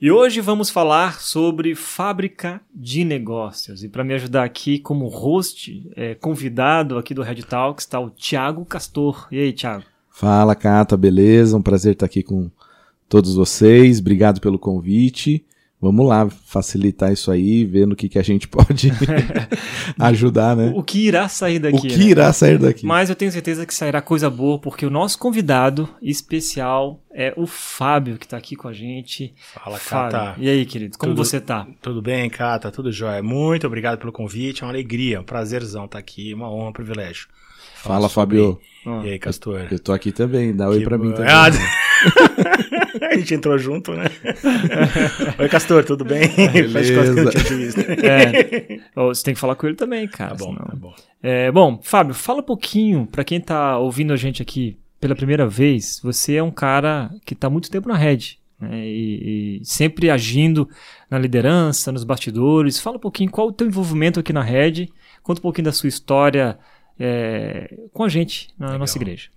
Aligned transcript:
E 0.00 0.10
hoje 0.10 0.40
vamos 0.40 0.70
falar 0.70 1.20
sobre 1.20 1.74
fábrica 1.74 2.60
de 2.74 3.04
negócios. 3.04 3.84
E 3.84 3.88
para 3.88 4.02
me 4.02 4.12
ajudar 4.12 4.42
aqui 4.42 4.78
como 4.78 5.06
host, 5.06 5.88
é, 5.94 6.14
convidado 6.16 6.98
aqui 6.98 7.14
do 7.14 7.22
Red 7.22 7.42
Talks, 7.44 7.84
está 7.84 8.00
o 8.00 8.10
Thiago 8.10 8.64
Castor. 8.64 9.28
E 9.30 9.38
aí, 9.38 9.52
Thiago? 9.52 9.84
Fala, 10.10 10.56
Cata, 10.56 10.96
beleza? 10.96 11.56
Um 11.56 11.62
prazer 11.62 11.92
estar 11.92 12.06
aqui 12.06 12.24
com 12.24 12.50
todos 13.08 13.36
vocês. 13.36 14.00
Obrigado 14.00 14.40
pelo 14.40 14.58
convite. 14.58 15.44
Vamos 15.80 16.08
lá 16.08 16.28
facilitar 16.30 17.12
isso 17.12 17.30
aí, 17.30 17.64
vendo 17.64 17.92
o 17.92 17.96
que, 17.96 18.08
que 18.08 18.18
a 18.18 18.22
gente 18.22 18.48
pode 18.48 18.90
ajudar, 20.00 20.56
né? 20.56 20.72
O 20.74 20.82
que 20.82 21.06
irá 21.06 21.28
sair 21.28 21.58
daqui. 21.58 21.76
O 21.76 21.80
que 21.82 21.98
né? 21.98 22.04
irá 22.04 22.32
sair 22.32 22.58
daqui. 22.58 22.86
Mas 22.86 23.10
eu 23.10 23.16
tenho 23.16 23.30
certeza 23.30 23.66
que 23.66 23.74
sairá 23.74 24.00
coisa 24.00 24.30
boa, 24.30 24.58
porque 24.58 24.86
o 24.86 24.90
nosso 24.90 25.18
convidado 25.18 25.88
especial 26.00 27.02
é 27.12 27.34
o 27.36 27.46
Fábio, 27.46 28.16
que 28.18 28.24
está 28.24 28.36
aqui 28.36 28.56
com 28.56 28.66
a 28.66 28.72
gente. 28.72 29.34
Fala, 29.54 29.78
Fábio. 29.78 30.18
Cata. 30.18 30.40
E 30.40 30.48
aí, 30.48 30.64
querido, 30.64 30.96
como 30.96 31.12
tudo, 31.12 31.24
você 31.24 31.36
está? 31.36 31.66
Tudo 31.82 32.00
bem, 32.00 32.30
Cata, 32.30 32.70
tudo 32.70 32.90
jóia. 32.90 33.22
Muito 33.22 33.66
obrigado 33.66 33.98
pelo 33.98 34.12
convite, 34.12 34.62
é 34.62 34.66
uma 34.66 34.72
alegria, 34.72 35.20
um 35.20 35.24
prazerzão 35.24 35.84
estar 35.84 35.98
aqui, 35.98 36.32
uma 36.32 36.50
honra, 36.50 36.70
um 36.70 36.72
privilégio. 36.72 37.28
Fala, 37.76 38.08
Fábio. 38.08 38.58
E 39.04 39.10
aí, 39.10 39.18
Castor? 39.18 39.60
Eu, 39.60 39.68
eu 39.72 39.78
tô 39.78 39.92
aqui 39.92 40.12
também, 40.12 40.54
dá 40.54 40.68
oi 40.68 40.82
para 40.82 40.96
mim 40.96 41.12
também. 41.12 41.30
Ah, 41.30 41.50
a 43.02 43.16
gente 43.16 43.34
entrou 43.34 43.58
junto, 43.58 43.92
né? 43.92 44.04
Oi, 45.38 45.48
Castor, 45.48 45.84
tudo 45.84 46.04
bem? 46.04 46.28
Visto. 46.68 47.80
É. 48.04 48.80
Você 48.94 49.24
tem 49.24 49.34
que 49.34 49.40
falar 49.40 49.54
com 49.54 49.66
ele 49.66 49.76
também, 49.76 50.06
cara. 50.08 50.30
Tá 50.30 50.36
bom, 50.36 50.52
senão... 50.52 50.66
tá 50.66 50.76
bom. 50.76 50.94
É, 51.22 51.50
bom, 51.50 51.80
Fábio, 51.82 52.14
fala 52.14 52.40
um 52.40 52.44
pouquinho, 52.44 53.06
para 53.06 53.24
quem 53.24 53.40
tá 53.40 53.78
ouvindo 53.78 54.12
a 54.12 54.16
gente 54.16 54.42
aqui 54.42 54.76
pela 55.00 55.14
primeira 55.14 55.46
vez, 55.46 56.00
você 56.02 56.36
é 56.36 56.42
um 56.42 56.50
cara 56.50 57.10
que 57.24 57.34
tá 57.34 57.50
muito 57.50 57.70
tempo 57.70 57.88
na 57.88 57.96
rede. 57.96 58.38
Né, 58.58 58.86
e, 58.86 59.60
e, 59.60 59.64
sempre 59.64 60.10
agindo 60.10 60.68
na 61.10 61.18
liderança, 61.18 61.92
nos 61.92 62.04
bastidores. 62.04 62.78
Fala 62.80 62.96
um 62.96 63.00
pouquinho 63.00 63.30
qual 63.30 63.48
o 63.48 63.52
teu 63.52 63.66
envolvimento 63.66 64.20
aqui 64.20 64.32
na 64.32 64.42
rede, 64.42 64.88
conta 65.22 65.40
um 65.40 65.42
pouquinho 65.42 65.66
da 65.66 65.72
sua 65.72 65.88
história 65.88 66.58
é, 66.98 67.74
com 67.92 68.04
a 68.04 68.08
gente 68.08 68.48
na 68.58 68.66
Legal. 68.66 68.80
nossa 68.80 68.96
igreja. 68.98 69.28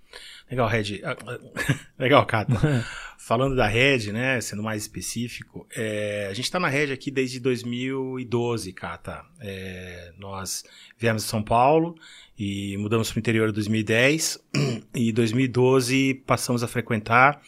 Legal, 0.50 0.68
Red. 0.68 1.00
Ah, 1.04 1.16
ah, 1.26 1.38
legal, 1.98 2.24
Cata. 2.26 2.54
Falando 3.18 3.54
da 3.54 3.66
Red, 3.66 4.10
né, 4.12 4.40
sendo 4.40 4.62
mais 4.62 4.82
específico, 4.82 5.66
é, 5.76 6.28
a 6.30 6.32
gente 6.32 6.46
está 6.46 6.58
na 6.58 6.68
Red 6.68 6.92
aqui 6.92 7.10
desde 7.10 7.38
2012, 7.38 8.72
Cata. 8.72 9.22
É, 9.40 10.12
nós 10.16 10.64
viemos 10.96 11.24
de 11.24 11.28
São 11.28 11.42
Paulo 11.42 11.94
e 12.38 12.76
mudamos 12.78 13.10
para 13.10 13.18
o 13.18 13.20
interior 13.20 13.50
em 13.50 13.52
2010 13.52 14.38
e 14.94 15.10
em 15.10 15.12
2012 15.12 16.22
passamos 16.26 16.62
a 16.62 16.68
frequentar. 16.68 17.42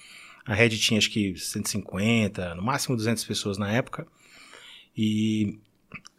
A 0.45 0.53
Red 0.53 0.71
tinha 0.71 0.99
acho 0.99 1.11
que 1.11 1.35
150, 1.35 2.55
no 2.55 2.63
máximo 2.63 2.97
200 2.97 3.25
pessoas 3.25 3.57
na 3.57 3.73
época. 3.73 4.07
E 4.95 5.59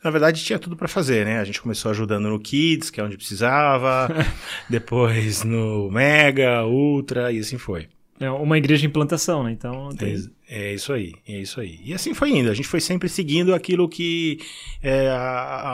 na 0.03 0.09
verdade, 0.09 0.43
tinha 0.43 0.57
tudo 0.57 0.75
para 0.75 0.87
fazer, 0.87 1.25
né? 1.25 1.39
A 1.39 1.43
gente 1.43 1.61
começou 1.61 1.91
ajudando 1.91 2.27
no 2.27 2.39
Kids, 2.39 2.89
que 2.89 2.99
é 2.99 3.03
onde 3.03 3.17
precisava, 3.17 4.07
depois 4.67 5.43
no 5.43 5.91
Mega, 5.91 6.65
Ultra, 6.65 7.31
e 7.31 7.39
assim 7.39 7.57
foi. 7.57 7.87
É 8.19 8.29
uma 8.29 8.57
igreja 8.57 8.85
em 8.85 8.89
plantação, 8.89 9.43
né? 9.43 9.51
Então. 9.51 9.89
Tem... 9.89 10.13
É, 10.47 10.69
é, 10.69 10.73
isso 10.73 10.93
aí, 10.93 11.13
é 11.27 11.39
isso 11.39 11.59
aí. 11.59 11.79
E 11.83 11.93
assim 11.93 12.13
foi 12.13 12.29
indo. 12.29 12.51
A 12.51 12.53
gente 12.53 12.67
foi 12.67 12.79
sempre 12.79 13.09
seguindo 13.09 13.53
aquilo 13.53 13.89
que. 13.89 14.39
É, 14.81 15.09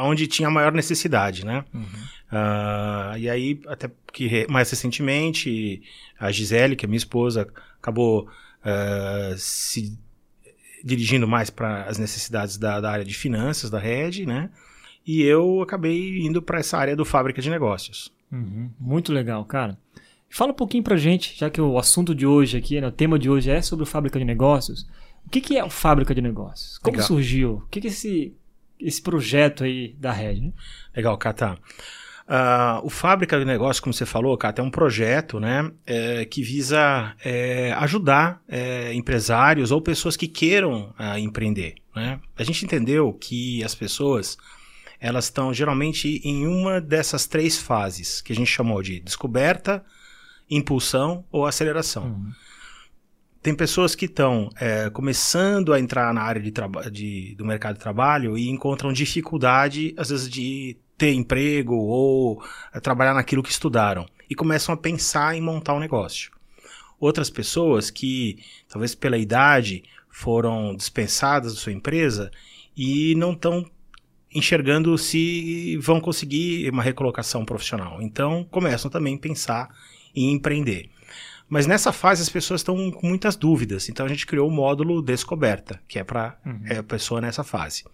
onde 0.03 0.27
tinha 0.27 0.47
a 0.47 0.51
maior 0.51 0.71
necessidade, 0.71 1.45
né? 1.45 1.65
Uhum. 1.73 1.81
Uh, 2.31 3.17
e 3.17 3.29
aí, 3.29 3.59
até 3.67 3.89
que 4.13 4.45
mais 4.49 4.69
recentemente, 4.69 5.81
a 6.19 6.31
Gisele, 6.31 6.75
que 6.75 6.85
é 6.85 6.87
minha 6.87 6.97
esposa, 6.97 7.47
acabou 7.81 8.29
uh, 8.63 9.37
se 9.37 9.97
dirigindo 10.87 11.27
mais 11.27 11.49
para 11.49 11.83
as 11.83 11.97
necessidades 11.97 12.57
da, 12.57 12.79
da, 12.79 12.89
área 12.89 13.05
de 13.05 13.13
finanças 13.13 13.69
da 13.69 13.77
rede, 13.77 14.25
né? 14.25 14.49
E 15.05 15.21
eu 15.21 15.61
acabei 15.61 16.19
indo 16.19 16.41
para 16.41 16.59
essa 16.59 16.77
área 16.77 16.95
do 16.95 17.05
fábrica 17.05 17.41
de 17.41 17.49
negócios. 17.49 18.11
Uhum. 18.31 18.69
Muito 18.79 19.11
legal, 19.11 19.43
cara. 19.45 19.77
Fala 20.29 20.51
um 20.51 20.55
pouquinho 20.55 20.83
para 20.83 20.97
gente, 20.97 21.37
já 21.37 21.49
que 21.49 21.61
o 21.61 21.77
assunto 21.77 22.13
de 22.13 22.25
hoje 22.25 22.57
aqui, 22.57 22.79
né, 22.81 22.87
o 22.87 22.91
tema 22.91 23.17
de 23.17 23.29
hoje 23.29 23.49
é 23.49 23.61
sobre 23.61 23.85
fábrica 23.85 24.19
de 24.19 24.25
negócios. 24.25 24.87
O 25.25 25.29
que, 25.29 25.41
que 25.41 25.57
é 25.57 25.63
o 25.63 25.69
fábrica 25.69 26.15
de 26.15 26.21
negócios? 26.21 26.77
Como 26.77 26.95
legal. 26.95 27.07
surgiu? 27.07 27.63
O 27.65 27.67
que, 27.69 27.81
que 27.81 27.87
é 27.87 27.89
esse, 27.89 28.33
esse 28.79 29.01
projeto 29.01 29.63
aí 29.63 29.93
da 29.99 30.11
rede? 30.11 30.41
Né? 30.41 30.53
Legal, 30.95 31.17
Cata. 31.17 31.57
Uh, 32.27 32.85
o 32.85 32.89
Fábrica 32.89 33.39
de 33.39 33.45
Negócios, 33.45 33.79
como 33.79 33.93
você 33.93 34.05
falou, 34.05 34.37
Cata, 34.37 34.61
é 34.61 34.65
um 34.65 34.69
projeto 34.69 35.39
né, 35.39 35.71
é, 35.85 36.25
que 36.25 36.43
visa 36.43 37.15
é, 37.23 37.71
ajudar 37.77 38.41
é, 38.49 38.93
empresários 38.93 39.71
ou 39.71 39.81
pessoas 39.81 40.17
que 40.17 40.27
queiram 40.27 40.93
uh, 40.99 41.17
empreender. 41.17 41.75
Né? 41.95 42.19
A 42.37 42.43
gente 42.43 42.65
entendeu 42.65 43.13
que 43.13 43.63
as 43.63 43.73
pessoas 43.73 44.37
elas 44.99 45.25
estão 45.25 45.53
geralmente 45.53 46.19
em 46.23 46.45
uma 46.47 46.81
dessas 46.81 47.27
três 47.27 47.57
fases 47.57 48.19
que 48.19 48.33
a 48.33 48.35
gente 48.35 48.51
chamou 48.51 48.81
de 48.81 48.99
descoberta, 48.99 49.85
impulsão 50.49 51.23
ou 51.31 51.45
aceleração. 51.45 52.05
Uhum. 52.07 52.31
Tem 53.41 53.55
pessoas 53.55 53.95
que 53.95 54.05
estão 54.05 54.49
é, 54.59 54.89
começando 54.89 55.71
a 55.71 55.79
entrar 55.79 56.13
na 56.13 56.21
área 56.21 56.41
de 56.41 56.51
de, 56.91 57.35
do 57.35 57.45
mercado 57.45 57.75
de 57.75 57.79
trabalho 57.79 58.37
e 58.37 58.49
encontram 58.49 58.91
dificuldade, 58.91 59.93
às 59.97 60.09
vezes, 60.09 60.29
de 60.29 60.77
ter 60.97 61.13
emprego 61.13 61.75
ou 61.75 62.43
é, 62.73 62.79
trabalhar 62.79 63.13
naquilo 63.13 63.43
que 63.43 63.51
estudaram 63.51 64.05
e 64.29 64.35
começam 64.35 64.73
a 64.73 64.77
pensar 64.77 65.35
em 65.35 65.41
montar 65.41 65.73
um 65.73 65.79
negócio. 65.79 66.31
Outras 66.99 67.29
pessoas 67.29 67.91
que, 67.91 68.39
talvez 68.67 68.95
pela 68.95 69.17
idade, 69.17 69.83
foram 70.09 70.75
dispensadas 70.75 71.53
da 71.53 71.59
sua 71.59 71.71
empresa 71.71 72.31
e 72.75 73.13
não 73.15 73.33
estão 73.33 73.69
enxergando 74.33 74.97
se 74.97 75.77
vão 75.77 76.01
conseguir 76.01 76.69
uma 76.69 76.83
recolocação 76.83 77.45
profissional. 77.45 78.01
Então, 78.01 78.43
começam 78.49 78.89
também 78.89 79.15
a 79.15 79.19
pensar 79.19 79.69
em 80.15 80.33
empreender. 80.33 80.89
Mas 81.47 81.65
nessa 81.65 81.93
fase 81.93 82.21
as 82.21 82.29
pessoas 82.29 82.59
estão 82.59 82.91
com 82.91 83.07
muitas 83.07 83.35
dúvidas, 83.35 83.87
então 83.87 84.05
a 84.05 84.09
gente 84.09 84.25
criou 84.25 84.49
o 84.49 84.51
módulo 84.51 85.01
Descoberta, 85.01 85.79
que 85.87 85.97
é 85.97 86.03
para 86.03 86.37
uhum. 86.45 86.61
é 86.65 86.77
a 86.77 86.83
pessoa 86.83 87.21
nessa 87.21 87.43
fase. 87.43 87.85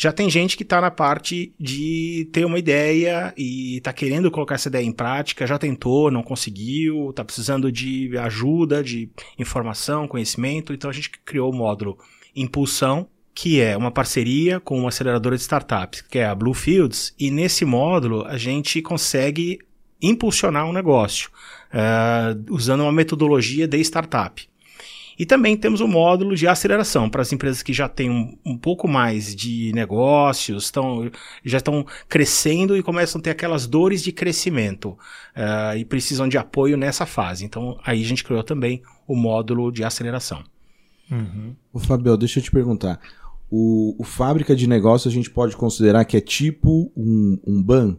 Já 0.00 0.12
tem 0.12 0.30
gente 0.30 0.56
que 0.56 0.62
está 0.62 0.80
na 0.80 0.92
parte 0.92 1.52
de 1.58 2.28
ter 2.32 2.44
uma 2.44 2.56
ideia 2.56 3.34
e 3.36 3.78
está 3.78 3.92
querendo 3.92 4.30
colocar 4.30 4.54
essa 4.54 4.68
ideia 4.68 4.84
em 4.84 4.92
prática, 4.92 5.44
já 5.44 5.58
tentou, 5.58 6.08
não 6.08 6.22
conseguiu, 6.22 7.10
está 7.10 7.24
precisando 7.24 7.72
de 7.72 8.16
ajuda, 8.16 8.80
de 8.80 9.10
informação, 9.36 10.06
conhecimento. 10.06 10.72
Então 10.72 10.88
a 10.88 10.92
gente 10.92 11.10
criou 11.10 11.50
o 11.50 11.56
módulo 11.56 11.98
Impulsão, 12.36 13.08
que 13.34 13.60
é 13.60 13.76
uma 13.76 13.90
parceria 13.90 14.60
com 14.60 14.78
uma 14.78 14.90
aceleradora 14.90 15.34
de 15.34 15.42
startups, 15.42 16.00
que 16.02 16.20
é 16.20 16.26
a 16.26 16.34
Bluefields, 16.34 17.12
e 17.18 17.28
nesse 17.28 17.64
módulo 17.64 18.24
a 18.24 18.38
gente 18.38 18.80
consegue 18.80 19.58
impulsionar 20.00 20.64
um 20.64 20.72
negócio 20.72 21.28
uh, 21.74 22.54
usando 22.54 22.82
uma 22.82 22.92
metodologia 22.92 23.66
de 23.66 23.80
startup. 23.80 24.47
E 25.18 25.26
também 25.26 25.56
temos 25.56 25.80
o 25.80 25.84
um 25.84 25.88
módulo 25.88 26.36
de 26.36 26.46
aceleração 26.46 27.10
para 27.10 27.22
as 27.22 27.32
empresas 27.32 27.62
que 27.62 27.72
já 27.72 27.88
têm 27.88 28.08
um, 28.08 28.38
um 28.46 28.56
pouco 28.56 28.86
mais 28.86 29.34
de 29.34 29.72
negócios, 29.74 30.70
tão, 30.70 31.10
já 31.44 31.58
estão 31.58 31.84
crescendo 32.08 32.76
e 32.76 32.82
começam 32.82 33.18
a 33.18 33.22
ter 33.22 33.30
aquelas 33.30 33.66
dores 33.66 34.02
de 34.02 34.12
crescimento 34.12 34.90
uh, 34.90 35.76
e 35.76 35.84
precisam 35.84 36.28
de 36.28 36.38
apoio 36.38 36.76
nessa 36.76 37.04
fase. 37.04 37.44
Então, 37.44 37.78
aí 37.84 38.00
a 38.00 38.06
gente 38.06 38.22
criou 38.22 38.44
também 38.44 38.80
o 39.08 39.16
módulo 39.16 39.72
de 39.72 39.82
aceleração. 39.82 40.44
Uhum. 41.10 41.56
O 41.72 41.80
Fabio, 41.80 42.16
deixa 42.16 42.38
eu 42.38 42.44
te 42.44 42.50
perguntar. 42.50 43.00
O, 43.50 43.96
o 43.98 44.04
fábrica 44.04 44.54
de 44.54 44.68
negócio 44.68 45.08
a 45.08 45.12
gente 45.12 45.30
pode 45.30 45.56
considerar 45.56 46.04
que 46.04 46.16
é 46.16 46.20
tipo 46.20 46.92
um, 46.96 47.40
um 47.46 47.62
ban? 47.62 47.96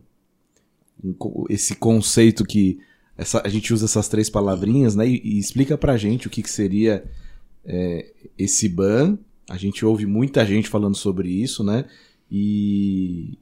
Um, 1.04 1.16
esse 1.50 1.76
conceito 1.76 2.46
que 2.46 2.78
essa, 3.20 3.42
a 3.46 3.50
gente 3.50 3.74
usa 3.74 3.86
essas 3.86 4.08
três 4.08 4.30
palavrinhas, 4.30 4.96
né? 4.96 5.06
E, 5.06 5.22
e 5.24 5.38
explica 5.38 5.78
pra 5.78 5.98
gente 5.98 6.28
o 6.28 6.30
que, 6.30 6.42
que 6.42 6.50
seria 6.50 7.04
é, 7.66 8.06
esse 8.38 8.70
ban. 8.70 9.18
A 9.50 9.58
gente 9.58 9.86
ouve 9.86 10.06
muita 10.06 10.46
gente 10.46 10.70
falando 10.70 10.96
sobre 10.96 11.30
isso, 11.30 11.64
né? 11.64 11.86
E. 12.32 13.38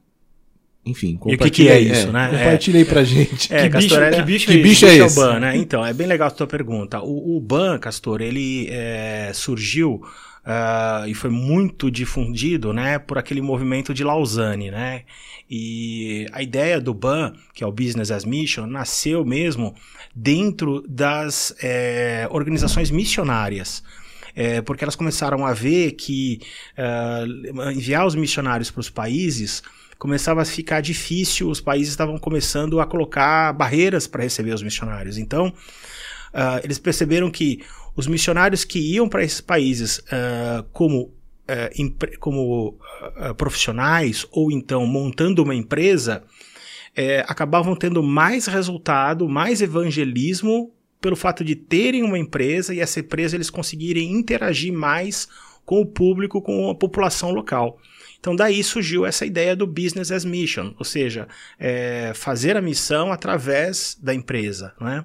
Enfim, 0.83 1.19
e 1.27 1.35
o 1.35 1.37
que, 1.37 1.49
que 1.49 1.67
é 1.67 1.79
isso, 1.81 2.07
é, 2.07 2.11
né? 2.13 2.29
Compartilha 2.29 2.79
aí 2.79 2.85
pra 2.85 3.03
gente. 3.03 3.53
É, 3.53 3.63
que, 3.63 3.69
Castor, 3.69 3.99
bicho, 3.99 4.01
é, 4.01 4.11
que 4.11 4.21
bicho, 4.21 4.47
que 4.47 4.53
é, 4.53 4.57
bicho 4.63 4.85
é 4.85 4.95
esse? 4.95 5.19
É 5.19 5.21
o 5.21 5.25
ban, 5.25 5.39
né? 5.41 5.57
Então, 5.57 5.85
é 5.85 5.93
bem 5.93 6.07
legal 6.07 6.29
a 6.29 6.31
tua 6.31 6.47
pergunta. 6.47 7.01
O, 7.01 7.35
o 7.35 7.41
ban, 7.41 7.77
Castor, 7.77 8.21
ele 8.21 8.67
é, 8.69 9.31
surgiu 9.33 10.01
uh, 10.47 11.05
e 11.07 11.13
foi 11.13 11.29
muito 11.29 11.91
difundido, 11.91 12.71
né, 12.71 12.97
por 12.97 13.17
aquele 13.17 13.41
movimento 13.41 13.93
de 13.93 14.03
Lausanne, 14.03 14.71
né? 14.71 15.03
E 15.49 16.25
a 16.31 16.41
ideia 16.41 16.79
do 16.79 16.93
BAN, 16.93 17.33
que 17.53 17.63
é 17.63 17.67
o 17.67 17.71
Business 17.71 18.11
as 18.11 18.23
Mission, 18.23 18.65
nasceu 18.65 19.25
mesmo 19.25 19.75
dentro 20.15 20.83
das 20.87 21.53
é, 21.61 22.27
organizações 22.31 22.89
missionárias. 22.89 23.83
É, 24.35 24.61
porque 24.61 24.83
elas 24.83 24.95
começaram 24.95 25.45
a 25.45 25.53
ver 25.53 25.93
que 25.93 26.39
uh, 26.77 27.71
enviar 27.71 28.05
os 28.05 28.13
missionários 28.13 28.69
para 28.69 28.81
os 28.81 28.89
países 28.89 29.63
começava 29.97 30.43
a 30.43 30.45
ficar 30.45 30.79
difícil, 30.79 31.49
os 31.49 31.59
países 31.59 31.89
estavam 31.89 32.19
começando 32.19 32.79
a 32.79 32.85
colocar 32.85 33.51
barreiras 33.53 34.05
para 34.05 34.21
receber 34.21 34.53
os 34.53 34.61
missionários. 34.61 35.17
Então, 35.17 35.47
uh, 35.47 36.61
eles 36.63 36.77
perceberam 36.77 37.31
que 37.31 37.63
os 37.97 38.05
missionários 38.05 38.63
que 38.63 38.79
iam 38.79 39.09
para 39.09 39.23
esses 39.23 39.41
países 39.41 39.97
uh, 39.97 40.63
como 40.71 41.11
uh, 41.47 42.17
como 42.19 42.69
uh, 42.69 43.35
profissionais 43.35 44.25
ou 44.31 44.51
então 44.51 44.85
montando 44.85 45.43
uma 45.43 45.55
empresa, 45.55 46.23
é, 46.95 47.25
acabavam 47.27 47.75
tendo 47.75 48.01
mais 48.03 48.45
resultado, 48.45 49.27
mais 49.27 49.61
evangelismo 49.61 50.71
pelo 51.01 51.15
fato 51.15 51.43
de 51.43 51.55
terem 51.55 52.03
uma 52.03 52.17
empresa 52.17 52.73
e 52.73 52.79
essa 52.79 52.99
empresa 52.99 53.35
eles 53.35 53.49
conseguirem 53.49 54.11
interagir 54.11 54.73
mais 54.73 55.27
com 55.67 55.81
o 55.81 55.85
público, 55.85 56.41
com 56.41 56.69
a 56.69 56.75
população 56.75 57.31
local. 57.31 57.77
Então, 58.19 58.35
daí 58.35 58.63
surgiu 58.63 59.05
essa 59.05 59.25
ideia 59.25 59.53
do 59.53 59.67
business 59.67 60.11
as 60.11 60.25
mission, 60.25 60.73
ou 60.79 60.85
seja, 60.85 61.27
é, 61.59 62.13
fazer 62.15 62.55
a 62.57 62.61
missão 62.61 63.11
através 63.11 63.97
da 64.01 64.13
empresa. 64.13 64.73
Né? 64.79 65.03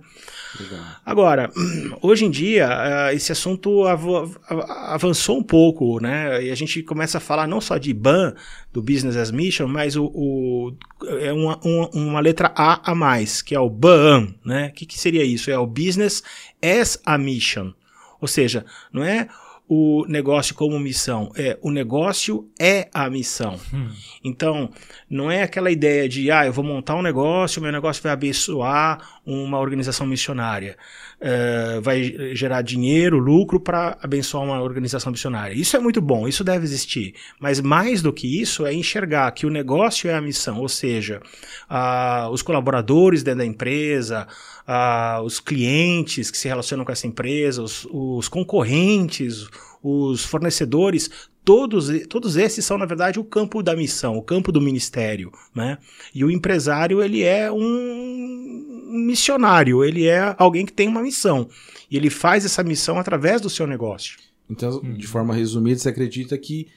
Agora, 1.04 1.50
hoje 2.00 2.24
em 2.24 2.30
dia, 2.30 2.68
é, 3.10 3.14
esse 3.14 3.32
assunto 3.32 3.86
av 3.86 4.30
avançou 4.48 5.36
um 5.36 5.42
pouco, 5.42 6.00
né? 6.00 6.44
E 6.44 6.50
a 6.50 6.54
gente 6.54 6.80
começa 6.84 7.18
a 7.18 7.20
falar 7.20 7.48
não 7.48 7.60
só 7.60 7.76
de 7.76 7.92
BAN, 7.92 8.34
do 8.72 8.80
business 8.80 9.16
as 9.16 9.32
mission, 9.32 9.66
mas 9.66 9.96
o, 9.96 10.04
o 10.06 10.76
é 11.20 11.32
uma, 11.32 11.58
uma, 11.64 11.90
uma, 11.90 12.20
letra 12.20 12.52
A 12.56 12.92
a 12.92 12.94
mais, 12.94 13.42
que 13.42 13.54
é 13.54 13.60
o 13.60 13.68
BAN. 13.68 14.32
Né? 14.44 14.68
O 14.68 14.72
que, 14.72 14.86
que 14.86 14.98
seria 14.98 15.24
isso? 15.24 15.50
É 15.50 15.58
o 15.58 15.66
business 15.66 16.22
as 16.62 17.00
a 17.04 17.18
mission. 17.18 17.72
Ou 18.20 18.28
seja, 18.28 18.64
não 18.92 19.02
é 19.02 19.28
o 19.68 20.04
negócio 20.08 20.54
como 20.54 20.78
missão. 20.78 21.30
É, 21.36 21.58
o 21.62 21.70
negócio 21.70 22.50
é 22.60 22.88
a 22.92 23.08
missão. 23.08 23.58
Hum. 23.72 23.88
Então, 24.22 24.70
não 25.08 25.30
é 25.30 25.42
aquela 25.42 25.70
ideia 25.70 26.08
de, 26.08 26.30
ah, 26.30 26.44
eu 26.44 26.52
vou 26.52 26.64
montar 26.64 26.94
um 26.94 27.02
negócio, 27.02 27.62
meu 27.62 27.72
negócio 27.72 28.02
vai 28.02 28.12
abençoar 28.12 29.20
uma 29.24 29.58
organização 29.58 30.06
missionária. 30.06 30.76
É, 31.24 31.78
vai 31.80 32.34
gerar 32.34 32.62
dinheiro, 32.62 33.16
lucro 33.16 33.60
para 33.60 33.96
abençoar 34.02 34.42
uma 34.42 34.60
organização 34.60 35.12
missionária. 35.12 35.54
Isso 35.54 35.76
é 35.76 35.78
muito 35.78 36.00
bom, 36.00 36.26
isso 36.26 36.42
deve 36.42 36.64
existir. 36.64 37.14
Mas 37.38 37.60
mais 37.60 38.02
do 38.02 38.12
que 38.12 38.40
isso 38.40 38.66
é 38.66 38.74
enxergar 38.74 39.30
que 39.30 39.46
o 39.46 39.50
negócio 39.50 40.10
é 40.10 40.14
a 40.14 40.20
missão, 40.20 40.58
ou 40.58 40.68
seja, 40.68 41.20
ah, 41.68 42.28
os 42.32 42.42
colaboradores 42.42 43.22
dentro 43.22 43.38
da 43.38 43.46
empresa, 43.46 44.26
uh, 44.66 45.22
os 45.22 45.40
clientes 45.40 46.30
que 46.30 46.38
se 46.38 46.48
relacionam 46.48 46.84
com 46.84 46.92
essa 46.92 47.06
empresa, 47.06 47.62
os, 47.62 47.86
os 47.90 48.28
concorrentes, 48.28 49.46
os 49.82 50.24
fornecedores, 50.24 51.10
todos, 51.44 51.88
todos 52.08 52.36
esses 52.36 52.64
são, 52.64 52.78
na 52.78 52.86
verdade, 52.86 53.18
o 53.18 53.24
campo 53.24 53.62
da 53.62 53.74
missão, 53.74 54.16
o 54.16 54.22
campo 54.22 54.52
do 54.52 54.60
ministério. 54.60 55.32
Né? 55.54 55.78
E 56.14 56.24
o 56.24 56.30
empresário, 56.30 57.02
ele 57.02 57.22
é 57.22 57.50
um 57.50 58.71
missionário, 58.92 59.84
ele 59.84 60.06
é 60.06 60.34
alguém 60.38 60.66
que 60.66 60.72
tem 60.72 60.88
uma 60.88 61.02
missão. 61.02 61.48
E 61.90 61.96
ele 61.96 62.10
faz 62.10 62.44
essa 62.44 62.62
missão 62.62 62.98
através 62.98 63.40
do 63.40 63.50
seu 63.50 63.66
negócio. 63.66 64.18
Então, 64.48 64.80
de 64.80 65.06
forma 65.06 65.34
resumida, 65.34 65.78
você 65.78 65.88
acredita 65.88 66.36
que 66.36 66.68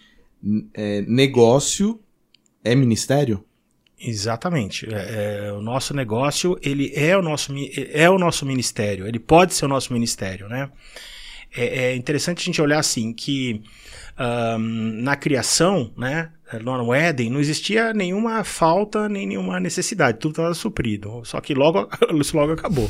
é, 0.74 1.02
negócio 1.02 2.00
é 2.64 2.74
ministério? 2.76 3.44
Exatamente. 4.00 4.88
É, 4.94 5.48
é, 5.48 5.54
o 5.54 5.62
nosso 5.62 5.94
negócio 5.94 6.58
ele 6.62 6.92
é 6.96 7.18
o 7.18 7.22
nosso, 7.22 7.54
é 7.94 8.10
o 8.10 8.18
nosso 8.18 8.46
ministério. 8.46 9.08
Ele 9.08 9.20
pode 9.20 9.54
ser 9.54 9.66
o 9.66 9.70
nosso 9.70 9.94
ministério, 9.94 10.48
né? 10.48 10.70
É, 11.56 11.86
é 11.86 11.96
interessante 11.96 12.42
a 12.42 12.46
gente 12.46 12.62
olhar 12.62 12.80
assim 12.80 13.14
que 13.14 13.62
um, 14.20 15.02
na 15.02 15.16
criação, 15.16 15.92
né? 15.98 16.32
No 16.64 16.94
Éden 16.94 17.32
não 17.32 17.40
existia 17.40 17.92
nenhuma 17.92 18.44
falta 18.44 19.10
nem 19.10 19.26
nenhuma 19.26 19.60
necessidade, 19.60 20.20
tudo 20.20 20.32
estava 20.32 20.54
suprido. 20.54 21.22
Só 21.26 21.42
que 21.42 21.56
logo 21.56 21.90
isso 22.22 22.38
logo 22.38 22.54
acabou. 22.54 22.90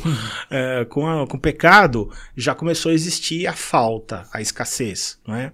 é, 0.50 0.84
com, 0.84 1.06
a, 1.08 1.26
com 1.26 1.36
o 1.36 1.40
pecado 1.40 2.10
já 2.36 2.54
começou 2.54 2.92
a 2.92 2.94
existir 2.94 3.46
a 3.46 3.54
falta, 3.54 4.28
a 4.32 4.40
escassez, 4.40 5.18
não 5.26 5.34
é? 5.34 5.52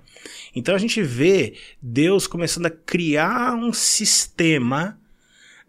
Então 0.55 0.75
a 0.75 0.79
gente 0.79 1.01
vê 1.03 1.55
Deus 1.81 2.27
começando 2.27 2.67
a 2.67 2.71
criar 2.71 3.55
um 3.55 3.73
sistema 3.73 4.99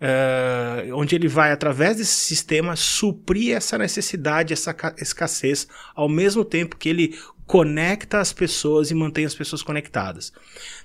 uh, 0.04 0.96
onde 0.96 1.16
ele 1.16 1.28
vai, 1.28 1.52
através 1.52 1.98
desse 1.98 2.14
sistema, 2.14 2.76
suprir 2.76 3.56
essa 3.56 3.78
necessidade, 3.78 4.52
essa 4.52 4.76
escassez, 4.98 5.68
ao 5.96 6.10
mesmo 6.10 6.44
tempo 6.44 6.76
que 6.76 6.90
ele 6.90 7.18
conecta 7.46 8.20
as 8.20 8.32
pessoas 8.32 8.90
e 8.90 8.96
mantém 8.96 9.26
as 9.26 9.36
pessoas 9.36 9.62
conectadas. 9.62 10.32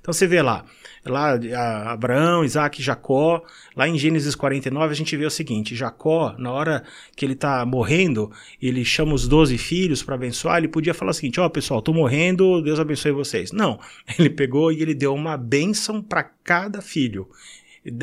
Então 0.00 0.12
você 0.12 0.26
vê 0.26 0.42
lá, 0.42 0.64
lá 1.04 1.38
Abraão, 1.86 2.44
Isaac, 2.44 2.82
Jacó, 2.82 3.44
lá 3.76 3.88
em 3.88 3.96
Gênesis 3.96 4.34
49 4.34 4.92
a 4.92 4.96
gente 4.96 5.16
vê 5.16 5.24
o 5.24 5.30
seguinte, 5.30 5.76
Jacó, 5.76 6.34
na 6.36 6.50
hora 6.50 6.82
que 7.16 7.24
ele 7.24 7.34
está 7.34 7.64
morrendo, 7.64 8.32
ele 8.60 8.84
chama 8.84 9.14
os 9.14 9.28
12 9.28 9.56
filhos 9.56 10.02
para 10.02 10.16
abençoar, 10.16 10.58
ele 10.58 10.68
podia 10.68 10.92
falar 10.92 11.12
o 11.12 11.14
seguinte, 11.14 11.38
ó 11.38 11.46
oh, 11.46 11.50
pessoal, 11.50 11.80
tô 11.80 11.92
morrendo, 11.92 12.60
Deus 12.60 12.80
abençoe 12.80 13.12
vocês. 13.12 13.52
Não, 13.52 13.78
ele 14.18 14.28
pegou 14.28 14.72
e 14.72 14.82
ele 14.82 14.94
deu 14.94 15.14
uma 15.14 15.36
bênção 15.36 16.02
para 16.02 16.24
cada 16.24 16.82
filho 16.82 17.28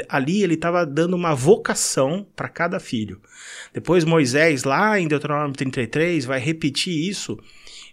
ali 0.10 0.44
ele 0.44 0.56
estava 0.56 0.86
dando 0.86 1.16
uma 1.16 1.34
vocação 1.34 2.26
para 2.36 2.50
cada 2.50 2.80
filho. 2.80 3.22
Depois 3.74 4.04
Moisés, 4.04 4.64
lá 4.64 5.00
em 5.00 5.08
Deuteronômio 5.08 5.56
33, 5.56 6.26
vai 6.26 6.40
repetir 6.40 6.94
isso. 7.10 7.40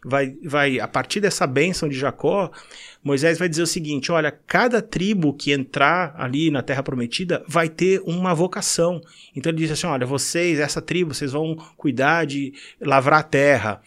Vai, 0.04 0.34
vai, 0.44 0.80
a 0.80 0.88
partir 0.88 1.20
dessa 1.20 1.46
bênção 1.46 1.88
de 1.88 1.96
Jacó, 1.96 2.50
Moisés 3.04 3.38
vai 3.38 3.48
dizer 3.48 3.62
o 3.62 3.66
seguinte: 3.66 4.10
olha, 4.10 4.32
cada 4.46 4.82
tribo 4.82 5.32
que 5.32 5.52
entrar 5.52 6.14
ali 6.16 6.50
na 6.50 6.60
Terra 6.60 6.82
Prometida 6.82 7.44
vai 7.46 7.68
ter 7.68 8.00
uma 8.04 8.34
vocação. 8.34 9.00
Então 9.34 9.50
ele 9.50 9.58
diz 9.58 9.70
assim: 9.70 9.86
olha, 9.86 10.04
vocês, 10.04 10.58
essa 10.58 10.82
tribo, 10.82 11.14
vocês 11.14 11.30
vão 11.32 11.56
cuidar 11.76 12.26
de 12.26 12.52
lavrar 12.80 13.20
a 13.20 13.24
terra 13.24 13.80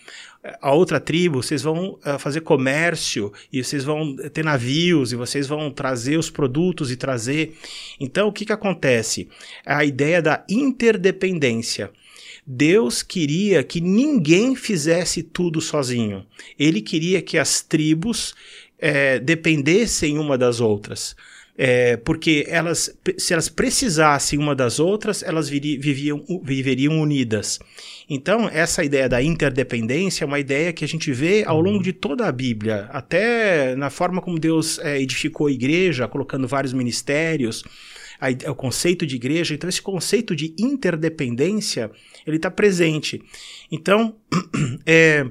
a 0.61 0.73
outra 0.73 0.99
tribo, 0.99 1.41
vocês 1.41 1.61
vão 1.61 1.99
uh, 2.05 2.19
fazer 2.19 2.41
comércio 2.41 3.31
e 3.51 3.63
vocês 3.63 3.83
vão 3.83 4.15
ter 4.15 4.43
navios 4.43 5.11
e 5.11 5.15
vocês 5.15 5.47
vão 5.47 5.71
trazer 5.71 6.17
os 6.17 6.29
produtos 6.29 6.91
e 6.91 6.95
trazer. 6.95 7.57
Então, 7.99 8.27
o 8.27 8.31
que, 8.31 8.45
que 8.45 8.53
acontece? 8.53 9.27
A 9.65 9.83
ideia 9.83 10.21
da 10.21 10.43
interdependência. 10.49 11.91
Deus 12.45 13.01
queria 13.01 13.63
que 13.63 13.81
ninguém 13.81 14.55
fizesse 14.55 15.23
tudo 15.23 15.59
sozinho. 15.59 16.25
Ele 16.59 16.79
queria 16.79 17.21
que 17.21 17.39
as 17.39 17.61
tribos 17.61 18.35
é, 18.77 19.17
dependessem 19.19 20.19
uma 20.19 20.37
das 20.37 20.59
outras. 20.59 21.15
É, 21.57 21.95
porque 21.95 22.45
elas, 22.49 22.93
se 23.17 23.31
elas 23.31 23.47
precisassem 23.47 24.37
uma 24.37 24.53
das 24.53 24.77
outras, 24.77 25.23
elas 25.23 25.47
viviam, 25.47 26.21
viveriam 26.43 26.99
unidas. 26.99 27.59
Então, 28.09 28.49
essa 28.49 28.83
ideia 28.83 29.07
da 29.07 29.23
interdependência 29.23 30.25
é 30.25 30.27
uma 30.27 30.39
ideia 30.39 30.73
que 30.73 30.83
a 30.83 30.87
gente 30.87 31.13
vê 31.13 31.45
ao 31.45 31.61
longo 31.61 31.81
de 31.81 31.93
toda 31.93 32.27
a 32.27 32.31
Bíblia, 32.31 32.89
até 32.91 33.73
na 33.75 33.89
forma 33.89 34.21
como 34.21 34.37
Deus 34.37 34.79
é, 34.79 34.99
edificou 35.01 35.47
a 35.47 35.51
igreja, 35.51 36.09
colocando 36.09 36.45
vários 36.45 36.73
ministérios, 36.73 37.63
o 38.47 38.55
conceito 38.55 39.05
de 39.05 39.15
igreja. 39.15 39.53
Então, 39.53 39.69
esse 39.69 39.81
conceito 39.81 40.35
de 40.35 40.53
interdependência, 40.59 41.89
ele 42.27 42.35
está 42.35 42.51
presente. 42.51 43.21
Então, 43.71 44.15
é 44.85 45.25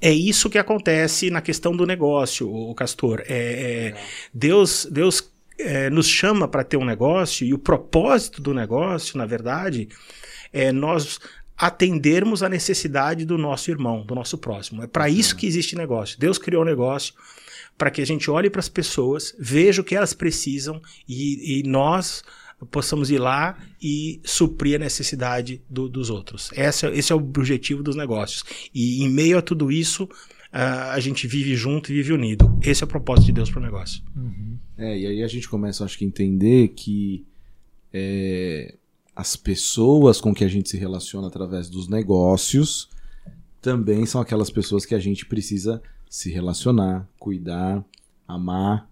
é 0.00 0.12
isso 0.12 0.50
que 0.50 0.58
acontece 0.58 1.30
na 1.30 1.40
questão 1.40 1.74
do 1.74 1.86
negócio, 1.86 2.52
o 2.52 2.74
Castor. 2.74 3.22
É, 3.26 3.94
é, 3.94 3.94
Deus, 4.32 4.86
Deus 4.90 5.32
é, 5.58 5.90
nos 5.90 6.08
chama 6.08 6.46
para 6.46 6.64
ter 6.64 6.76
um 6.76 6.84
negócio 6.84 7.46
e 7.46 7.54
o 7.54 7.58
propósito 7.58 8.40
do 8.40 8.52
negócio, 8.52 9.18
na 9.18 9.26
verdade, 9.26 9.88
é 10.52 10.72
nós 10.72 11.18
atendermos 11.56 12.42
a 12.42 12.48
necessidade 12.48 13.24
do 13.24 13.38
nosso 13.38 13.70
irmão, 13.70 14.04
do 14.04 14.14
nosso 14.14 14.36
próximo. 14.36 14.82
É 14.82 14.86
para 14.86 15.08
isso 15.08 15.36
que 15.36 15.46
existe 15.46 15.74
negócio. 15.74 16.18
Deus 16.18 16.38
criou 16.38 16.62
o 16.62 16.66
um 16.66 16.68
negócio 16.68 17.14
para 17.78 17.90
que 17.90 18.00
a 18.00 18.06
gente 18.06 18.30
olhe 18.30 18.50
para 18.50 18.60
as 18.60 18.68
pessoas, 18.68 19.34
veja 19.38 19.80
o 19.80 19.84
que 19.84 19.94
elas 19.94 20.12
precisam 20.12 20.80
e, 21.08 21.60
e 21.60 21.62
nós 21.62 22.22
possamos 22.70 23.10
ir 23.10 23.18
lá 23.18 23.58
e 23.82 24.20
suprir 24.24 24.76
a 24.76 24.78
necessidade 24.78 25.62
do, 25.68 25.88
dos 25.88 26.08
outros. 26.08 26.50
Esse, 26.54 26.86
esse 26.88 27.12
é 27.12 27.14
o 27.14 27.18
objetivo 27.18 27.82
dos 27.82 27.96
negócios. 27.96 28.44
E 28.74 29.02
em 29.02 29.10
meio 29.10 29.36
a 29.36 29.42
tudo 29.42 29.70
isso, 29.70 30.04
uh, 30.04 30.90
a 30.92 31.00
gente 31.00 31.26
vive 31.26 31.54
junto 31.54 31.92
e 31.92 31.96
vive 31.96 32.12
unido. 32.12 32.58
Esse 32.62 32.82
é 32.82 32.86
o 32.86 32.88
propósito 32.88 33.26
de 33.26 33.32
Deus 33.32 33.50
para 33.50 33.60
o 33.60 33.62
negócio. 33.62 34.02
Uhum. 34.14 34.58
É, 34.78 34.98
e 34.98 35.06
aí 35.06 35.22
a 35.22 35.28
gente 35.28 35.48
começa, 35.48 35.84
acho 35.84 35.98
que, 35.98 36.04
a 36.04 36.08
entender 36.08 36.68
que 36.68 37.26
é, 37.92 38.74
as 39.14 39.36
pessoas 39.36 40.20
com 40.20 40.34
que 40.34 40.44
a 40.44 40.48
gente 40.48 40.68
se 40.68 40.76
relaciona 40.76 41.28
através 41.28 41.68
dos 41.68 41.88
negócios 41.88 42.90
também 43.62 44.04
são 44.06 44.20
aquelas 44.20 44.50
pessoas 44.50 44.84
que 44.84 44.94
a 44.94 44.98
gente 44.98 45.26
precisa 45.26 45.82
se 46.08 46.30
relacionar, 46.30 47.08
cuidar, 47.18 47.84
amar, 48.28 48.88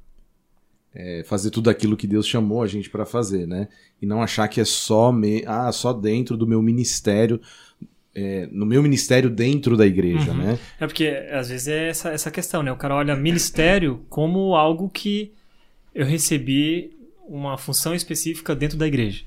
é, 0.94 1.22
fazer 1.24 1.50
tudo 1.50 1.68
aquilo 1.68 1.96
que 1.96 2.06
Deus 2.06 2.26
chamou 2.26 2.62
a 2.62 2.66
gente 2.66 2.88
para 2.88 3.04
fazer, 3.04 3.46
né? 3.46 3.68
E 4.00 4.06
não 4.06 4.22
achar 4.22 4.48
que 4.48 4.60
é 4.60 4.64
só 4.64 5.12
me, 5.12 5.44
ah, 5.46 5.70
só 5.70 5.92
dentro 5.92 6.36
do 6.36 6.46
meu 6.46 6.62
ministério, 6.62 7.40
é, 8.14 8.48
no 8.50 8.64
meu 8.64 8.82
ministério 8.82 9.28
dentro 9.28 9.76
da 9.76 9.86
igreja, 9.86 10.30
uhum. 10.30 10.38
né? 10.38 10.58
É 10.80 10.86
porque 10.86 11.08
às 11.30 11.48
vezes 11.48 11.68
é 11.68 11.88
essa, 11.88 12.10
essa 12.10 12.30
questão, 12.30 12.62
né? 12.62 12.72
O 12.72 12.76
cara 12.76 12.94
olha 12.94 13.14
ministério 13.16 14.04
como 14.08 14.54
algo 14.54 14.88
que 14.88 15.32
eu 15.94 16.04
recebi 16.04 16.92
uma 17.26 17.56
função 17.56 17.94
específica 17.94 18.54
dentro 18.54 18.76
da 18.76 18.86
igreja. 18.86 19.24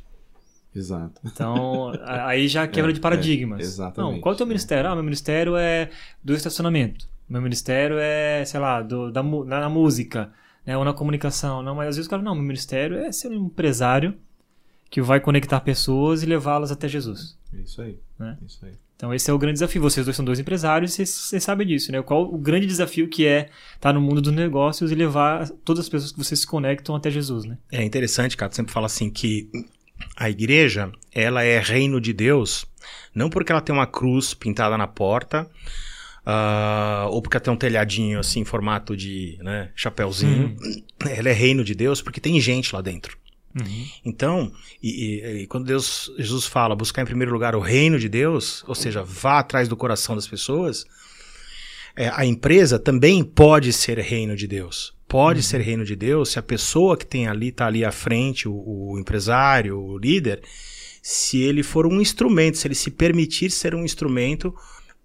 Exato. 0.76 1.20
Então, 1.26 1.92
aí 2.04 2.48
já 2.48 2.68
quebra 2.70 2.92
é, 2.92 2.94
de 2.94 3.00
paradigmas. 3.00 3.60
É, 3.60 3.64
exatamente. 3.64 4.14
Não, 4.14 4.22
qual 4.22 4.34
é 4.34 4.36
o 4.36 4.38
teu 4.38 4.46
ministério? 4.46 4.90
Ah, 4.90 4.94
meu 4.96 5.04
ministério 5.04 5.56
é 5.56 5.90
do 6.24 6.34
estacionamento. 6.34 7.08
Meu 7.28 7.42
ministério 7.42 7.98
é, 8.00 8.46
sei 8.46 8.60
lá, 8.60 8.82
do, 8.82 9.12
da, 9.12 9.24
na 9.24 9.70
música, 9.70 10.32
né, 10.66 10.78
ou 10.78 10.86
na 10.86 10.94
comunicação. 10.94 11.64
Não, 11.64 11.76
mas 11.76 11.90
às 11.90 11.96
vezes 11.96 12.08
o 12.08 12.10
cara, 12.10 12.22
não, 12.22 12.36
meu 12.36 12.44
ministério 12.44 12.98
é 12.98 13.12
ser 13.12 13.30
um 13.30 13.46
empresário 13.46 14.16
que 14.90 15.02
vai 15.02 15.20
conectar 15.20 15.60
pessoas 15.62 16.24
e 16.24 16.26
levá-las 16.26 16.72
até 16.72 16.88
Jesus. 16.88 17.38
Isso 17.54 17.82
aí. 17.82 18.00
Né? 18.18 18.38
Isso 18.46 18.66
aí. 18.66 18.74
Então 18.98 19.14
esse 19.14 19.30
é 19.30 19.34
o 19.34 19.38
grande 19.38 19.54
desafio. 19.54 19.82
Vocês 19.82 20.06
dois 20.06 20.16
são 20.16 20.26
dois 20.26 20.40
empresários 20.40 20.98
e 20.98 21.06
vocês, 21.06 21.44
sabem 21.44 21.68
disso, 21.68 21.92
né? 21.92 22.02
Qual 22.02 22.24
o 22.24 22.38
grande 22.38 22.66
desafio 22.66 23.08
que 23.08 23.28
é 23.28 23.50
estar 23.76 23.94
no 23.94 24.02
mundo 24.02 24.22
dos 24.22 24.34
negócios 24.34 24.92
e 24.92 24.96
levar 24.96 25.48
todas 25.64 25.86
as 25.86 25.90
pessoas 25.90 26.12
que 26.12 26.18
vocês 26.18 26.40
se 26.42 26.48
conectam 26.48 26.96
até 26.96 27.12
Jesus, 27.12 27.46
né? 27.46 27.58
É 27.72 27.84
interessante, 27.84 28.36
cara, 28.36 28.52
sempre 28.52 28.74
fala 28.74 28.88
assim 28.88 29.10
que 29.10 29.50
a 30.16 30.30
igreja, 30.30 30.92
ela 31.14 31.44
é 31.44 31.60
reino 31.60 32.02
de 32.02 32.12
Deus, 32.12 32.66
não 33.14 33.30
porque 33.30 33.52
ela 33.52 33.62
tem 33.62 33.74
uma 33.74 33.88
cruz 33.88 34.34
pintada 34.34 34.76
na 34.78 34.88
porta, 34.88 35.48
uh, 36.26 37.10
ou 37.10 37.22
porque 37.22 37.38
ela 37.38 37.44
tem 37.44 37.54
um 37.54 37.58
telhadinho 37.58 38.20
assim, 38.20 38.40
em 38.40 38.46
formato 38.46 38.98
de 38.98 39.38
né, 39.42 39.70
chapéuzinho. 39.76 40.56
Ela 41.08 41.30
é 41.30 41.34
reino 41.34 41.64
de 41.64 41.76
Deus 41.76 42.02
porque 42.02 42.20
tem 42.20 42.40
gente 42.42 42.74
lá 42.74 42.82
dentro. 42.82 43.18
Uhum. 43.56 43.86
Então, 44.06 44.52
e, 44.82 44.90
e, 44.90 45.42
e, 45.42 45.48
quando 45.48 45.66
Deus, 45.66 46.12
Jesus 46.18 46.46
fala 46.46 46.76
buscar 46.76 47.02
em 47.02 47.06
primeiro 47.06 47.32
lugar 47.32 47.56
o 47.56 47.60
reino 47.60 47.98
de 47.98 48.08
Deus, 48.08 48.64
ou 48.68 48.76
seja, 48.76 49.04
vá 49.04 49.40
atrás 49.40 49.68
do 49.68 49.76
coração 49.76 50.16
das 50.16 50.28
pessoas, 50.28 50.86
é, 51.96 52.12
a 52.14 52.26
empresa 52.26 52.78
também 52.78 53.24
pode 53.24 53.74
ser 53.74 53.98
reino 54.00 54.36
de 54.36 54.48
Deus. 54.48 54.96
Pode 55.08 55.40
uhum. 55.40 55.44
ser 55.44 55.62
reino 55.62 55.86
de 55.86 55.96
Deus 55.96 56.30
se 56.30 56.40
a 56.40 56.44
pessoa 56.44 56.98
que 56.98 57.06
tem 57.06 57.28
ali, 57.28 57.48
está 57.48 57.68
ali 57.68 57.84
à 57.84 57.92
frente, 57.92 58.48
o, 58.48 58.54
o 58.92 59.00
empresário, 59.00 59.80
o 59.80 59.98
líder, 59.98 60.42
se 61.02 61.40
ele 61.42 61.64
for 61.64 61.88
um 61.88 62.00
instrumento, 62.02 62.58
se 62.58 62.68
ele 62.68 62.76
se 62.76 62.92
permitir 62.92 63.50
ser 63.50 63.74
um 63.74 63.84
instrumento 63.84 64.54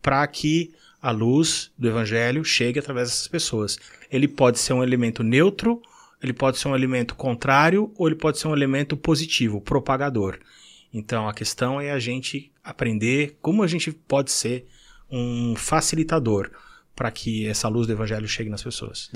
para 0.02 0.26
que 0.26 0.72
a 1.00 1.10
luz 1.10 1.70
do 1.78 1.88
evangelho 1.88 2.44
chegue 2.44 2.78
através 2.78 3.08
dessas 3.08 3.28
pessoas. 3.28 3.78
Ele 4.10 4.28
pode 4.28 4.58
ser 4.58 4.72
um 4.72 4.82
elemento 4.82 5.22
neutro 5.22 5.80
ele 6.22 6.32
pode 6.32 6.58
ser 6.58 6.68
um 6.68 6.74
elemento 6.74 7.14
contrário 7.14 7.90
ou 7.96 8.06
ele 8.06 8.16
pode 8.16 8.38
ser 8.38 8.48
um 8.48 8.54
elemento 8.54 8.96
positivo, 8.96 9.60
propagador. 9.60 10.38
Então 10.92 11.28
a 11.28 11.34
questão 11.34 11.80
é 11.80 11.90
a 11.90 11.98
gente 11.98 12.52
aprender 12.62 13.38
como 13.40 13.62
a 13.62 13.66
gente 13.66 13.90
pode 13.90 14.30
ser 14.30 14.66
um 15.10 15.54
facilitador 15.56 16.50
para 16.94 17.10
que 17.10 17.46
essa 17.46 17.68
luz 17.68 17.86
do 17.86 17.92
evangelho 17.92 18.28
chegue 18.28 18.50
nas 18.50 18.62
pessoas. 18.62 19.10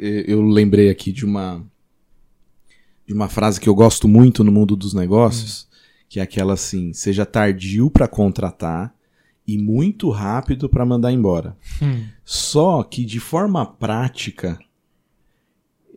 É, 0.00 0.24
eu 0.26 0.40
lembrei 0.40 0.88
aqui 0.88 1.12
de 1.12 1.24
uma 1.24 1.64
de 3.06 3.14
uma 3.14 3.28
frase 3.28 3.58
que 3.58 3.68
eu 3.68 3.74
gosto 3.74 4.06
muito 4.06 4.44
no 4.44 4.52
mundo 4.52 4.76
dos 4.76 4.92
negócios, 4.92 5.62
hum. 5.62 5.76
que 6.08 6.20
é 6.20 6.22
aquela 6.22 6.54
assim: 6.54 6.92
seja 6.92 7.26
tardio 7.26 7.90
para 7.90 8.06
contratar 8.06 8.94
e 9.46 9.56
muito 9.56 10.10
rápido 10.10 10.68
para 10.68 10.84
mandar 10.84 11.10
embora. 11.10 11.56
Hum. 11.82 12.06
Só 12.24 12.82
que 12.82 13.04
de 13.04 13.18
forma 13.18 13.64
prática 13.64 14.58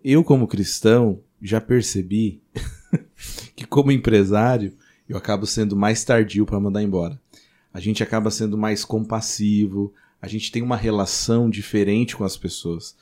eu, 0.03 0.23
como 0.23 0.47
cristão, 0.47 1.19
já 1.41 1.59
percebi 1.59 2.41
que, 3.55 3.65
como 3.65 3.91
empresário, 3.91 4.73
eu 5.07 5.17
acabo 5.17 5.45
sendo 5.45 5.75
mais 5.75 6.03
tardio 6.03 6.45
para 6.45 6.59
mandar 6.59 6.83
embora. 6.83 7.19
A 7.73 7.79
gente 7.79 8.03
acaba 8.03 8.29
sendo 8.29 8.57
mais 8.57 8.83
compassivo, 8.83 9.93
a 10.21 10.27
gente 10.27 10.51
tem 10.51 10.61
uma 10.61 10.77
relação 10.77 11.49
diferente 11.49 12.15
com 12.15 12.23
as 12.23 12.37
pessoas. 12.37 12.95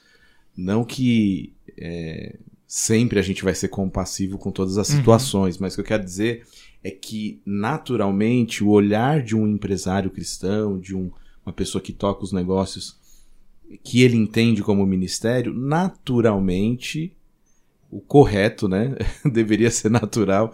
Não 0.55 0.83
que 0.83 1.53
é, 1.77 2.37
sempre 2.67 3.19
a 3.19 3.21
gente 3.21 3.43
vai 3.43 3.55
ser 3.55 3.67
compassivo 3.69 4.37
com 4.37 4.51
todas 4.51 4.77
as 4.77 4.89
uhum. 4.89 4.97
situações, 4.97 5.55
uhum. 5.55 5.61
mas 5.61 5.73
o 5.73 5.75
que 5.77 5.81
eu 5.81 5.85
quero 5.85 6.03
dizer 6.03 6.45
é 6.83 6.91
que, 6.91 7.41
naturalmente, 7.45 8.63
o 8.63 8.69
olhar 8.69 9.21
de 9.21 9.35
um 9.35 9.47
empresário 9.47 10.11
cristão, 10.11 10.79
de 10.79 10.95
um, 10.95 11.11
uma 11.45 11.51
pessoa 11.51 11.81
que 11.81 11.91
toca 11.91 12.23
os 12.23 12.31
negócios, 12.31 12.98
que 13.83 14.01
ele 14.01 14.17
entende 14.17 14.63
como 14.63 14.85
ministério, 14.85 15.53
naturalmente, 15.53 17.15
o 17.89 17.99
correto, 17.99 18.67
né? 18.67 18.95
Deveria 19.25 19.69
ser 19.71 19.89
natural. 19.89 20.51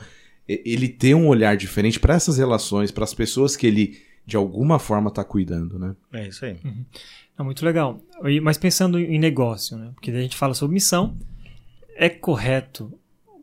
Ele 0.48 0.88
ter 0.88 1.16
um 1.16 1.28
olhar 1.28 1.58
diferente 1.58 2.00
para 2.00 2.16
essas 2.16 2.38
relações, 2.38 2.92
para 2.92 3.04
as 3.04 3.14
pessoas 3.14 3.56
que 3.56 3.66
ele 3.66 3.98
de 4.26 4.36
alguma 4.36 4.80
forma 4.80 5.10
está 5.10 5.24
cuidando, 5.24 5.78
né? 5.78 5.96
É 6.12 6.28
isso 6.28 6.46
aí. 6.46 6.58
Uhum. 6.64 6.86
É 7.38 7.44
muito 7.44 7.64
legal. 7.64 8.02
Mas 8.42 8.58
pensando 8.58 8.98
em 8.98 9.20
negócio, 9.20 9.78
né? 9.78 9.92
Porque 9.94 10.10
a 10.12 10.22
gente 10.22 10.36
fala 10.36 10.54
sobre 10.54 10.74
missão, 10.74 11.18
é 11.96 12.10
correto 12.10 12.92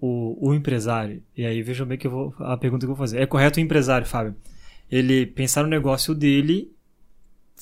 o, 0.00 0.48
o 0.48 0.54
empresário, 0.54 1.22
e 1.36 1.46
aí 1.46 1.62
vejam 1.62 1.86
bem 1.86 1.96
que 1.96 2.06
eu 2.06 2.10
vou, 2.10 2.34
a 2.40 2.56
pergunta 2.56 2.84
que 2.84 2.90
eu 2.90 2.96
vou 2.96 2.96
fazer, 2.96 3.20
é 3.20 3.26
correto 3.26 3.60
o 3.60 3.62
empresário, 3.62 4.06
Fábio, 4.06 4.34
ele 4.90 5.26
pensar 5.26 5.62
no 5.62 5.68
negócio 5.68 6.12
dele 6.12 6.72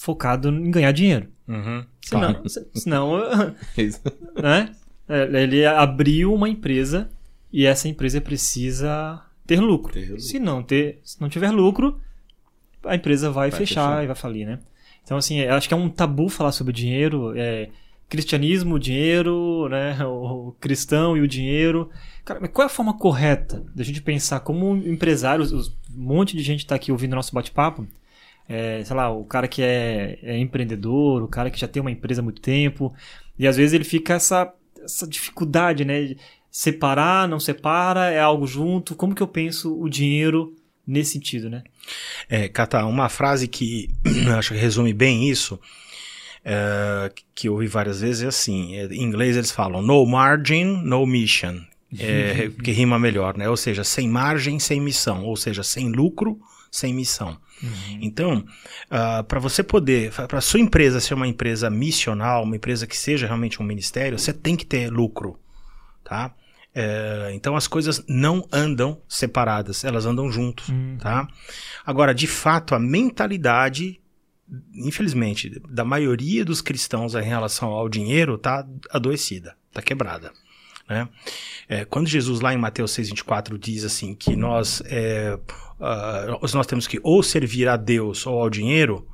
focado 0.00 0.48
em 0.48 0.70
ganhar 0.70 0.92
dinheiro. 0.92 1.28
Uhum, 1.46 1.84
senão, 2.00 2.32
claro. 2.40 2.48
senão 2.74 3.18
né? 4.42 4.74
É, 5.06 5.42
ele 5.42 5.66
abriu 5.66 6.32
uma 6.32 6.48
empresa 6.48 7.10
e 7.52 7.66
essa 7.66 7.86
empresa 7.86 8.18
precisa 8.18 9.22
ter 9.46 9.60
lucro. 9.60 9.92
Ter 9.92 10.06
lucro. 10.06 10.20
Se 10.20 10.38
não 10.38 10.62
ter, 10.62 11.00
se 11.04 11.20
não 11.20 11.28
tiver 11.28 11.50
lucro, 11.50 12.00
a 12.82 12.94
empresa 12.94 13.30
vai, 13.30 13.50
vai 13.50 13.58
fechar, 13.58 13.88
fechar, 13.88 14.04
e 14.04 14.06
vai 14.06 14.16
falir, 14.16 14.46
né? 14.46 14.58
Então 15.04 15.18
assim, 15.18 15.42
acho 15.42 15.68
que 15.68 15.74
é 15.74 15.76
um 15.76 15.90
tabu 15.90 16.30
falar 16.30 16.52
sobre 16.52 16.72
dinheiro, 16.72 17.36
é, 17.36 17.68
cristianismo, 18.08 18.78
dinheiro, 18.78 19.68
né, 19.68 19.98
o 20.06 20.54
cristão 20.58 21.14
e 21.14 21.20
o 21.20 21.28
dinheiro. 21.28 21.90
Cara, 22.24 22.40
mas 22.40 22.50
qual 22.50 22.62
é 22.62 22.66
a 22.66 22.72
forma 22.72 22.96
correta 22.96 23.62
da 23.74 23.84
gente 23.84 24.00
pensar 24.00 24.40
como 24.40 24.76
empresários, 24.76 25.52
um 25.52 25.72
monte 25.94 26.34
de 26.34 26.42
gente 26.42 26.60
está 26.60 26.74
aqui 26.74 26.90
ouvindo 26.90 27.14
nosso 27.14 27.34
bate-papo, 27.34 27.86
é, 28.52 28.82
sei 28.84 28.96
lá, 28.96 29.08
o 29.08 29.24
cara 29.24 29.46
que 29.46 29.62
é, 29.62 30.18
é, 30.24 30.36
empreendedor, 30.36 31.22
o 31.22 31.28
cara 31.28 31.52
que 31.52 31.60
já 31.60 31.68
tem 31.68 31.80
uma 31.80 31.90
empresa 31.90 32.20
há 32.20 32.24
muito 32.24 32.42
tempo, 32.42 32.92
e 33.38 33.46
às 33.46 33.56
vezes 33.56 33.72
ele 33.72 33.84
fica 33.84 34.14
essa, 34.14 34.52
essa 34.82 35.06
dificuldade, 35.06 35.84
né? 35.84 36.16
Separar, 36.50 37.28
não 37.28 37.38
separa, 37.38 38.10
é 38.10 38.18
algo 38.18 38.48
junto. 38.48 38.96
Como 38.96 39.14
que 39.14 39.22
eu 39.22 39.28
penso 39.28 39.80
o 39.80 39.88
dinheiro 39.88 40.52
nesse 40.84 41.12
sentido, 41.12 41.48
né? 41.48 41.62
É, 42.28 42.48
Cata, 42.48 42.84
uma 42.86 43.08
frase 43.08 43.46
que 43.46 43.88
acho 44.36 44.52
que 44.52 44.58
resume 44.58 44.92
bem 44.92 45.30
isso, 45.30 45.60
é, 46.44 47.12
que 47.32 47.46
eu 47.46 47.52
ouvi 47.52 47.68
várias 47.68 48.00
vezes, 48.00 48.24
é 48.24 48.26
assim: 48.26 48.74
é, 48.74 48.86
em 48.86 49.04
inglês 49.04 49.36
eles 49.36 49.52
falam 49.52 49.80
no 49.80 50.04
margin, 50.04 50.64
no 50.64 51.06
mission. 51.06 51.60
É, 51.96 52.50
que 52.64 52.72
rima 52.72 52.98
melhor, 52.98 53.36
né? 53.36 53.48
Ou 53.48 53.56
seja, 53.56 53.84
sem 53.84 54.08
margem, 54.08 54.58
sem 54.58 54.80
missão. 54.80 55.24
Ou 55.24 55.36
seja, 55.36 55.62
sem 55.62 55.88
lucro, 55.88 56.40
sem 56.68 56.92
missão. 56.92 57.38
Uhum. 57.62 57.98
Então, 58.00 58.38
uh, 58.38 58.44
ah, 58.90 59.22
para 59.22 59.38
você 59.38 59.62
poder, 59.62 60.12
para 60.12 60.40
sua 60.40 60.60
empresa 60.60 61.00
ser 61.00 61.14
uma 61.14 61.26
empresa 61.26 61.68
missional, 61.68 62.44
uma 62.44 62.56
empresa 62.56 62.86
que 62.86 62.96
seja 62.96 63.26
realmente 63.26 63.60
um 63.60 63.64
ministério, 63.64 64.18
você 64.18 64.32
tem 64.32 64.56
que 64.56 64.66
ter 64.66 64.90
lucro, 64.90 65.38
tá? 66.04 66.34
É, 66.72 67.30
então 67.34 67.56
as 67.56 67.66
coisas 67.66 68.04
não 68.08 68.46
andam 68.52 69.00
separadas, 69.08 69.84
elas 69.84 70.06
andam 70.06 70.30
juntos, 70.30 70.68
uhum. 70.68 70.96
tá? 70.98 71.26
Agora, 71.84 72.14
de 72.14 72.26
fato, 72.26 72.74
a 72.74 72.78
mentalidade, 72.78 74.00
infelizmente, 74.72 75.60
da 75.68 75.84
maioria 75.84 76.44
dos 76.44 76.60
cristãos 76.60 77.14
em 77.14 77.22
relação 77.22 77.70
ao 77.70 77.88
dinheiro 77.88 78.38
tá 78.38 78.64
adoecida, 78.90 79.56
tá 79.72 79.82
quebrada. 79.82 80.32
Né? 80.88 81.08
É, 81.68 81.84
quando 81.84 82.08
Jesus 82.08 82.40
lá 82.40 82.52
em 82.52 82.58
Mateus 82.58 82.92
6,24 82.92 83.58
diz 83.58 83.84
assim 83.84 84.14
que 84.14 84.34
nós 84.34 84.82
é, 84.86 85.38
uh, 85.80 86.54
nós 86.54 86.66
temos 86.66 86.86
que 86.86 87.00
ou 87.02 87.22
servir 87.22 87.68
a 87.68 87.76
Deus 87.76 88.26
ou 88.26 88.40
ao 88.40 88.50
dinheiro, 88.50 89.06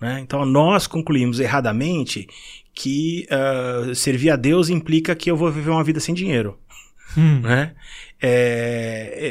né? 0.00 0.20
então 0.20 0.44
nós 0.44 0.86
concluímos 0.86 1.40
erradamente 1.40 2.26
que 2.74 3.26
uh, 3.30 3.94
servir 3.94 4.30
a 4.30 4.36
Deus 4.36 4.68
implica 4.68 5.14
que 5.14 5.30
eu 5.30 5.36
vou 5.36 5.50
viver 5.50 5.70
uma 5.70 5.84
vida 5.84 6.00
sem 6.00 6.14
dinheiro. 6.14 6.58
Hum. 7.16 7.40
Né? 7.40 7.74
É, 8.20 9.14
é, 9.14 9.26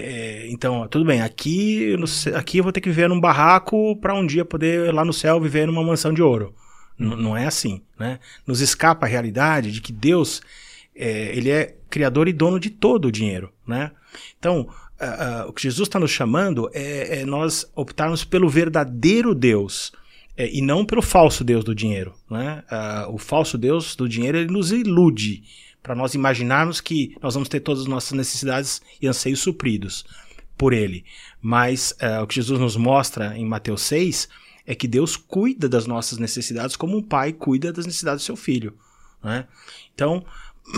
é 0.45 0.51
então, 0.51 0.87
tudo 0.87 1.05
bem, 1.05 1.21
aqui, 1.21 1.95
aqui 2.35 2.59
eu 2.59 2.63
vou 2.63 2.71
ter 2.71 2.81
que 2.81 2.89
viver 2.89 3.09
num 3.09 3.19
barraco 3.19 3.95
para 3.95 4.13
um 4.13 4.25
dia 4.25 4.45
poder 4.45 4.93
lá 4.93 5.03
no 5.03 5.13
céu 5.13 5.39
viver 5.39 5.65
numa 5.65 5.83
mansão 5.83 6.13
de 6.13 6.21
ouro. 6.21 6.53
N 6.99 7.15
não 7.15 7.35
é 7.35 7.45
assim. 7.45 7.81
Né? 7.97 8.19
Nos 8.45 8.61
escapa 8.61 9.05
a 9.05 9.09
realidade 9.09 9.71
de 9.71 9.81
que 9.81 9.91
Deus 9.91 10.41
é, 10.95 11.35
ele 11.35 11.49
é 11.49 11.75
criador 11.89 12.27
e 12.27 12.33
dono 12.33 12.59
de 12.59 12.69
todo 12.69 13.05
o 13.05 13.11
dinheiro. 13.11 13.51
Né? 13.65 13.91
Então, 14.37 14.69
uh, 15.01 15.49
o 15.49 15.53
que 15.53 15.63
Jesus 15.63 15.87
está 15.87 15.99
nos 15.99 16.11
chamando 16.11 16.69
é, 16.73 17.21
é, 17.21 17.25
nós 17.25 17.69
optarmos 17.75 18.23
pelo 18.23 18.49
verdadeiro 18.49 19.33
Deus. 19.35 19.91
é, 20.37 20.49
e 20.51 20.61
não 20.61 20.85
pelo 20.85 21.01
falso 21.01 21.43
Deus 21.43 21.63
do 21.63 21.75
dinheiro. 21.75 22.13
Né? 22.29 22.63
Uh, 22.71 23.13
o 23.13 23.17
falso 23.17 23.57
Deus 23.57 23.95
do 23.95 24.07
dinheiro 24.07 24.37
ele 24.37 24.51
nos 24.51 24.71
ilude 24.71 25.43
para 25.83 25.95
nós 25.95 26.13
imaginarmos 26.13 26.79
que 26.79 27.15
nós 27.21 27.33
vamos 27.33 27.49
ter 27.49 27.59
todas 27.59 27.81
as 27.81 27.87
nossas 27.87 28.13
necessidades 28.13 28.81
e 29.01 29.07
anseios 29.07 29.39
supridos 29.39 30.05
por 30.57 30.73
ele. 30.73 31.03
Mas 31.41 31.93
uh, 32.01 32.23
o 32.23 32.27
que 32.27 32.35
Jesus 32.35 32.59
nos 32.59 32.75
mostra 32.75 33.37
em 33.37 33.45
Mateus 33.45 33.81
6 33.81 34.29
é 34.65 34.75
que 34.75 34.87
Deus 34.87 35.17
cuida 35.17 35.67
das 35.67 35.87
nossas 35.87 36.17
necessidades 36.17 36.75
como 36.75 36.97
um 36.97 37.03
pai 37.03 37.33
cuida 37.33 37.73
das 37.73 37.85
necessidades 37.85 38.23
do 38.23 38.25
seu 38.25 38.35
filho. 38.35 38.73
Né? 39.23 39.47
Então, 39.93 40.23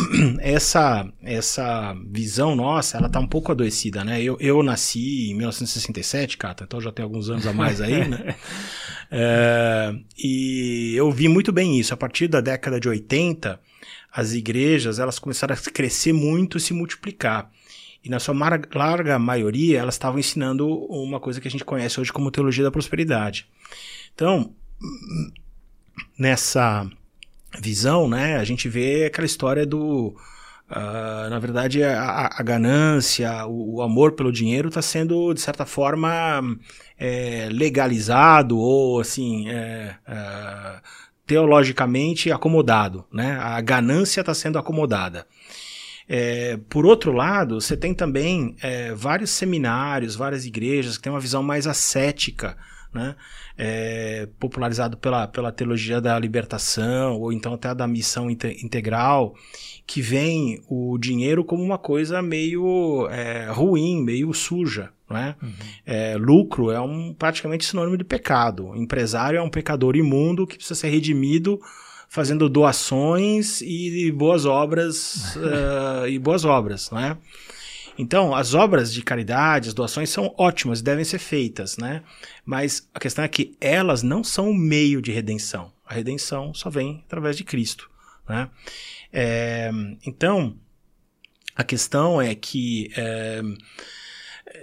essa 0.41 1.07
essa 1.21 1.95
visão 2.09 2.55
nossa, 2.55 2.97
ela 2.97 3.09
tá 3.09 3.19
um 3.19 3.27
pouco 3.27 3.51
adoecida, 3.51 4.03
né? 4.03 4.21
Eu, 4.21 4.37
eu 4.39 4.63
nasci 4.63 5.31
em 5.31 5.35
1967, 5.35 6.37
Cata, 6.37 6.63
então 6.63 6.81
já 6.81 6.91
tem 6.91 7.03
alguns 7.03 7.29
anos 7.29 7.45
a 7.45 7.53
mais 7.53 7.81
aí, 7.81 8.07
né? 8.07 8.35
É, 9.15 9.93
e 10.17 10.95
eu 10.95 11.11
vi 11.11 11.27
muito 11.27 11.51
bem 11.51 11.79
isso. 11.79 11.93
A 11.93 11.97
partir 11.97 12.27
da 12.27 12.41
década 12.41 12.79
de 12.79 12.89
80, 12.89 13.59
as 14.11 14.33
igrejas 14.33 14.97
elas 14.97 15.19
começaram 15.19 15.53
a 15.53 15.71
crescer 15.71 16.11
muito 16.13 16.57
e 16.57 16.59
se 16.59 16.73
multiplicar. 16.73 17.51
E 18.03 18.09
na 18.09 18.19
sua 18.19 18.33
larga 18.73 19.19
maioria, 19.19 19.77
elas 19.77 19.93
estavam 19.93 20.19
ensinando 20.19 20.67
uma 20.67 21.19
coisa 21.19 21.39
que 21.39 21.47
a 21.47 21.51
gente 21.51 21.63
conhece 21.63 21.99
hoje 21.99 22.11
como 22.11 22.31
teologia 22.31 22.63
da 22.63 22.71
prosperidade. 22.71 23.47
Então, 24.15 24.55
nessa 26.17 26.89
visão, 27.59 28.07
né, 28.07 28.37
a 28.37 28.43
gente 28.43 28.67
vê 28.67 29.05
aquela 29.05 29.25
história 29.25 29.65
do. 29.65 30.15
Uh, 30.69 31.29
na 31.29 31.37
verdade, 31.37 31.83
a, 31.83 32.29
a 32.33 32.41
ganância, 32.41 33.45
o, 33.45 33.75
o, 33.75 33.81
amor 33.81 34.13
pelo 34.13 34.31
dinheiro 34.31 34.69
está 34.69 34.81
sendo, 34.81 35.33
de 35.33 35.41
certa 35.41 35.65
forma, 35.65 36.41
é, 36.97 37.47
legalizado 37.51 38.57
ou, 38.57 38.99
assim, 38.99 39.49
é, 39.49 39.95
é, 40.07 40.81
teologicamente 41.27 42.31
acomodado. 42.31 43.05
Né? 43.11 43.37
A 43.39 43.61
ganância 43.61 44.21
está 44.21 44.33
sendo 44.33 44.57
acomodada. 44.57 45.27
É, 46.09 46.57
por 46.69 46.85
outro 46.87 47.11
lado, 47.11 47.61
você 47.61 47.77
tem 47.77 47.93
também 47.93 48.55
é, 48.61 48.93
vários 48.95 49.29
seminários, 49.29 50.15
várias 50.15 50.45
igrejas 50.45 50.97
que 50.97 51.03
têm 51.03 51.13
uma 51.13 51.19
visão 51.19 51.43
mais 51.43 51.67
ascética 51.67 52.57
né? 52.93 53.15
É, 53.55 54.27
popularizado 54.39 54.97
pela, 54.97 55.27
pela 55.27 55.51
teologia 55.51 56.01
da 56.01 56.17
libertação, 56.17 57.19
ou 57.19 57.31
então 57.31 57.53
até 57.53 57.73
da 57.75 57.87
missão 57.87 58.27
integral, 58.29 59.35
que 59.85 60.01
vem 60.01 60.63
o 60.67 60.97
dinheiro 60.97 61.43
como 61.43 61.61
uma 61.61 61.77
coisa 61.77 62.21
meio 62.21 63.07
é, 63.11 63.51
ruim, 63.51 64.01
meio 64.03 64.33
suja. 64.33 64.89
Né? 65.09 65.35
Uhum. 65.41 65.53
É, 65.85 66.17
lucro 66.17 66.71
é 66.71 66.81
um, 66.81 67.13
praticamente 67.13 67.65
sinônimo 67.65 67.97
de 67.97 68.03
pecado. 68.03 68.69
O 68.69 68.75
empresário 68.75 69.37
é 69.37 69.41
um 69.41 69.49
pecador 69.49 69.95
imundo 69.95 70.47
que 70.47 70.55
precisa 70.55 70.79
ser 70.79 70.89
redimido 70.89 71.59
fazendo 72.13 72.47
doações 72.47 73.59
e, 73.61 74.11
boas 74.11 74.45
obras 74.45 75.35
uh, 75.35 76.07
e 76.07 76.19
boas 76.19 76.45
obras, 76.45 76.89
né? 76.93 77.17
Então, 77.97 78.33
as 78.33 78.53
obras 78.53 78.91
de 78.91 79.01
caridade, 79.01 79.69
as 79.69 79.73
doações 79.73 80.09
são 80.09 80.33
ótimas, 80.37 80.81
devem 80.81 81.05
ser 81.05 81.19
feitas, 81.19 81.77
né? 81.77 82.03
Mas 82.45 82.89
a 82.93 82.99
questão 82.99 83.23
é 83.23 83.27
que 83.27 83.55
elas 83.61 84.01
não 84.01 84.23
são 84.23 84.49
o 84.49 84.55
meio 84.55 85.01
de 85.01 85.11
redenção. 85.11 85.71
A 85.85 85.93
redenção 85.93 86.53
só 86.53 86.69
vem 86.69 87.03
através 87.05 87.37
de 87.37 87.43
Cristo, 87.43 87.89
né? 88.27 88.49
É, 89.11 89.69
então, 90.05 90.57
a 91.55 91.63
questão 91.63 92.19
é 92.21 92.33
que 92.33 92.91
é, 92.97 93.41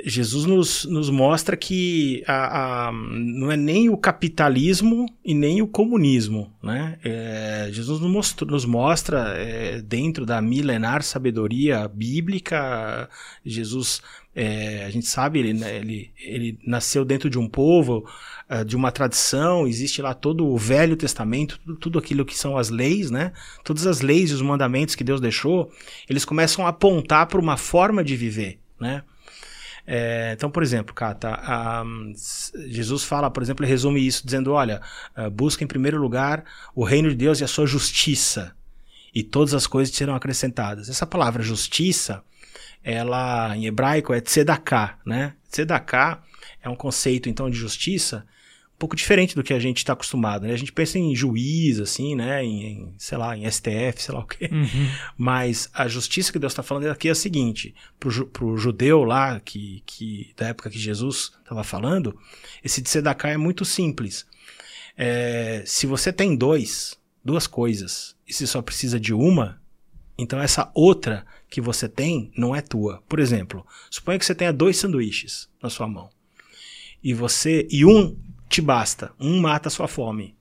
Jesus 0.04 0.44
nos, 0.44 0.84
nos 0.84 1.08
mostra 1.10 1.56
que 1.56 2.22
a, 2.26 2.88
a, 2.88 2.92
não 2.92 3.50
é 3.50 3.56
nem 3.56 3.88
o 3.88 3.96
capitalismo 3.96 5.06
e 5.24 5.34
nem 5.34 5.62
o 5.62 5.66
comunismo. 5.66 6.52
Né? 6.62 6.98
É, 7.02 7.68
Jesus 7.72 8.00
nos, 8.00 8.10
mostra, 8.10 8.46
nos 8.46 8.64
mostra 8.64 9.34
é, 9.36 9.80
dentro 9.80 10.26
da 10.26 10.40
milenar 10.40 11.02
sabedoria 11.02 11.88
bíblica, 11.88 13.08
Jesus, 13.44 14.02
é, 14.34 14.84
a 14.84 14.90
gente 14.90 15.06
sabe, 15.06 15.38
ele, 15.40 15.54
né, 15.54 15.76
ele, 15.76 16.12
ele 16.18 16.58
nasceu 16.66 17.04
dentro 17.04 17.30
de 17.30 17.38
um 17.38 17.48
povo, 17.48 18.06
é, 18.48 18.62
de 18.62 18.76
uma 18.76 18.92
tradição, 18.92 19.66
existe 19.66 20.02
lá 20.02 20.12
todo 20.12 20.46
o 20.46 20.58
Velho 20.58 20.96
Testamento, 20.96 21.58
tudo 21.80 21.98
aquilo 21.98 22.24
que 22.24 22.36
são 22.36 22.56
as 22.56 22.68
leis, 22.68 23.10
né? 23.10 23.32
todas 23.64 23.86
as 23.86 24.02
leis 24.02 24.30
e 24.30 24.34
os 24.34 24.42
mandamentos 24.42 24.94
que 24.94 25.04
Deus 25.04 25.20
deixou, 25.20 25.70
eles 26.08 26.24
começam 26.24 26.66
a 26.66 26.68
apontar 26.68 27.26
para 27.26 27.40
uma 27.40 27.56
forma 27.56 28.04
de 28.04 28.14
viver. 28.14 28.58
Né? 28.78 29.02
É, 29.86 30.32
então, 30.36 30.50
por 30.50 30.62
exemplo, 30.62 30.94
Cata, 30.94 31.30
a, 31.30 31.84
Jesus 32.68 33.04
fala, 33.04 33.30
por 33.30 33.42
exemplo, 33.42 33.64
ele 33.64 33.70
resume 33.70 34.06
isso 34.06 34.24
dizendo: 34.24 34.52
olha, 34.52 34.80
ah, 35.14 35.30
busca 35.30 35.64
em 35.64 35.66
primeiro 35.66 35.98
lugar 35.98 36.44
o 36.74 36.84
reino 36.84 37.08
de 37.08 37.16
Deus 37.16 37.40
e 37.40 37.44
a 37.44 37.48
sua 37.48 37.66
justiça, 37.66 38.54
e 39.14 39.22
todas 39.22 39.54
as 39.54 39.66
coisas 39.66 39.94
serão 39.94 40.14
acrescentadas. 40.14 40.88
Essa 40.88 41.06
palavra 41.06 41.42
justiça, 41.42 42.22
ela 42.82 43.56
em 43.56 43.66
hebraico 43.66 44.12
é 44.12 44.20
tzedakah, 44.20 44.98
né? 45.04 45.34
Tzedakah 45.50 46.22
é 46.62 46.68
um 46.68 46.76
conceito 46.76 47.28
então 47.28 47.50
de 47.50 47.56
justiça 47.56 48.26
pouco 48.80 48.96
diferente 48.96 49.34
do 49.34 49.42
que 49.42 49.52
a 49.52 49.58
gente 49.58 49.76
está 49.76 49.92
acostumado, 49.92 50.46
né? 50.46 50.54
A 50.54 50.56
gente 50.56 50.72
pensa 50.72 50.98
em 50.98 51.14
juiz, 51.14 51.78
assim, 51.78 52.14
né? 52.16 52.42
Em, 52.42 52.64
em, 52.64 52.94
sei 52.96 53.18
lá, 53.18 53.36
em 53.36 53.48
STF, 53.48 54.02
sei 54.02 54.14
lá 54.14 54.20
o 54.20 54.26
quê. 54.26 54.48
Uhum. 54.50 54.90
Mas 55.18 55.68
a 55.74 55.86
justiça 55.86 56.32
que 56.32 56.38
Deus 56.38 56.54
está 56.54 56.62
falando 56.62 56.86
aqui 56.86 57.08
é 57.08 57.10
a 57.10 57.14
seguinte: 57.14 57.74
pro, 57.98 58.26
pro 58.28 58.56
judeu 58.56 59.04
lá, 59.04 59.38
que, 59.38 59.82
que 59.84 60.32
da 60.34 60.48
época 60.48 60.70
que 60.70 60.78
Jesus 60.78 61.30
estava 61.42 61.62
falando, 61.62 62.18
esse 62.64 62.80
de 62.80 62.88
Sedaká 62.88 63.28
é 63.28 63.36
muito 63.36 63.66
simples. 63.66 64.26
É, 64.96 65.62
se 65.66 65.86
você 65.86 66.10
tem 66.10 66.34
dois, 66.34 66.98
duas 67.22 67.46
coisas, 67.46 68.16
e 68.26 68.32
se 68.32 68.46
só 68.46 68.62
precisa 68.62 68.98
de 68.98 69.12
uma, 69.12 69.60
então 70.16 70.40
essa 70.40 70.70
outra 70.74 71.26
que 71.50 71.60
você 71.60 71.86
tem 71.86 72.32
não 72.34 72.56
é 72.56 72.62
tua. 72.62 73.02
Por 73.06 73.20
exemplo, 73.20 73.66
suponha 73.90 74.18
que 74.18 74.24
você 74.24 74.34
tenha 74.34 74.54
dois 74.54 74.78
sanduíches 74.78 75.50
na 75.62 75.68
sua 75.68 75.86
mão. 75.86 76.08
E 77.02 77.12
você 77.12 77.68
e 77.70 77.84
um 77.84 78.16
te 78.50 78.60
basta. 78.60 79.12
Um 79.18 79.40
mata 79.40 79.68
a 79.68 79.70
sua 79.70 79.88
fome. 79.88 80.34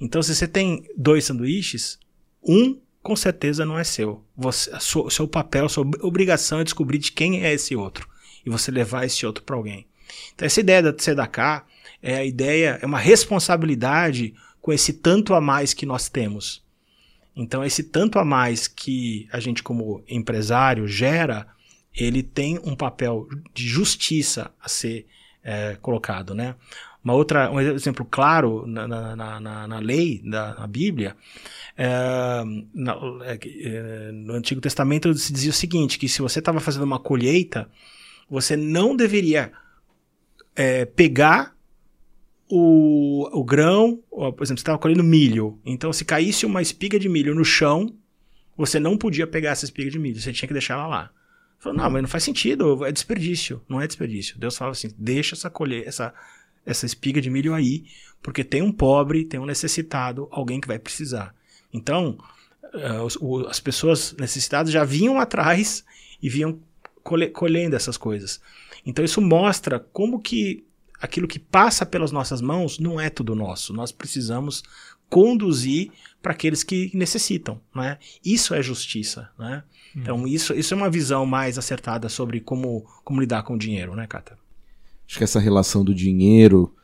Então, 0.00 0.22
se 0.22 0.34
você 0.34 0.46
tem 0.46 0.84
dois 0.96 1.24
sanduíches, 1.24 1.98
um 2.42 2.80
com 3.02 3.16
certeza 3.16 3.66
não 3.66 3.78
é 3.78 3.84
seu. 3.84 4.24
Você, 4.36 4.70
o 4.96 5.10
seu 5.10 5.26
papel, 5.26 5.68
sua 5.68 5.84
obrigação 6.00 6.60
é 6.60 6.64
descobrir 6.64 6.98
de 6.98 7.12
quem 7.12 7.44
é 7.44 7.52
esse 7.52 7.74
outro 7.74 8.08
e 8.46 8.50
você 8.50 8.70
levar 8.70 9.04
esse 9.04 9.26
outro 9.26 9.42
para 9.42 9.56
alguém. 9.56 9.86
Então, 10.34 10.46
essa 10.46 10.60
ideia 10.60 10.82
da 10.82 10.92
Tzedakah 10.92 11.66
é 12.00 12.16
a 12.16 12.24
ideia, 12.24 12.78
é 12.80 12.86
uma 12.86 12.98
responsabilidade 12.98 14.34
com 14.60 14.72
esse 14.72 14.92
tanto 14.92 15.34
a 15.34 15.40
mais 15.40 15.74
que 15.74 15.84
nós 15.84 16.08
temos. 16.08 16.64
Então, 17.34 17.64
esse 17.64 17.82
tanto 17.82 18.18
a 18.18 18.24
mais 18.24 18.68
que 18.68 19.28
a 19.32 19.40
gente, 19.40 19.62
como 19.62 20.02
empresário, 20.08 20.86
gera, 20.86 21.46
ele 21.94 22.22
tem 22.22 22.58
um 22.64 22.76
papel 22.76 23.28
de 23.52 23.66
justiça 23.66 24.52
a 24.60 24.68
ser 24.68 25.06
é, 25.42 25.76
colocado, 25.80 26.34
né? 26.34 26.54
Uma 27.08 27.14
outra, 27.14 27.50
um 27.50 27.58
exemplo 27.58 28.04
claro 28.04 28.66
na, 28.66 28.86
na, 28.86 29.40
na, 29.40 29.66
na 29.66 29.78
lei 29.78 30.20
da 30.22 30.54
na 30.56 30.66
Bíblia, 30.66 31.16
é, 31.74 31.88
na, 32.74 32.98
é, 33.24 33.38
é, 33.62 34.12
no 34.12 34.34
Antigo 34.34 34.60
Testamento 34.60 35.14
se 35.14 35.32
dizia 35.32 35.48
o 35.48 35.54
seguinte, 35.54 35.98
que 35.98 36.06
se 36.06 36.20
você 36.20 36.38
estava 36.38 36.60
fazendo 36.60 36.82
uma 36.82 36.98
colheita, 36.98 37.66
você 38.28 38.58
não 38.58 38.94
deveria 38.94 39.50
é, 40.54 40.84
pegar 40.84 41.56
o, 42.46 43.26
o 43.32 43.42
grão, 43.42 44.02
por 44.10 44.42
exemplo, 44.42 44.46
você 44.48 44.52
estava 44.56 44.76
colhendo 44.76 45.02
milho, 45.02 45.58
então 45.64 45.94
se 45.94 46.04
caísse 46.04 46.44
uma 46.44 46.60
espiga 46.60 46.98
de 46.98 47.08
milho 47.08 47.34
no 47.34 47.42
chão, 47.42 47.90
você 48.54 48.78
não 48.78 48.98
podia 48.98 49.26
pegar 49.26 49.52
essa 49.52 49.64
espiga 49.64 49.90
de 49.90 49.98
milho, 49.98 50.20
você 50.20 50.30
tinha 50.30 50.46
que 50.46 50.52
deixar 50.52 50.74
ela 50.74 50.86
lá. 50.86 51.10
Falou, 51.58 51.76
não, 51.76 51.90
mas 51.90 52.02
não 52.02 52.08
faz 52.08 52.22
sentido, 52.22 52.84
é 52.84 52.92
desperdício. 52.92 53.60
Não 53.68 53.80
é 53.80 53.86
desperdício. 53.86 54.38
Deus 54.38 54.56
fala 54.56 54.70
assim, 54.70 54.90
deixa 54.96 55.34
essa 55.34 55.50
colher, 55.50 55.88
essa, 55.88 56.14
essa 56.68 56.86
espiga 56.86 57.20
de 57.20 57.30
milho 57.30 57.54
aí, 57.54 57.84
porque 58.22 58.44
tem 58.44 58.62
um 58.62 58.70
pobre, 58.70 59.24
tem 59.24 59.40
um 59.40 59.46
necessitado, 59.46 60.28
alguém 60.30 60.60
que 60.60 60.68
vai 60.68 60.78
precisar. 60.78 61.34
Então, 61.72 62.18
uh, 62.74 63.46
as 63.48 63.58
pessoas 63.58 64.14
necessitadas 64.18 64.72
já 64.72 64.84
vinham 64.84 65.18
atrás 65.18 65.84
e 66.22 66.28
vinham 66.28 66.60
colhendo 67.32 67.74
essas 67.74 67.96
coisas. 67.96 68.40
Então 68.84 69.02
isso 69.04 69.20
mostra 69.20 69.80
como 69.80 70.20
que 70.20 70.64
aquilo 71.00 71.26
que 71.26 71.38
passa 71.38 71.86
pelas 71.86 72.12
nossas 72.12 72.42
mãos 72.42 72.78
não 72.78 73.00
é 73.00 73.08
tudo 73.08 73.34
nosso. 73.34 73.72
Nós 73.72 73.90
precisamos 73.90 74.62
conduzir 75.08 75.90
para 76.20 76.32
aqueles 76.32 76.62
que 76.62 76.90
necessitam, 76.92 77.60
né? 77.74 77.98
Isso 78.22 78.54
é 78.54 78.62
justiça, 78.62 79.30
né? 79.38 79.64
Hum. 79.96 80.00
Então 80.00 80.26
isso, 80.26 80.52
isso 80.52 80.74
é 80.74 80.76
uma 80.76 80.90
visão 80.90 81.24
mais 81.24 81.56
acertada 81.56 82.10
sobre 82.10 82.40
como, 82.40 82.82
como 83.04 83.20
lidar 83.20 83.42
com 83.42 83.54
o 83.54 83.58
dinheiro, 83.58 83.94
né, 83.94 84.06
Cata? 84.06 84.38
Acho 85.08 85.18
que 85.18 85.24
essa 85.24 85.40
relação 85.40 85.82
do 85.82 85.94
dinheiro 85.94 86.74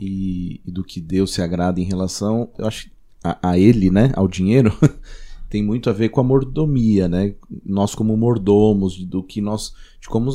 e, 0.00 0.60
e 0.66 0.70
do 0.70 0.82
que 0.82 1.00
Deus 1.00 1.34
se 1.34 1.42
agrada 1.42 1.80
em 1.80 1.84
relação, 1.84 2.50
eu 2.58 2.66
acho, 2.66 2.90
a, 3.22 3.50
a 3.50 3.58
ele, 3.58 3.90
né, 3.90 4.12
ao 4.14 4.26
dinheiro, 4.26 4.72
tem 5.50 5.62
muito 5.62 5.90
a 5.90 5.92
ver 5.92 6.08
com 6.08 6.20
a 6.20 6.24
mordomia, 6.24 7.06
né? 7.06 7.34
Nós 7.64 7.94
como 7.94 8.16
mordomos, 8.16 8.98
do 9.04 9.22
que 9.22 9.40
nós, 9.40 9.74
de 10.00 10.08
como, 10.08 10.30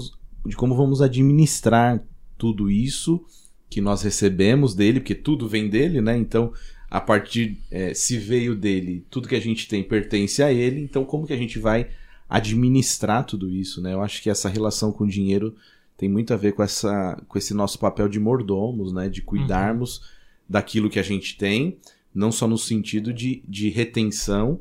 de 0.45 0.55
como 0.55 0.75
vamos 0.75 1.01
administrar 1.01 2.03
tudo 2.37 2.69
isso 2.69 3.23
que 3.69 3.81
nós 3.81 4.03
recebemos 4.03 4.75
dele, 4.75 4.99
porque 4.99 5.15
tudo 5.15 5.47
vem 5.47 5.69
dele, 5.69 6.01
né? 6.01 6.17
Então, 6.17 6.53
a 6.89 6.99
partir 6.99 7.57
é, 7.71 7.93
se 7.93 8.17
veio 8.17 8.55
dele, 8.55 9.05
tudo 9.09 9.27
que 9.27 9.35
a 9.35 9.39
gente 9.39 9.67
tem 9.67 9.83
pertence 9.83 10.43
a 10.43 10.51
ele. 10.51 10.81
Então, 10.81 11.05
como 11.05 11.25
que 11.25 11.33
a 11.33 11.37
gente 11.37 11.57
vai 11.57 11.89
administrar 12.29 13.25
tudo 13.25 13.49
isso, 13.49 13.81
né? 13.81 13.93
Eu 13.93 14.01
acho 14.01 14.21
que 14.21 14.29
essa 14.29 14.49
relação 14.49 14.91
com 14.91 15.05
o 15.05 15.09
dinheiro 15.09 15.55
tem 16.01 16.09
muito 16.09 16.33
a 16.33 16.35
ver 16.35 16.53
com 16.53 16.63
essa 16.63 17.15
com 17.27 17.37
esse 17.37 17.53
nosso 17.53 17.77
papel 17.77 18.09
de 18.09 18.19
mordomos, 18.19 18.91
né? 18.91 19.07
De 19.07 19.21
cuidarmos 19.21 19.97
uhum. 19.97 20.03
daquilo 20.49 20.89
que 20.89 20.97
a 20.97 21.03
gente 21.03 21.37
tem, 21.37 21.77
não 22.11 22.31
só 22.31 22.47
no 22.47 22.57
sentido 22.57 23.13
de, 23.13 23.43
de 23.47 23.69
retenção, 23.69 24.59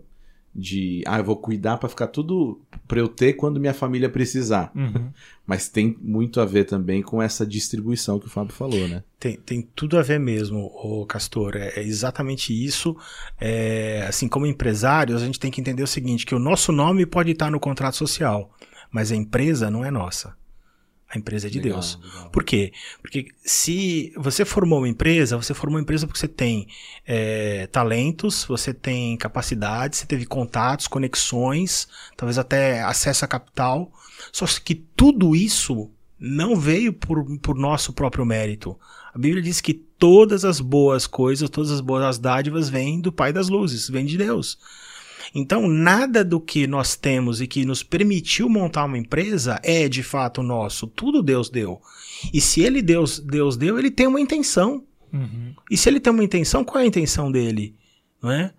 de 0.55 1.03
ah, 1.07 1.16
eu 1.16 1.24
vou 1.24 1.37
cuidar 1.37 1.79
para 1.79 1.88
ficar 1.88 2.09
tudo 2.09 2.61
para 2.87 3.00
eu 3.00 3.09
ter 3.09 3.33
quando 3.33 3.59
minha 3.59 3.72
família 3.72 4.11
precisar. 4.11 4.70
Uhum. 4.74 5.11
Mas 5.46 5.70
tem 5.70 5.96
muito 6.03 6.42
a 6.42 6.44
ver 6.44 6.64
também 6.64 7.00
com 7.00 7.22
essa 7.22 7.46
distribuição 7.46 8.20
que 8.20 8.26
o 8.26 8.31
Fábio 8.31 8.53
falou, 8.53 8.87
né? 8.87 9.03
Tem, 9.18 9.38
tem 9.38 9.62
tudo 9.74 9.98
a 9.98 10.03
ver 10.03 10.20
mesmo, 10.20 10.70
o 10.74 11.07
Castor. 11.07 11.57
É, 11.57 11.81
é 11.81 11.83
exatamente 11.83 12.53
isso. 12.53 12.94
É, 13.40 14.05
assim, 14.07 14.29
como 14.29 14.44
empresários, 14.44 15.22
a 15.22 15.24
gente 15.24 15.40
tem 15.40 15.50
que 15.50 15.62
entender 15.62 15.83
o 15.83 15.87
seguinte: 15.87 16.26
que 16.26 16.35
o 16.35 16.38
nosso 16.38 16.70
nome 16.70 17.07
pode 17.07 17.31
estar 17.31 17.50
no 17.50 17.59
contrato 17.59 17.96
social, 17.96 18.55
mas 18.92 19.11
a 19.11 19.16
empresa 19.16 19.70
não 19.70 19.83
é 19.83 19.90
nossa. 19.90 20.38
A 21.12 21.18
empresa 21.18 21.49
é 21.49 21.51
de 21.51 21.59
legal, 21.61 21.81
Deus. 21.81 21.99
Legal. 22.01 22.31
Por 22.31 22.44
quê? 22.44 22.73
Porque 23.03 23.27
se 23.44 24.12
você 24.16 24.44
formou 24.44 24.79
uma 24.79 24.88
empresa, 24.88 25.37
você 25.37 25.53
formou 25.53 25.77
uma 25.77 25.83
empresa 25.83 26.07
porque 26.07 26.20
você 26.20 26.29
tem 26.29 26.68
é, 27.05 27.66
talentos, 27.66 28.44
você 28.44 28.73
tem 28.73 29.16
capacidade, 29.16 29.96
você 29.96 30.07
teve 30.07 30.25
contatos, 30.25 30.87
conexões, 30.87 31.88
talvez 32.16 32.38
até 32.38 32.81
acesso 32.83 33.25
a 33.25 33.29
capital. 33.29 33.92
Só 34.31 34.46
que 34.64 34.77
tudo 34.77 35.35
isso 35.35 35.90
não 36.16 36.55
veio 36.55 36.92
por, 36.92 37.25
por 37.38 37.57
nosso 37.57 37.92
próprio 37.92 38.25
mérito. 38.25 38.79
A 39.12 39.18
Bíblia 39.18 39.42
diz 39.42 39.61
que 39.61 39.75
todas 39.75 40.44
as 40.44 40.61
boas 40.61 41.09
coisas, 41.09 41.51
todas 41.51 41.73
as 41.73 41.81
boas 41.81 42.18
dádivas 42.18 42.68
vêm 42.68 43.01
do 43.01 43.11
Pai 43.11 43.33
das 43.33 43.49
Luzes, 43.49 43.88
vêm 43.88 44.07
de 44.07 44.16
Deus. 44.16 44.59
Então, 45.34 45.68
nada 45.68 46.24
do 46.24 46.40
que 46.40 46.66
nós 46.66 46.96
temos 46.96 47.40
e 47.40 47.46
que 47.46 47.64
nos 47.64 47.82
permitiu 47.82 48.48
montar 48.48 48.84
uma 48.84 48.98
empresa 48.98 49.60
é 49.62 49.88
de 49.88 50.02
fato 50.02 50.42
nosso. 50.42 50.86
Tudo 50.86 51.22
Deus 51.22 51.48
deu. 51.48 51.80
E 52.32 52.40
se 52.40 52.60
ele 52.60 52.82
Deus, 52.82 53.20
Deus 53.20 53.56
deu, 53.56 53.78
ele 53.78 53.90
tem 53.90 54.06
uma 54.06 54.20
intenção. 54.20 54.84
Uhum. 55.12 55.54
E 55.70 55.76
se 55.76 55.88
ele 55.88 56.00
tem 56.00 56.12
uma 56.12 56.24
intenção, 56.24 56.64
qual 56.64 56.80
é 56.80 56.84
a 56.84 56.88
intenção 56.88 57.30
dele? 57.30 57.74
Não 58.22 58.30
é? 58.30 58.52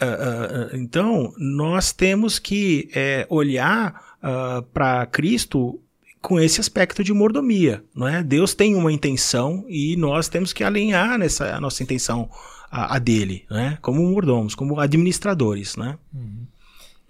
Uh, 0.00 0.74
uh, 0.74 0.76
então, 0.76 1.32
nós 1.38 1.92
temos 1.92 2.38
que 2.38 2.88
é, 2.94 3.26
olhar 3.30 4.16
uh, 4.18 4.62
para 4.72 5.06
Cristo 5.06 5.80
com 6.20 6.38
esse 6.38 6.60
aspecto 6.60 7.02
de 7.02 7.12
mordomia, 7.12 7.84
não 7.94 8.06
é? 8.06 8.22
Deus 8.22 8.54
tem 8.54 8.76
uma 8.76 8.92
intenção 8.92 9.64
e 9.68 9.96
nós 9.96 10.28
temos 10.28 10.52
que 10.52 10.62
alinhar 10.62 11.18
nessa 11.18 11.56
a 11.56 11.60
nossa 11.60 11.82
intenção 11.82 12.30
a, 12.72 12.96
a 12.96 12.98
dele, 12.98 13.44
né? 13.50 13.78
Como 13.82 14.02
mordomos, 14.02 14.54
como 14.54 14.80
administradores, 14.80 15.76
né? 15.76 15.98
Uhum. 16.14 16.46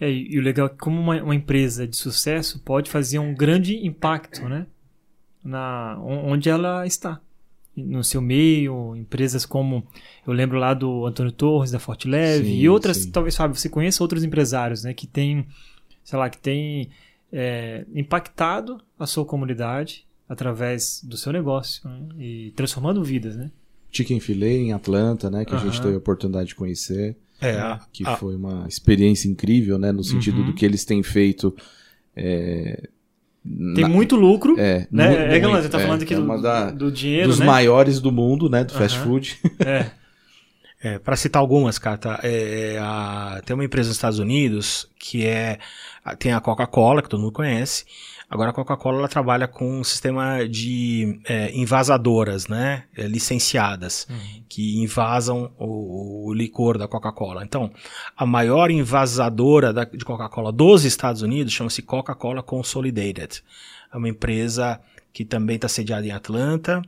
É, 0.00 0.10
e 0.10 0.36
o 0.36 0.42
legal 0.42 0.66
é 0.66 0.70
que 0.70 0.76
como 0.76 1.00
uma, 1.00 1.22
uma, 1.22 1.34
empresa 1.34 1.86
de 1.86 1.96
sucesso 1.96 2.58
pode 2.58 2.90
fazer 2.90 3.20
um 3.20 3.32
grande 3.32 3.86
impacto, 3.86 4.48
né? 4.48 4.66
Na, 5.44 5.96
onde 6.00 6.50
ela 6.50 6.84
está. 6.84 7.20
No 7.76 8.02
seu 8.02 8.20
meio, 8.20 8.96
empresas 8.96 9.46
como, 9.46 9.86
eu 10.26 10.32
lembro 10.32 10.58
lá 10.58 10.74
do 10.74 11.06
Antônio 11.06 11.32
Torres, 11.32 11.70
da 11.70 11.78
Forte 11.78 12.08
Leve, 12.08 12.46
sim, 12.46 12.58
e 12.58 12.68
outras, 12.68 12.98
sim. 12.98 13.10
talvez, 13.10 13.36
Fábio, 13.36 13.56
você 13.56 13.68
conheça 13.68 14.02
outros 14.02 14.24
empresários, 14.24 14.82
né? 14.82 14.92
Que 14.92 15.06
tem, 15.06 15.46
sei 16.02 16.18
lá, 16.18 16.28
que 16.28 16.38
tem 16.38 16.90
é, 17.32 17.86
impactado 17.94 18.82
a 18.98 19.06
sua 19.06 19.24
comunidade 19.24 20.04
através 20.28 21.00
do 21.04 21.16
seu 21.16 21.32
negócio 21.32 21.88
né? 21.88 22.08
e 22.18 22.52
transformando 22.56 23.02
vidas, 23.04 23.36
né? 23.36 23.50
Chicken 23.92 24.18
Filet 24.18 24.56
em 24.56 24.72
Atlanta, 24.72 25.30
né? 25.30 25.44
Que 25.44 25.54
a 25.54 25.58
gente 25.58 25.80
teve 25.80 25.94
a 25.94 25.98
oportunidade 25.98 26.48
de 26.48 26.54
conhecer. 26.54 27.16
É, 27.40 27.78
que 27.92 28.06
a... 28.06 28.16
foi 28.16 28.36
uma 28.36 28.66
experiência 28.68 29.28
incrível, 29.28 29.78
né? 29.78 29.92
No 29.92 30.02
sentido 30.02 30.40
uhum. 30.40 30.46
do 30.46 30.54
que 30.54 30.64
eles 30.64 30.84
têm 30.84 31.02
feito. 31.02 31.54
É, 32.16 32.88
tem 33.74 33.82
na... 33.82 33.88
muito 33.88 34.14
lucro, 34.14 34.54
é, 34.58 34.86
né? 34.90 35.08
Muito, 35.08 35.48
é, 35.56 35.62
você 35.62 35.68
tá 35.68 35.80
falando 35.80 36.02
aqui 36.02 36.14
é 36.14 36.16
do, 36.16 36.40
da, 36.40 36.70
do 36.70 36.92
dinheiro, 36.92 37.28
Dos 37.28 37.40
né? 37.40 37.46
maiores 37.46 38.00
do 38.00 38.12
mundo, 38.12 38.48
né? 38.48 38.64
Do 38.64 38.72
fast 38.72 38.98
food. 38.98 39.38
É. 39.64 39.90
é 40.94 40.98
para 40.98 41.16
citar 41.16 41.40
algumas, 41.40 41.78
Cata, 41.78 42.20
é, 42.22 42.78
a, 42.80 43.40
tem 43.44 43.54
uma 43.54 43.64
empresa 43.64 43.88
nos 43.88 43.96
Estados 43.96 44.18
Unidos 44.18 44.88
que 44.98 45.26
é 45.26 45.58
tem 46.18 46.32
a 46.32 46.40
Coca-Cola, 46.40 47.02
que 47.02 47.08
todo 47.08 47.20
mundo 47.20 47.32
conhece, 47.32 47.84
Agora 48.32 48.48
a 48.48 48.54
Coca-Cola 48.54 49.06
trabalha 49.08 49.46
com 49.46 49.80
um 49.80 49.84
sistema 49.84 50.48
de 50.48 51.20
é, 51.28 51.54
invasadoras, 51.54 52.48
né? 52.48 52.84
É, 52.96 53.06
licenciadas, 53.06 54.06
uhum. 54.08 54.42
que 54.48 54.80
invasam 54.80 55.52
o, 55.58 56.28
o 56.28 56.32
licor 56.32 56.78
da 56.78 56.88
Coca-Cola. 56.88 57.44
Então, 57.44 57.70
a 58.16 58.24
maior 58.24 58.70
invasadora 58.70 59.70
da, 59.70 59.84
de 59.84 60.02
Coca-Cola 60.02 60.50
dos 60.50 60.86
Estados 60.86 61.20
Unidos 61.20 61.52
chama-se 61.52 61.82
Coca-Cola 61.82 62.42
Consolidated. 62.42 63.44
É 63.92 63.98
uma 63.98 64.08
empresa 64.08 64.80
que 65.12 65.26
também 65.26 65.56
está 65.56 65.68
sediada 65.68 66.06
em 66.06 66.10
Atlanta 66.10 66.80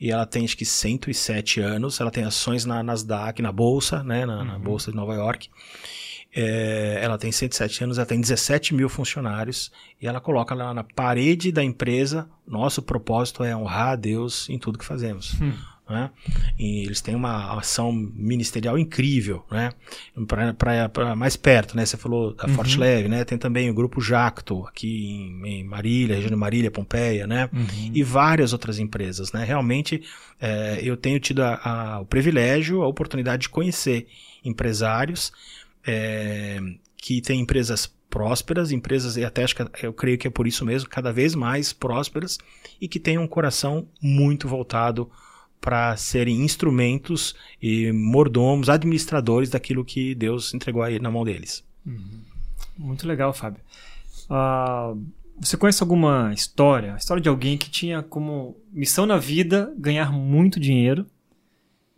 e 0.00 0.10
ela 0.10 0.26
tem 0.26 0.44
acho 0.44 0.56
que 0.56 0.64
107 0.64 1.60
anos. 1.60 2.00
Ela 2.00 2.10
tem 2.10 2.24
ações 2.24 2.64
na 2.64 2.82
Nasdaq, 2.82 3.40
na 3.40 3.52
bolsa, 3.52 4.02
né? 4.02 4.26
na, 4.26 4.38
uhum. 4.38 4.44
na 4.46 4.58
bolsa 4.58 4.90
de 4.90 4.96
Nova 4.96 5.14
York. 5.14 5.48
É, 6.34 7.00
ela 7.02 7.16
tem 7.16 7.32
107 7.32 7.84
anos, 7.84 7.98
ela 7.98 8.06
tem 8.06 8.20
17 8.20 8.74
mil 8.74 8.88
funcionários 8.88 9.72
e 10.00 10.06
ela 10.06 10.20
coloca 10.20 10.54
lá 10.54 10.74
na 10.74 10.84
parede 10.84 11.50
da 11.50 11.64
empresa: 11.64 12.28
nosso 12.46 12.82
propósito 12.82 13.42
é 13.42 13.56
honrar 13.56 13.88
a 13.88 13.96
Deus 13.96 14.48
em 14.48 14.58
tudo 14.58 14.78
que 14.78 14.84
fazemos. 14.84 15.34
Hum. 15.40 15.52
Né? 15.88 16.10
E 16.58 16.84
eles 16.84 17.00
têm 17.00 17.14
uma 17.14 17.58
ação 17.58 17.90
ministerial 17.90 18.78
incrível, 18.78 19.42
né? 19.50 19.72
Para 20.58 21.16
mais 21.16 21.34
perto, 21.34 21.74
né? 21.74 21.86
Você 21.86 21.96
falou 21.96 22.34
da 22.34 22.46
uhum. 22.46 22.52
Forte 22.52 22.78
Leve, 22.78 23.08
né? 23.08 23.24
Tem 23.24 23.38
também 23.38 23.70
o 23.70 23.74
grupo 23.74 23.98
Jacto 23.98 24.66
aqui 24.66 25.14
em, 25.14 25.46
em 25.46 25.64
Marília, 25.64 26.16
região 26.16 26.28
de 26.28 26.36
Marília, 26.36 26.70
Pompeia, 26.70 27.26
né? 27.26 27.48
Uhum. 27.50 27.90
E 27.94 28.02
várias 28.02 28.52
outras 28.52 28.78
empresas, 28.78 29.32
né? 29.32 29.44
Realmente 29.44 30.02
é, 30.38 30.78
eu 30.82 30.94
tenho 30.94 31.18
tido 31.18 31.42
a, 31.42 31.54
a, 31.54 32.00
o 32.00 32.04
privilégio, 32.04 32.82
a 32.82 32.86
oportunidade 32.86 33.42
de 33.42 33.48
conhecer 33.48 34.06
empresários 34.44 35.32
é, 35.86 36.58
que 36.96 37.20
tem 37.20 37.40
empresas 37.40 37.86
prósperas, 38.08 38.72
empresas, 38.72 39.16
e 39.16 39.24
até 39.24 39.44
acho 39.44 39.54
que 39.54 39.62
eu 39.82 39.92
creio 39.92 40.18
que 40.18 40.26
é 40.26 40.30
por 40.30 40.46
isso 40.46 40.64
mesmo, 40.64 40.88
cada 40.88 41.12
vez 41.12 41.34
mais 41.34 41.72
prósperas, 41.72 42.38
e 42.80 42.88
que 42.88 42.98
têm 42.98 43.18
um 43.18 43.26
coração 43.26 43.86
muito 44.00 44.48
voltado 44.48 45.10
para 45.60 45.96
serem 45.96 46.42
instrumentos 46.42 47.34
e 47.60 47.92
mordomos, 47.92 48.68
administradores 48.68 49.50
daquilo 49.50 49.84
que 49.84 50.14
Deus 50.14 50.54
entregou 50.54 50.82
aí 50.82 50.98
na 50.98 51.10
mão 51.10 51.24
deles. 51.24 51.64
Uhum. 51.84 52.22
Muito 52.76 53.06
legal, 53.06 53.32
Fábio. 53.32 53.60
Uh, 54.30 55.04
você 55.40 55.56
conhece 55.56 55.82
alguma 55.82 56.32
história, 56.32 56.96
história 56.96 57.22
de 57.22 57.28
alguém 57.28 57.56
que 57.56 57.70
tinha 57.70 58.02
como 58.02 58.56
missão 58.72 59.06
na 59.06 59.18
vida 59.18 59.72
ganhar 59.76 60.12
muito 60.12 60.60
dinheiro 60.60 61.06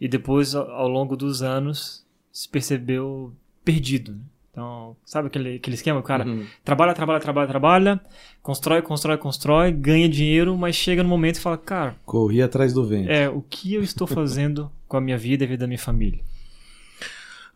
e 0.00 0.08
depois, 0.08 0.54
ao 0.54 0.88
longo 0.88 1.16
dos 1.16 1.42
anos, 1.42 2.04
se 2.32 2.48
percebeu 2.48 3.34
perdido. 3.72 4.12
Né? 4.12 4.18
Então, 4.50 4.96
sabe 5.04 5.28
aquele, 5.28 5.56
aquele 5.56 5.74
esquema? 5.74 6.00
O 6.00 6.02
cara 6.02 6.26
uhum. 6.26 6.44
trabalha, 6.64 6.92
trabalha, 6.92 7.20
trabalha, 7.20 7.48
trabalha, 7.48 8.00
constrói, 8.42 8.83
constrói, 8.83 9.16
constrói, 9.16 9.72
ganha 9.72 10.09
dinheiro, 10.09 10.56
mas 10.56 10.74
chega 10.74 11.02
no 11.02 11.09
momento 11.09 11.37
e 11.37 11.40
fala, 11.40 11.56
cara. 11.56 11.96
Corri 12.04 12.42
atrás 12.42 12.72
do 12.72 12.85
vento. 12.85 13.09
É, 13.09 13.28
o 13.28 13.42
que 13.42 13.74
eu 13.74 13.83
estou 13.83 14.06
fazendo 14.06 14.70
com 14.88 14.96
a 14.96 15.00
minha 15.00 15.16
vida 15.16 15.44
e 15.44 15.46
a 15.46 15.48
vida 15.48 15.61
da 15.61 15.66
minha 15.68 15.78
família? 15.78 16.20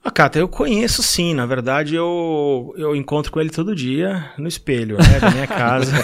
Ah, 0.06 0.10
Cata, 0.10 0.38
eu 0.38 0.46
conheço 0.46 1.02
sim. 1.02 1.32
Na 1.32 1.46
verdade, 1.46 1.94
eu, 1.94 2.74
eu 2.76 2.94
encontro 2.94 3.32
com 3.32 3.40
ele 3.40 3.48
todo 3.48 3.74
dia 3.74 4.30
no 4.36 4.46
espelho, 4.46 4.98
né? 4.98 5.18
Da 5.18 5.30
minha 5.30 5.46
casa. 5.46 5.92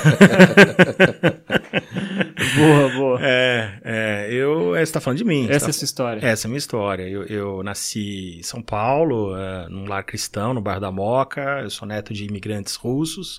boa, 2.56 2.88
boa. 2.88 3.18
É, 3.20 3.78
é 3.84 4.28
eu, 4.32 4.74
é, 4.74 4.86
você 4.86 4.90
tá 4.90 5.02
falando 5.02 5.18
de 5.18 5.24
mim. 5.24 5.46
Essa 5.50 5.60
tá, 5.60 5.66
é 5.66 5.68
a 5.68 5.72
sua 5.74 5.84
história. 5.84 6.26
Essa 6.26 6.46
é 6.46 6.48
a 6.48 6.48
minha 6.48 6.58
história. 6.58 7.02
Eu, 7.02 7.24
eu 7.24 7.62
nasci 7.62 8.38
em 8.38 8.42
São 8.42 8.62
Paulo, 8.62 9.36
é, 9.36 9.68
num 9.68 9.84
lar 9.84 10.02
cristão, 10.02 10.54
no 10.54 10.62
bairro 10.62 10.80
da 10.80 10.90
Moca. 10.90 11.60
Eu 11.62 11.68
sou 11.68 11.86
neto 11.86 12.14
de 12.14 12.24
imigrantes 12.24 12.76
russos. 12.76 13.38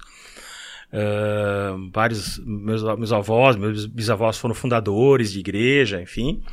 Uh, 0.94 1.90
vários 1.92 2.38
meus, 2.46 2.84
meus 2.84 3.14
avós, 3.14 3.56
meus 3.56 3.88
bisavós 3.88 4.38
foram 4.38 4.54
fundadores 4.54 5.32
de 5.32 5.40
igreja, 5.40 6.02
enfim. 6.02 6.44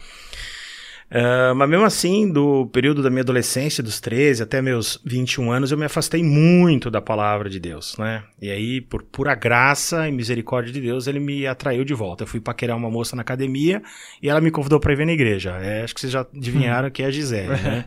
Uh, 1.11 1.55
mas 1.55 1.71
mesmo 1.71 1.87
assim, 1.87 2.31
do 2.31 2.67
período 2.67 3.03
da 3.03 3.09
minha 3.09 3.23
adolescência, 3.23 3.83
dos 3.83 3.99
13 3.99 4.43
até 4.43 4.61
meus 4.61 5.01
21 5.05 5.51
anos, 5.51 5.73
eu 5.73 5.79
me 5.79 5.87
afastei 5.87 6.23
muito 6.23 6.91
da 6.91 7.01
palavra 7.01 7.49
de 7.49 7.59
Deus, 7.59 7.97
né? 7.97 8.25
E 8.41 8.51
aí, 8.51 8.81
por 8.81 9.03
pura 9.03 9.35
graça 9.35 10.07
e 10.07 10.13
misericórdia 10.13 10.73
de 10.73 10.81
Deus, 10.81 11.07
ele 11.07 11.19
me 11.19 11.47
atraiu 11.47 11.83
de 11.83 11.95
volta. 11.95 12.25
Eu 12.25 12.29
fui 12.29 12.41
paquerar 12.41 12.77
uma 12.77 12.91
moça 12.91 13.17
na 13.17 13.23
academia 13.23 13.83
e 14.23 14.29
ela 14.29 14.41
me 14.41 14.51
convidou 14.51 14.79
para 14.79 14.93
ir 14.93 14.97
ver 14.97 15.07
na 15.07 15.13
igreja. 15.13 15.53
É, 15.63 15.83
acho 15.83 15.95
que 15.95 16.01
vocês 16.01 16.13
já 16.13 16.21
adivinharam 16.21 16.91
que 16.91 17.03
é 17.03 17.07
a 17.07 17.11
Gisele, 17.11 17.49
né? 17.49 17.87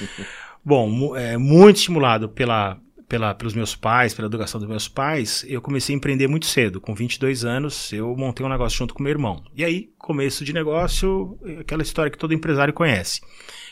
Bom, 0.64 1.14
é, 1.14 1.36
muito 1.36 1.76
estimulado 1.76 2.30
pela, 2.30 2.78
pela, 3.08 3.34
pelos 3.34 3.54
meus 3.54 3.76
pais, 3.76 4.14
pela 4.14 4.26
educação 4.26 4.58
dos 4.58 4.68
meus 4.68 4.88
pais, 4.88 5.44
eu 5.48 5.60
comecei 5.60 5.94
a 5.94 5.96
empreender 5.96 6.26
muito 6.26 6.46
cedo. 6.46 6.80
Com 6.80 6.94
22 6.94 7.44
anos, 7.44 7.92
eu 7.92 8.14
montei 8.16 8.44
um 8.44 8.48
negócio 8.48 8.78
junto 8.78 8.94
com 8.94 9.02
meu 9.02 9.10
irmão. 9.10 9.42
E 9.54 9.64
aí, 9.64 9.90
começo 9.98 10.44
de 10.44 10.52
negócio, 10.52 11.38
aquela 11.60 11.82
história 11.82 12.10
que 12.10 12.18
todo 12.18 12.34
empresário 12.34 12.72
conhece. 12.72 13.20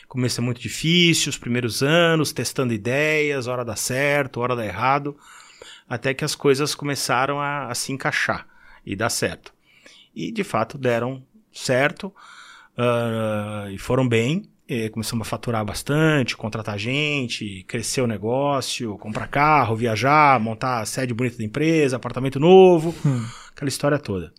Começo 0.07 0.39
é 0.39 0.43
muito 0.43 0.61
difícil, 0.61 1.29
os 1.29 1.37
primeiros 1.37 1.81
anos, 1.81 2.31
testando 2.31 2.73
ideias, 2.73 3.47
hora 3.47 3.65
dá 3.65 3.75
certo, 3.75 4.39
hora 4.39 4.55
dá 4.55 4.65
errado, 4.65 5.17
até 5.89 6.13
que 6.13 6.23
as 6.23 6.35
coisas 6.35 6.75
começaram 6.75 7.39
a, 7.39 7.67
a 7.67 7.75
se 7.75 7.91
encaixar 7.91 8.47
e 8.85 8.95
dar 8.95 9.09
certo. 9.09 9.53
E, 10.15 10.31
de 10.31 10.43
fato, 10.43 10.77
deram 10.77 11.25
certo 11.51 12.13
uh, 12.77 13.69
e 13.71 13.77
foram 13.77 14.07
bem 14.07 14.43
começamos 14.91 15.27
a 15.27 15.29
faturar 15.29 15.63
bastante, 15.65 16.37
contratar 16.37 16.77
gente, 16.79 17.63
crescer 17.67 18.01
o 18.01 18.07
negócio, 18.07 18.97
comprar 18.97 19.27
carro, 19.27 19.75
viajar, 19.75 20.39
montar 20.39 20.79
a 20.79 20.85
sede 20.85 21.13
bonita 21.13 21.37
da 21.37 21.43
empresa, 21.43 21.97
apartamento 21.97 22.39
novo, 22.39 22.95
hum. 23.05 23.25
aquela 23.51 23.69
história 23.69 23.99
toda. 23.99 24.33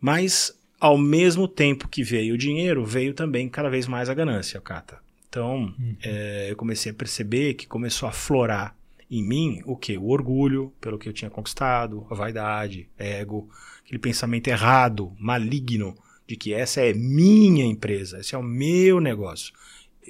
Mas, 0.00 0.56
ao 0.78 0.98
mesmo 0.98 1.48
tempo 1.48 1.88
que 1.88 2.02
veio 2.02 2.34
o 2.34 2.38
dinheiro, 2.38 2.84
veio 2.84 3.14
também 3.14 3.48
cada 3.48 3.70
vez 3.70 3.86
mais 3.86 4.08
a 4.08 4.14
ganância, 4.14 4.60
Cata. 4.60 4.98
Então, 5.28 5.74
hum. 5.78 5.96
é, 6.02 6.48
eu 6.50 6.56
comecei 6.56 6.92
a 6.92 6.94
perceber 6.94 7.54
que 7.54 7.66
começou 7.66 8.08
a 8.08 8.12
florar 8.12 8.76
em 9.10 9.22
mim 9.22 9.62
o 9.64 9.76
que? 9.76 9.96
O 9.96 10.08
orgulho 10.08 10.72
pelo 10.80 10.98
que 10.98 11.08
eu 11.08 11.12
tinha 11.12 11.30
conquistado, 11.30 12.06
a 12.10 12.14
vaidade, 12.14 12.88
ego, 12.98 13.48
aquele 13.84 13.98
pensamento 13.98 14.48
errado, 14.48 15.12
maligno, 15.18 15.96
de 16.26 16.36
que 16.36 16.52
essa 16.52 16.80
é 16.80 16.92
minha 16.92 17.64
empresa, 17.64 18.20
esse 18.20 18.34
é 18.34 18.38
o 18.38 18.42
meu 18.42 19.00
negócio. 19.00 19.52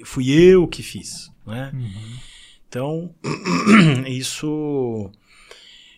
Fui 0.03 0.29
eu 0.31 0.67
que 0.67 0.83
fiz. 0.83 1.31
Né? 1.45 1.71
Uhum. 1.73 2.17
Então, 2.67 3.15
isso, 4.07 5.09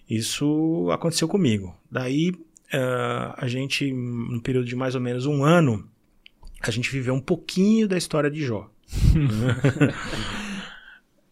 isso 0.09 0.89
aconteceu 0.91 1.27
comigo. 1.27 1.75
Daí, 1.89 2.29
uh, 2.31 3.33
a 3.37 3.47
gente, 3.47 3.91
num 3.91 4.39
período 4.39 4.67
de 4.67 4.75
mais 4.75 4.95
ou 4.95 5.01
menos 5.01 5.25
um 5.25 5.43
ano, 5.43 5.87
a 6.61 6.71
gente 6.71 6.91
viveu 6.91 7.13
um 7.13 7.21
pouquinho 7.21 7.87
da 7.87 7.97
história 7.97 8.29
de 8.29 8.43
Jó. 8.43 8.69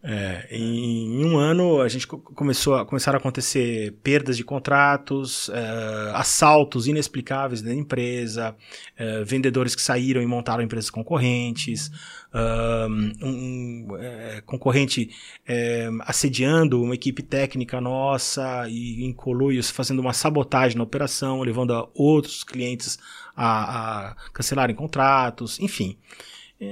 É, 0.08 0.46
em, 0.52 1.26
um 1.26 1.36
ano 1.40 1.82
a 1.82 1.88
gente 1.88 2.06
começou 2.06 2.76
a, 2.76 2.86
começaram 2.86 3.18
a 3.18 3.20
acontecer 3.20 3.92
perdas 4.04 4.38
de 4.38 4.44
contratos, 4.44 5.50
é, 5.50 6.12
assaltos 6.14 6.86
inexplicáveis 6.86 7.60
da 7.64 7.74
empresa, 7.74 8.56
é, 8.96 9.24
vendedores 9.24 9.74
que 9.74 9.82
saíram 9.82 10.22
e 10.22 10.26
montaram 10.28 10.62
empresas 10.64 10.92
concorrentes, 10.92 11.90
um, 12.88 13.88
é, 13.98 14.44
concorrente 14.46 15.10
é, 15.48 15.90
assediando 16.02 16.84
uma 16.84 16.94
equipe 16.94 17.24
técnica 17.24 17.82
nossa 17.82 18.70
e 18.70 19.04
em 19.04 19.12
coluios 19.12 19.72
fazendo 19.72 20.02
uma 20.02 20.14
sabotagem 20.14 20.78
na 20.78 20.84
operação, 20.84 21.42
levando 21.42 21.74
a 21.74 21.90
outros 21.96 22.44
clientes 22.44 23.00
a, 23.36 24.10
a 24.12 24.16
cancelarem 24.32 24.76
contratos, 24.76 25.60
enfim 25.60 25.98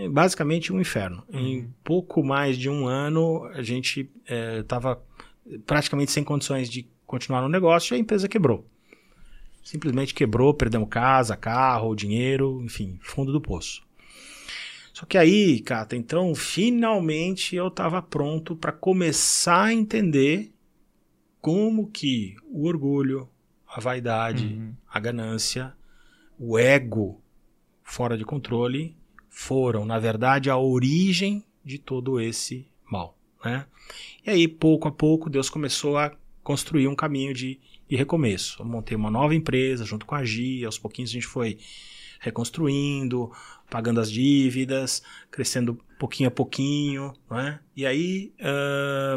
basicamente 0.09 0.71
um 0.71 0.79
inferno. 0.79 1.23
Uhum. 1.31 1.39
Em 1.39 1.73
pouco 1.83 2.23
mais 2.23 2.57
de 2.57 2.69
um 2.69 2.87
ano, 2.87 3.45
a 3.53 3.61
gente 3.61 4.09
estava 4.59 5.01
é, 5.49 5.57
praticamente 5.65 6.11
sem 6.11 6.23
condições 6.23 6.69
de 6.69 6.87
continuar 7.05 7.41
no 7.41 7.49
negócio 7.49 7.93
e 7.93 7.97
a 7.97 7.99
empresa 7.99 8.27
quebrou. 8.27 8.67
Simplesmente 9.63 10.13
quebrou, 10.13 10.53
perdemos 10.53 10.89
casa, 10.89 11.37
carro, 11.37 11.95
dinheiro, 11.95 12.61
enfim, 12.63 12.99
fundo 13.01 13.31
do 13.31 13.39
poço. 13.41 13.81
Só 14.93 15.05
que 15.05 15.17
aí, 15.17 15.59
Cata, 15.61 15.95
então, 15.95 16.35
finalmente 16.35 17.55
eu 17.55 17.67
estava 17.67 18.01
pronto 18.01 18.55
para 18.55 18.71
começar 18.71 19.63
a 19.63 19.73
entender 19.73 20.53
como 21.41 21.89
que 21.89 22.35
o 22.45 22.67
orgulho, 22.67 23.27
a 23.67 23.79
vaidade, 23.79 24.45
uhum. 24.45 24.73
a 24.87 24.99
ganância, 24.99 25.73
o 26.37 26.59
ego 26.59 27.19
fora 27.83 28.17
de 28.17 28.23
controle 28.23 28.95
foram, 29.33 29.83
na 29.83 29.97
verdade, 29.97 30.49
a 30.49 30.55
origem 30.55 31.43
de 31.65 31.79
todo 31.79 32.21
esse 32.21 32.67
mal. 32.89 33.17
Né? 33.43 33.65
E 34.25 34.29
aí, 34.29 34.47
pouco 34.47 34.87
a 34.87 34.91
pouco, 34.91 35.29
Deus 35.29 35.49
começou 35.49 35.97
a 35.97 36.11
construir 36.43 36.87
um 36.87 36.95
caminho 36.95 37.33
de, 37.33 37.59
de 37.89 37.95
recomeço. 37.95 38.61
Eu 38.61 38.65
montei 38.65 38.95
uma 38.95 39.09
nova 39.09 39.33
empresa 39.33 39.83
junto 39.85 40.05
com 40.05 40.13
a 40.13 40.23
Gia, 40.23 40.67
aos 40.67 40.77
pouquinhos 40.77 41.09
a 41.09 41.13
gente 41.13 41.25
foi 41.25 41.57
reconstruindo, 42.19 43.31
pagando 43.69 43.99
as 43.99 44.09
dívidas, 44.09 45.01
crescendo 45.29 45.77
pouquinho 45.99 46.29
a 46.29 46.31
pouquinho, 46.31 47.13
né? 47.29 47.59
E 47.75 47.85
aí, 47.85 48.31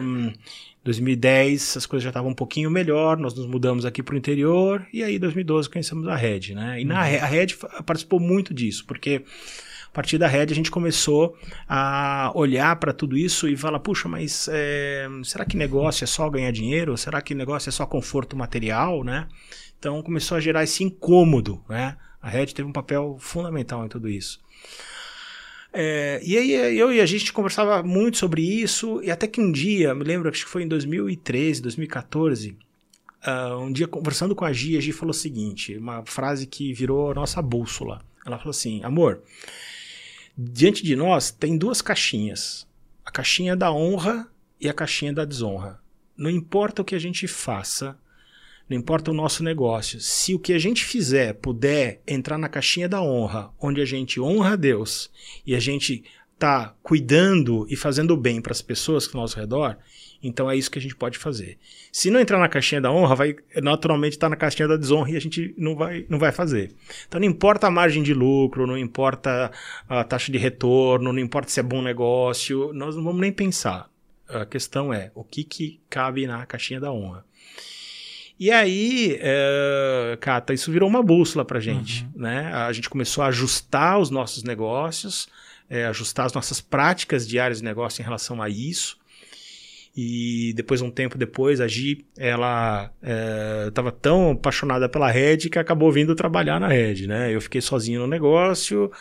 um, 0.02 0.32
2010 0.82 1.76
as 1.76 1.86
coisas 1.86 2.02
já 2.02 2.10
estavam 2.10 2.30
um 2.30 2.34
pouquinho 2.34 2.70
melhor, 2.70 3.16
nós 3.16 3.34
nos 3.34 3.46
mudamos 3.46 3.84
aqui 3.84 4.02
para 4.02 4.14
o 4.14 4.18
interior 4.18 4.86
e 4.92 5.02
aí 5.04 5.18
2012 5.18 5.68
conhecemos 5.68 6.08
a 6.08 6.16
Red, 6.16 6.54
né? 6.54 6.80
E 6.80 6.84
na, 6.84 6.94
uhum. 6.94 7.00
a 7.00 7.26
Red 7.26 7.48
participou 7.84 8.18
muito 8.18 8.54
disso, 8.54 8.84
porque 8.86 9.22
partir 9.96 10.18
da 10.18 10.28
Red 10.28 10.48
a 10.50 10.54
gente 10.54 10.70
começou 10.70 11.34
a 11.66 12.30
olhar 12.34 12.76
para 12.76 12.92
tudo 12.92 13.16
isso 13.16 13.48
e 13.48 13.56
falar, 13.56 13.80
puxa, 13.80 14.06
mas 14.06 14.46
é, 14.52 15.08
será 15.24 15.42
que 15.46 15.56
negócio 15.56 16.04
é 16.04 16.06
só 16.06 16.28
ganhar 16.28 16.50
dinheiro? 16.50 16.98
Será 16.98 17.22
que 17.22 17.34
negócio 17.34 17.70
é 17.70 17.72
só 17.72 17.86
conforto 17.86 18.36
material, 18.36 19.02
né? 19.02 19.26
Então 19.78 20.02
começou 20.02 20.36
a 20.36 20.40
gerar 20.40 20.64
esse 20.64 20.84
incômodo, 20.84 21.64
né? 21.66 21.96
A 22.20 22.28
Red 22.28 22.48
teve 22.48 22.68
um 22.68 22.72
papel 22.72 23.16
fundamental 23.18 23.86
em 23.86 23.88
tudo 23.88 24.06
isso. 24.06 24.38
É, 25.72 26.20
e 26.22 26.36
aí 26.36 26.78
eu 26.78 26.92
e 26.92 27.00
a 27.00 27.06
gente 27.06 27.32
conversava 27.32 27.82
muito 27.82 28.18
sobre 28.18 28.42
isso, 28.42 29.00
e 29.02 29.10
até 29.10 29.26
que 29.26 29.40
um 29.40 29.50
dia, 29.50 29.94
me 29.94 30.04
lembro, 30.04 30.28
acho 30.28 30.44
que 30.44 30.50
foi 30.50 30.62
em 30.62 30.68
2013, 30.68 31.62
2014, 31.62 32.54
uh, 33.26 33.58
um 33.60 33.72
dia 33.72 33.88
conversando 33.88 34.34
com 34.34 34.44
a 34.44 34.52
Gia, 34.52 34.76
a 34.76 34.80
Gia 34.80 34.92
falou 34.92 35.12
o 35.12 35.14
seguinte, 35.14 35.74
uma 35.78 36.04
frase 36.04 36.46
que 36.46 36.74
virou 36.74 37.12
a 37.12 37.14
nossa 37.14 37.40
bússola. 37.40 38.02
Ela 38.26 38.36
falou 38.36 38.50
assim, 38.50 38.82
amor, 38.84 39.22
Diante 40.38 40.82
de 40.82 40.94
nós 40.94 41.30
tem 41.30 41.56
duas 41.56 41.80
caixinhas: 41.80 42.66
a 43.04 43.10
caixinha 43.10 43.56
da 43.56 43.72
honra 43.72 44.28
e 44.60 44.68
a 44.68 44.74
caixinha 44.74 45.12
da 45.12 45.24
desonra. 45.24 45.80
Não 46.16 46.28
importa 46.28 46.82
o 46.82 46.84
que 46.84 46.94
a 46.94 46.98
gente 46.98 47.26
faça, 47.26 47.96
não 48.68 48.76
importa 48.76 49.10
o 49.10 49.14
nosso 49.14 49.42
negócio, 49.42 50.00
se 50.00 50.34
o 50.34 50.38
que 50.38 50.52
a 50.52 50.58
gente 50.58 50.84
fizer 50.84 51.34
puder 51.34 52.02
entrar 52.06 52.36
na 52.36 52.48
caixinha 52.48 52.88
da 52.88 53.00
honra, 53.00 53.50
onde 53.60 53.80
a 53.80 53.84
gente 53.84 54.20
honra 54.20 54.52
a 54.52 54.56
Deus 54.56 55.10
e 55.46 55.54
a 55.54 55.60
gente 55.60 56.04
está 56.34 56.74
cuidando 56.82 57.66
e 57.70 57.76
fazendo 57.76 58.14
bem 58.16 58.40
para 58.40 58.52
as 58.52 58.60
pessoas 58.60 59.04
que 59.04 59.08
estão 59.08 59.20
ao 59.20 59.24
nosso 59.24 59.38
redor, 59.38 59.78
então 60.26 60.50
é 60.50 60.56
isso 60.56 60.70
que 60.70 60.78
a 60.78 60.82
gente 60.82 60.96
pode 60.96 61.18
fazer. 61.18 61.58
Se 61.92 62.10
não 62.10 62.20
entrar 62.20 62.38
na 62.38 62.48
caixinha 62.48 62.80
da 62.80 62.90
honra, 62.90 63.14
vai 63.14 63.36
naturalmente 63.62 64.16
estar 64.16 64.26
tá 64.26 64.30
na 64.30 64.36
caixinha 64.36 64.68
da 64.68 64.76
desonra 64.76 65.10
e 65.10 65.16
a 65.16 65.20
gente 65.20 65.54
não 65.56 65.76
vai, 65.76 66.04
não 66.08 66.18
vai 66.18 66.32
fazer. 66.32 66.72
Então 67.06 67.20
não 67.20 67.26
importa 67.26 67.66
a 67.66 67.70
margem 67.70 68.02
de 68.02 68.12
lucro, 68.12 68.66
não 68.66 68.76
importa 68.76 69.50
a 69.88 70.04
taxa 70.04 70.30
de 70.30 70.38
retorno, 70.38 71.12
não 71.12 71.20
importa 71.20 71.50
se 71.50 71.60
é 71.60 71.62
bom 71.62 71.82
negócio, 71.82 72.72
nós 72.72 72.96
não 72.96 73.04
vamos 73.04 73.20
nem 73.20 73.32
pensar. 73.32 73.90
A 74.28 74.44
questão 74.44 74.92
é 74.92 75.10
o 75.14 75.22
que, 75.22 75.44
que 75.44 75.80
cabe 75.88 76.26
na 76.26 76.44
caixinha 76.44 76.80
da 76.80 76.92
honra. 76.92 77.24
E 78.38 78.50
aí, 78.50 79.18
é, 79.20 80.18
Cata, 80.20 80.52
isso 80.52 80.70
virou 80.70 80.88
uma 80.88 81.02
bússola 81.02 81.44
para 81.44 81.58
gente. 81.58 82.04
Uhum. 82.14 82.22
Né? 82.22 82.52
A 82.52 82.70
gente 82.72 82.90
começou 82.90 83.24
a 83.24 83.28
ajustar 83.28 83.98
os 83.98 84.10
nossos 84.10 84.42
negócios, 84.42 85.26
é, 85.70 85.86
ajustar 85.86 86.26
as 86.26 86.32
nossas 86.34 86.60
práticas 86.60 87.26
diárias 87.26 87.58
de 87.58 87.64
negócio 87.64 88.02
em 88.02 88.04
relação 88.04 88.42
a 88.42 88.48
isso. 88.48 88.98
E 89.96 90.52
depois, 90.54 90.82
um 90.82 90.90
tempo 90.90 91.16
depois, 91.16 91.58
a 91.58 91.66
Gi, 91.66 92.04
ela 92.18 92.92
estava 93.66 93.88
é, 93.88 93.92
tão 93.92 94.32
apaixonada 94.32 94.90
pela 94.90 95.10
Red 95.10 95.48
que 95.50 95.58
acabou 95.58 95.90
vindo 95.90 96.14
trabalhar 96.14 96.60
na 96.60 96.68
Red, 96.68 97.06
né? 97.06 97.34
Eu 97.34 97.40
fiquei 97.40 97.62
sozinho 97.62 98.00
no 98.00 98.06
negócio 98.06 98.92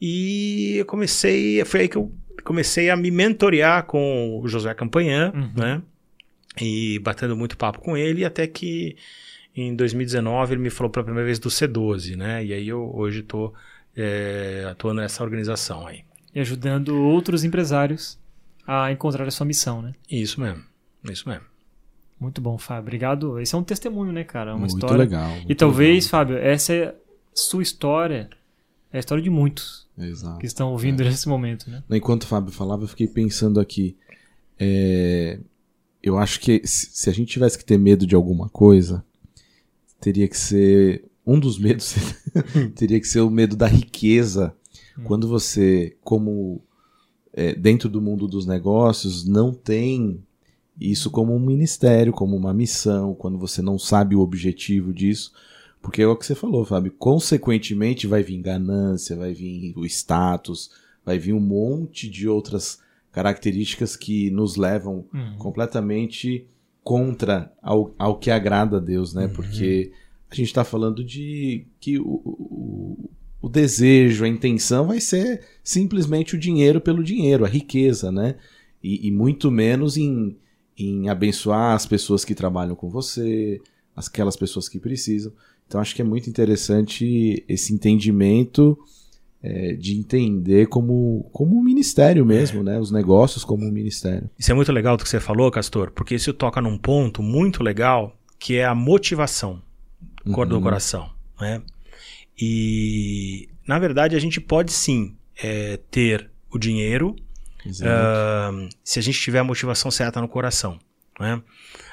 e 0.00 0.78
eu 0.78 0.84
comecei, 0.84 1.64
foi 1.64 1.82
aí 1.82 1.88
que 1.88 1.96
eu 1.96 2.12
comecei 2.42 2.90
a 2.90 2.96
me 2.96 3.08
mentorear 3.08 3.84
com 3.84 4.40
o 4.42 4.48
José 4.48 4.74
Campanhã, 4.74 5.32
uhum. 5.32 5.52
né? 5.54 5.80
E 6.60 6.98
batendo 6.98 7.36
muito 7.36 7.56
papo 7.56 7.78
com 7.78 7.96
ele, 7.96 8.24
até 8.24 8.48
que 8.48 8.96
em 9.54 9.76
2019 9.76 10.54
ele 10.54 10.62
me 10.62 10.70
falou 10.70 10.90
pela 10.90 11.04
primeira 11.04 11.24
vez 11.24 11.38
do 11.38 11.50
C12, 11.50 12.16
né? 12.16 12.44
E 12.44 12.52
aí 12.52 12.66
eu 12.66 12.90
hoje 12.92 13.20
estou 13.20 13.54
é, 13.96 14.66
atuando 14.68 15.00
nessa 15.02 15.22
organização 15.22 15.86
aí. 15.86 16.00
E 16.34 16.40
ajudando 16.40 17.00
outros 17.00 17.44
empresários 17.44 18.20
a 18.66 18.90
encontrar 18.92 19.26
a 19.26 19.30
sua 19.30 19.46
missão, 19.46 19.82
né? 19.82 19.92
Isso 20.10 20.40
mesmo, 20.40 20.62
isso 21.10 21.28
mesmo. 21.28 21.44
Muito 22.22 22.40
bom, 22.40 22.56
Fábio. 22.56 22.82
Obrigado. 22.82 23.40
Esse 23.40 23.54
é 23.54 23.58
um 23.58 23.64
testemunho, 23.64 24.12
né, 24.12 24.22
cara? 24.22 24.52
É 24.52 24.54
uma 24.54 24.60
muito 24.60 24.74
história. 24.74 24.98
Legal, 24.98 25.28
muito 25.28 25.50
e 25.50 25.54
talvez, 25.56 26.04
legal. 26.04 26.10
Fábio, 26.10 26.38
essa 26.38 26.72
é 26.72 26.94
sua 27.34 27.62
história, 27.62 28.30
é 28.92 28.98
a 28.98 29.00
história 29.00 29.22
de 29.22 29.30
muitos 29.30 29.88
Exato. 29.98 30.38
que 30.38 30.46
estão 30.46 30.70
ouvindo 30.70 31.02
é. 31.02 31.06
nesse 31.06 31.28
momento, 31.28 31.68
né? 31.68 31.82
Enquanto 31.90 32.22
o 32.22 32.26
Fábio 32.26 32.52
falava, 32.52 32.84
eu 32.84 32.88
fiquei 32.88 33.08
pensando 33.08 33.58
aqui. 33.58 33.96
É... 34.58 35.40
Eu 36.00 36.16
acho 36.18 36.38
que 36.40 36.62
se 36.64 37.10
a 37.10 37.12
gente 37.12 37.32
tivesse 37.32 37.58
que 37.58 37.64
ter 37.64 37.78
medo 37.78 38.06
de 38.06 38.14
alguma 38.14 38.48
coisa, 38.48 39.04
teria 40.00 40.28
que 40.28 40.36
ser. 40.36 41.04
Um 41.24 41.38
dos 41.38 41.56
medos 41.56 41.94
teria 42.74 42.98
que 42.98 43.06
ser 43.06 43.20
o 43.20 43.30
medo 43.30 43.56
da 43.56 43.66
riqueza. 43.66 44.54
Hum. 44.98 45.04
Quando 45.04 45.28
você, 45.28 45.96
como 46.02 46.60
é, 47.32 47.54
dentro 47.54 47.88
do 47.88 48.00
mundo 48.00 48.28
dos 48.28 48.46
negócios 48.46 49.24
não 49.24 49.52
tem 49.52 50.22
isso 50.80 51.10
como 51.10 51.34
um 51.34 51.40
ministério, 51.40 52.12
como 52.12 52.36
uma 52.36 52.52
missão, 52.52 53.14
quando 53.14 53.38
você 53.38 53.60
não 53.60 53.78
sabe 53.78 54.14
o 54.14 54.20
objetivo 54.20 54.92
disso. 54.92 55.32
Porque 55.80 56.02
é 56.02 56.06
o 56.06 56.16
que 56.16 56.24
você 56.24 56.34
falou, 56.34 56.64
Fábio. 56.64 56.94
Consequentemente, 56.98 58.06
vai 58.06 58.22
vir 58.22 58.38
ganância, 58.38 59.16
vai 59.16 59.34
vir 59.34 59.74
o 59.76 59.84
status, 59.84 60.70
vai 61.04 61.18
vir 61.18 61.32
um 61.32 61.40
monte 61.40 62.08
de 62.08 62.28
outras 62.28 62.78
características 63.10 63.96
que 63.96 64.30
nos 64.30 64.56
levam 64.56 65.04
uhum. 65.12 65.36
completamente 65.38 66.46
contra 66.82 67.52
ao, 67.60 67.94
ao 67.98 68.18
que 68.18 68.30
agrada 68.30 68.78
a 68.78 68.80
Deus, 68.80 69.12
né? 69.12 69.26
Uhum. 69.26 69.32
Porque 69.32 69.92
a 70.30 70.34
gente 70.34 70.46
está 70.46 70.64
falando 70.64 71.04
de 71.04 71.66
que 71.78 71.98
o, 71.98 72.22
o, 72.24 73.10
o, 73.42 73.48
desejo, 73.48 74.24
a 74.24 74.28
intenção 74.28 74.86
vai 74.86 75.00
ser 75.00 75.42
simplesmente 75.62 76.34
o 76.34 76.38
dinheiro 76.38 76.80
pelo 76.80 77.04
dinheiro, 77.04 77.44
a 77.44 77.48
riqueza, 77.48 78.10
né? 78.10 78.36
E, 78.82 79.06
e 79.06 79.10
muito 79.12 79.50
menos 79.50 79.96
em, 79.96 80.36
em 80.76 81.08
abençoar 81.08 81.74
as 81.74 81.86
pessoas 81.86 82.24
que 82.24 82.34
trabalham 82.34 82.74
com 82.74 82.90
você, 82.90 83.60
aquelas 83.94 84.36
pessoas 84.36 84.68
que 84.68 84.78
precisam. 84.78 85.32
Então 85.66 85.80
acho 85.80 85.94
que 85.94 86.02
é 86.02 86.04
muito 86.04 86.28
interessante 86.28 87.44
esse 87.48 87.72
entendimento 87.72 88.78
é, 89.42 89.72
de 89.74 89.96
entender 89.96 90.66
como, 90.66 91.28
como 91.32 91.58
um 91.58 91.62
ministério 91.62 92.24
mesmo, 92.24 92.60
é. 92.60 92.64
né? 92.64 92.80
Os 92.80 92.90
negócios 92.90 93.44
como 93.44 93.66
um 93.66 93.72
ministério. 93.72 94.28
Isso 94.38 94.50
é 94.50 94.54
muito 94.54 94.72
legal 94.72 94.96
do 94.96 95.04
que 95.04 95.10
você 95.10 95.20
falou, 95.20 95.50
Castor, 95.50 95.90
porque 95.92 96.14
isso 96.14 96.32
toca 96.32 96.60
num 96.60 96.78
ponto 96.78 97.22
muito 97.22 97.62
legal 97.62 98.16
que 98.38 98.56
é 98.56 98.64
a 98.64 98.74
motivação 98.74 99.62
uhum. 100.26 100.46
do 100.46 100.60
coração, 100.60 101.10
né? 101.40 101.62
E 102.40 103.48
na 103.66 103.78
verdade 103.78 104.16
a 104.16 104.18
gente 104.18 104.40
pode 104.40 104.72
sim 104.72 105.16
é, 105.36 105.78
ter 105.90 106.30
o 106.50 106.58
dinheiro 106.58 107.16
uh, 107.66 108.68
se 108.82 108.98
a 108.98 109.02
gente 109.02 109.20
tiver 109.20 109.38
a 109.38 109.44
motivação 109.44 109.90
certa 109.90 110.20
no 110.20 110.28
coração, 110.28 110.78
né? 111.18 111.42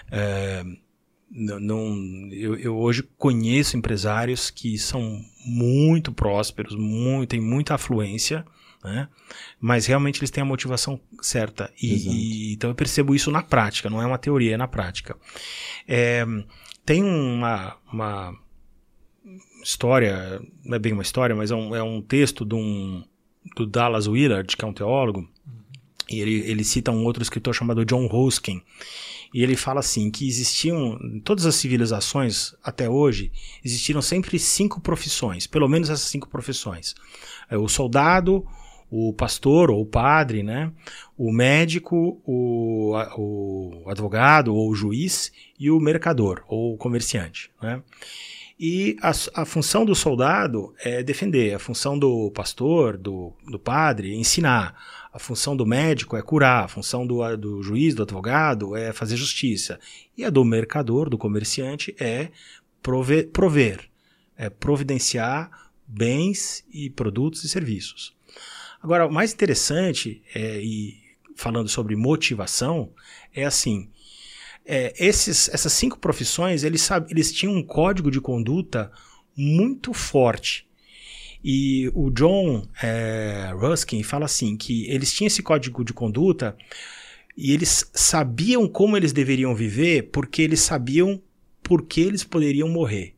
Uh, 0.07 0.89
não, 1.31 2.27
eu, 2.31 2.55
eu, 2.55 2.75
hoje 2.75 3.03
conheço 3.15 3.77
empresários 3.77 4.49
que 4.49 4.79
são 4.79 5.23
muito 5.45 6.11
prósperos, 6.11 6.75
muito, 6.75 7.29
têm 7.29 7.39
muita 7.39 7.75
afluência, 7.75 8.43
né? 8.83 9.07
mas 9.59 9.85
realmente 9.85 10.19
eles 10.19 10.31
têm 10.31 10.41
a 10.41 10.45
motivação 10.45 10.99
certa. 11.21 11.71
E, 11.79 12.49
e, 12.49 12.53
então 12.53 12.71
eu 12.71 12.75
percebo 12.75 13.13
isso 13.13 13.29
na 13.29 13.43
prática, 13.43 13.91
não 13.91 14.01
é 14.01 14.07
uma 14.07 14.17
teoria, 14.17 14.55
é 14.55 14.57
na 14.57 14.67
prática. 14.67 15.15
É, 15.87 16.25
tem 16.83 17.03
uma, 17.03 17.77
uma 17.93 18.35
história, 19.61 20.41
não 20.65 20.75
é 20.75 20.79
bem 20.79 20.93
uma 20.93 21.03
história, 21.03 21.35
mas 21.35 21.51
é 21.51 21.55
um, 21.55 21.75
é 21.75 21.83
um 21.83 22.01
texto 22.01 22.43
de 22.43 22.55
um, 22.55 23.03
do 23.55 23.65
Dallas 23.65 24.07
Willard, 24.07 24.55
que 24.55 24.63
é 24.63 24.67
um 24.67 24.73
teólogo, 24.73 25.27
e 26.09 26.19
ele, 26.19 26.39
ele 26.49 26.63
cita 26.63 26.91
um 26.91 27.03
outro 27.05 27.21
escritor 27.21 27.53
chamado 27.53 27.85
John 27.85 28.07
Ruskin, 28.07 28.61
e 29.33 29.43
ele 29.43 29.55
fala 29.55 29.79
assim 29.79 30.09
que 30.09 30.27
existiam, 30.27 30.99
em 31.03 31.19
todas 31.19 31.45
as 31.45 31.55
civilizações 31.55 32.53
até 32.63 32.89
hoje, 32.89 33.31
existiram 33.63 34.01
sempre 34.01 34.39
cinco 34.39 34.81
profissões, 34.81 35.45
pelo 35.45 35.67
menos 35.67 35.89
essas 35.89 36.07
cinco 36.07 36.27
profissões. 36.27 36.95
É, 37.49 37.57
o 37.57 37.67
soldado, 37.67 38.45
o 38.89 39.13
pastor 39.13 39.69
ou 39.69 39.81
o 39.81 39.85
padre, 39.85 40.41
né? 40.41 40.71
o 41.15 41.31
médico, 41.31 42.19
o, 42.25 42.93
o 43.17 43.83
advogado 43.87 44.53
ou 44.55 44.69
o 44.69 44.75
juiz 44.75 45.31
e 45.59 45.69
o 45.69 45.79
mercador 45.79 46.43
ou 46.47 46.73
o 46.73 46.77
comerciante. 46.77 47.51
Né? 47.61 47.83
E 48.59 48.97
a, 49.01 49.11
a, 49.41 49.45
função 49.45 49.85
do 49.85 49.95
soldado 49.95 50.73
é 50.83 51.01
defender, 51.01 51.53
a 51.53 51.59
função 51.59 51.97
do 51.97 52.29
pastor, 52.31 52.97
do, 52.97 53.33
do 53.47 53.57
padre, 53.57 54.11
é 54.11 54.15
ensinar. 54.15 54.75
A 55.13 55.17
função 55.17 55.55
do 55.55 55.65
médico 55.65 56.17
é 56.17 56.21
curar, 56.21 56.65
a 56.65 56.67
função 56.67 57.07
do, 57.07 57.37
do 57.37 57.63
juiz, 57.63 57.95
do 57.95 58.03
advogado 58.03 58.75
é 58.75 58.91
fazer 58.91 59.15
justiça. 59.15 59.79
E 60.17 60.25
a 60.25 60.29
do 60.29 60.43
mercador, 60.43 61.09
do 61.09 61.17
comerciante, 61.17 61.95
é 61.97 62.31
prover, 62.83 63.29
prover 63.29 63.89
é 64.39 64.49
providenciar 64.49 65.69
bens 65.85 66.65
e 66.71 66.89
produtos 66.89 67.43
e 67.43 67.49
serviços. 67.49 68.15
Agora, 68.81 69.05
o 69.05 69.11
mais 69.11 69.33
interessante, 69.33 70.23
é, 70.33 70.61
e 70.61 70.97
falando 71.35 71.67
sobre 71.67 71.95
motivação, 71.97 72.89
é 73.35 73.43
assim: 73.43 73.89
é, 74.65 74.93
esses, 74.97 75.49
essas 75.49 75.73
cinco 75.73 75.99
profissões 75.99 76.63
eles, 76.63 76.87
eles 77.09 77.31
tinham 77.31 77.55
um 77.55 77.63
código 77.63 78.11
de 78.11 78.21
conduta 78.21 78.91
muito 79.35 79.93
forte. 79.93 80.67
E 81.43 81.89
o 81.95 82.09
John 82.09 82.67
é, 82.81 83.51
Ruskin 83.53 84.03
fala 84.03 84.25
assim 84.25 84.57
que 84.57 84.89
eles 84.89 85.13
tinham 85.13 85.27
esse 85.27 85.41
código 85.41 85.83
de 85.85 85.93
conduta 85.93 86.57
e 87.37 87.53
eles 87.53 87.89
sabiam 87.93 88.67
como 88.67 88.97
eles 88.97 89.13
deveriam 89.13 89.55
viver 89.55 90.09
porque 90.11 90.41
eles 90.41 90.59
sabiam 90.59 91.21
por 91.63 91.85
que 91.85 92.01
eles 92.01 92.23
poderiam 92.23 92.67
morrer. 92.67 93.15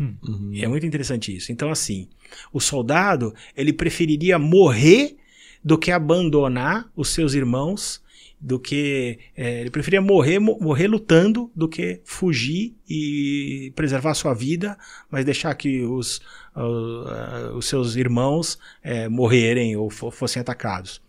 Uhum. 0.00 0.52
É 0.54 0.66
muito 0.66 0.86
interessante 0.86 1.34
isso. 1.34 1.52
Então, 1.52 1.70
assim, 1.70 2.08
o 2.52 2.60
soldado 2.60 3.34
ele 3.56 3.72
preferiria 3.72 4.38
morrer 4.38 5.16
do 5.64 5.78
que 5.78 5.92
abandonar 5.92 6.90
os 6.96 7.10
seus 7.10 7.34
irmãos, 7.34 8.02
do 8.42 8.58
que 8.58 9.20
é, 9.36 9.60
ele 9.60 9.70
preferia 9.70 10.02
morrer 10.02 10.40
morrer 10.40 10.88
lutando 10.88 11.48
do 11.54 11.68
que 11.68 12.00
fugir 12.04 12.74
e 12.88 13.72
preservar 13.76 14.14
sua 14.14 14.34
vida, 14.34 14.76
mas 15.08 15.24
deixar 15.24 15.54
que 15.54 15.82
os 15.82 16.20
uh, 16.56 17.56
os 17.56 17.66
seus 17.66 17.94
irmãos 17.94 18.58
é, 18.82 19.08
morrerem 19.08 19.76
ou 19.76 19.88
fossem 19.88 20.40
atacados. 20.40 21.00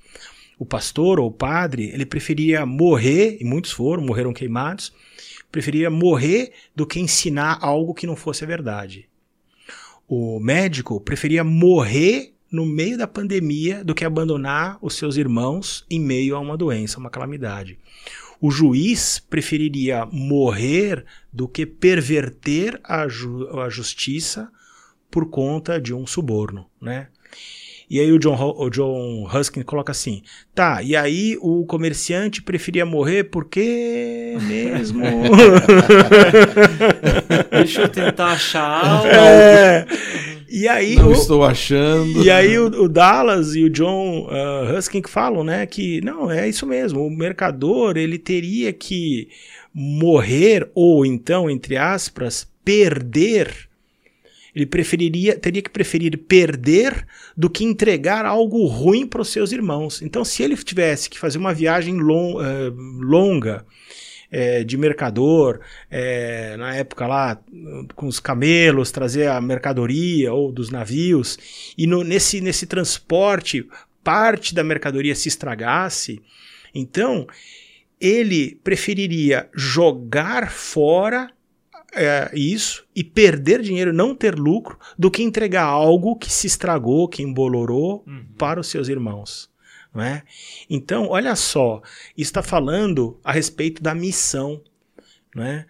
O 0.60 0.66
pastor 0.66 1.20
ou 1.20 1.28
o 1.28 1.32
padre, 1.32 1.90
ele 1.92 2.06
preferia 2.06 2.66
morrer, 2.66 3.38
e 3.42 3.44
muitos 3.44 3.72
foram, 3.72 4.04
morreram 4.04 4.32
queimados, 4.32 4.94
preferia 5.52 5.90
morrer 5.90 6.52
do 6.76 6.86
que 6.86 7.00
ensinar 7.00 7.58
algo 7.62 7.96
que 7.96 8.08
não 8.08 8.16
fosse 8.16 8.44
a 8.44 8.48
verdade. 8.48 9.10
O 10.08 10.40
médico 10.40 11.02
preferia 11.02 11.44
morrer 11.44 12.33
no 12.54 12.66
meio 12.68 13.00
da 13.00 13.08
pandemia 13.08 13.84
do 13.84 13.96
que 13.96 14.06
abandonar 14.06 14.78
os 14.80 14.94
seus 14.94 15.18
irmãos 15.18 15.84
em 15.90 16.00
meio 16.00 16.36
a 16.36 16.40
uma 16.40 16.56
doença, 16.56 17.00
uma 17.00 17.10
calamidade. 17.10 17.80
O 18.40 18.52
juiz 18.52 19.18
preferiria 19.18 20.06
morrer 20.12 21.04
do 21.32 21.48
que 21.48 21.66
perverter 21.66 22.80
a, 22.84 23.08
ju 23.08 23.50
a 23.60 23.70
justiça 23.70 24.52
por 25.10 25.32
conta 25.32 25.82
de 25.82 25.96
um 25.96 26.06
suborno, 26.06 26.68
né? 26.80 27.08
E 27.90 28.00
aí 28.00 28.12
o 28.12 28.20
John, 28.20 28.56
o 28.58 28.70
John 28.70 29.28
Huskin 29.28 29.64
coloca 29.64 29.92
assim, 29.92 30.22
tá, 30.54 30.84
e 30.84 30.96
aí 30.96 31.38
o 31.42 31.66
comerciante 31.66 32.42
preferia 32.42 32.86
morrer 32.86 33.26
porque 33.26 34.38
mesmo... 34.42 35.04
Deixa 37.52 37.82
eu 37.82 37.90
tentar 37.90 38.34
achar 38.34 38.86
algo. 38.86 39.08
É, 39.08 39.86
e 40.56 40.68
aí 40.68 40.96
não 40.96 41.10
o, 41.10 41.14
estou 41.14 41.44
achando. 41.44 42.24
E 42.24 42.30
aí 42.30 42.60
o, 42.60 42.68
o 42.84 42.88
Dallas 42.88 43.56
e 43.56 43.64
o 43.64 43.70
John 43.72 44.28
uh, 44.28 44.78
Huskin 44.78 45.02
falam, 45.08 45.44
né, 45.44 45.66
que 45.66 46.00
não, 46.02 46.30
é 46.30 46.48
isso 46.48 46.68
mesmo, 46.68 47.04
o 47.04 47.10
mercador 47.10 47.98
ele 47.98 48.20
teria 48.20 48.72
que 48.72 49.30
morrer 49.74 50.70
ou 50.76 51.08
então, 51.08 51.50
entre 51.50 51.76
aspas, 51.76 52.48
perder 52.64 53.68
ele 54.56 54.68
preferiria, 54.68 55.36
teria 55.36 55.64
que 55.64 55.70
preferir 55.72 56.16
perder 56.16 57.08
do 57.36 57.50
que 57.50 57.64
entregar 57.64 58.24
algo 58.24 58.68
ruim 58.68 59.08
para 59.08 59.24
os 59.24 59.30
seus 59.30 59.52
irmãos. 59.52 60.04
Então, 60.04 60.24
se 60.24 60.44
ele 60.44 60.56
tivesse 60.56 61.10
que 61.10 61.18
fazer 61.18 61.40
uma 61.40 61.56
viagem 61.56 61.98
long, 61.98 62.36
uh, 62.36 62.72
longa 63.02 63.66
é, 64.34 64.64
de 64.64 64.76
mercador, 64.76 65.60
é, 65.92 66.58
na 66.58 66.76
época 66.76 67.06
lá, 67.06 67.40
com 67.96 68.08
os 68.08 68.20
camelos, 68.20 68.92
trazer 68.92 69.28
a 69.28 69.40
mercadoria 69.40 70.34
ou 70.34 70.52
dos 70.52 70.72
navios, 70.72 71.38
e 71.78 71.86
no, 71.86 72.04
nesse, 72.04 72.42
nesse 72.42 72.66
transporte 72.66 73.68
parte 74.04 74.56
da 74.56 74.64
mercadoria 74.64 75.16
se 75.16 75.30
estragasse, 75.30 76.20
então 76.74 77.28
ele 78.02 78.60
preferiria 78.64 79.48
jogar 79.54 80.52
fora 80.52 81.30
é, 81.94 82.32
isso 82.34 82.86
e 82.96 83.04
perder 83.04 83.62
dinheiro, 83.62 83.94
não 83.94 84.16
ter 84.16 84.36
lucro, 84.36 84.80
do 84.98 85.12
que 85.12 85.22
entregar 85.22 85.66
algo 85.66 86.16
que 86.16 86.34
se 86.34 86.48
estragou, 86.48 87.08
que 87.08 87.22
embolorou 87.22 88.04
uhum. 88.08 88.26
para 88.36 88.60
os 88.60 88.68
seus 88.68 88.90
irmãos. 88.90 89.53
Não 89.94 90.04
é? 90.04 90.24
Então, 90.70 91.08
olha 91.10 91.36
só, 91.36 91.82
está 92.18 92.42
falando 92.42 93.20
a 93.24 93.32
respeito 93.32 93.82
da 93.84 93.94
missão. 93.94 94.62
Está 95.36 95.48
é? 95.48 95.66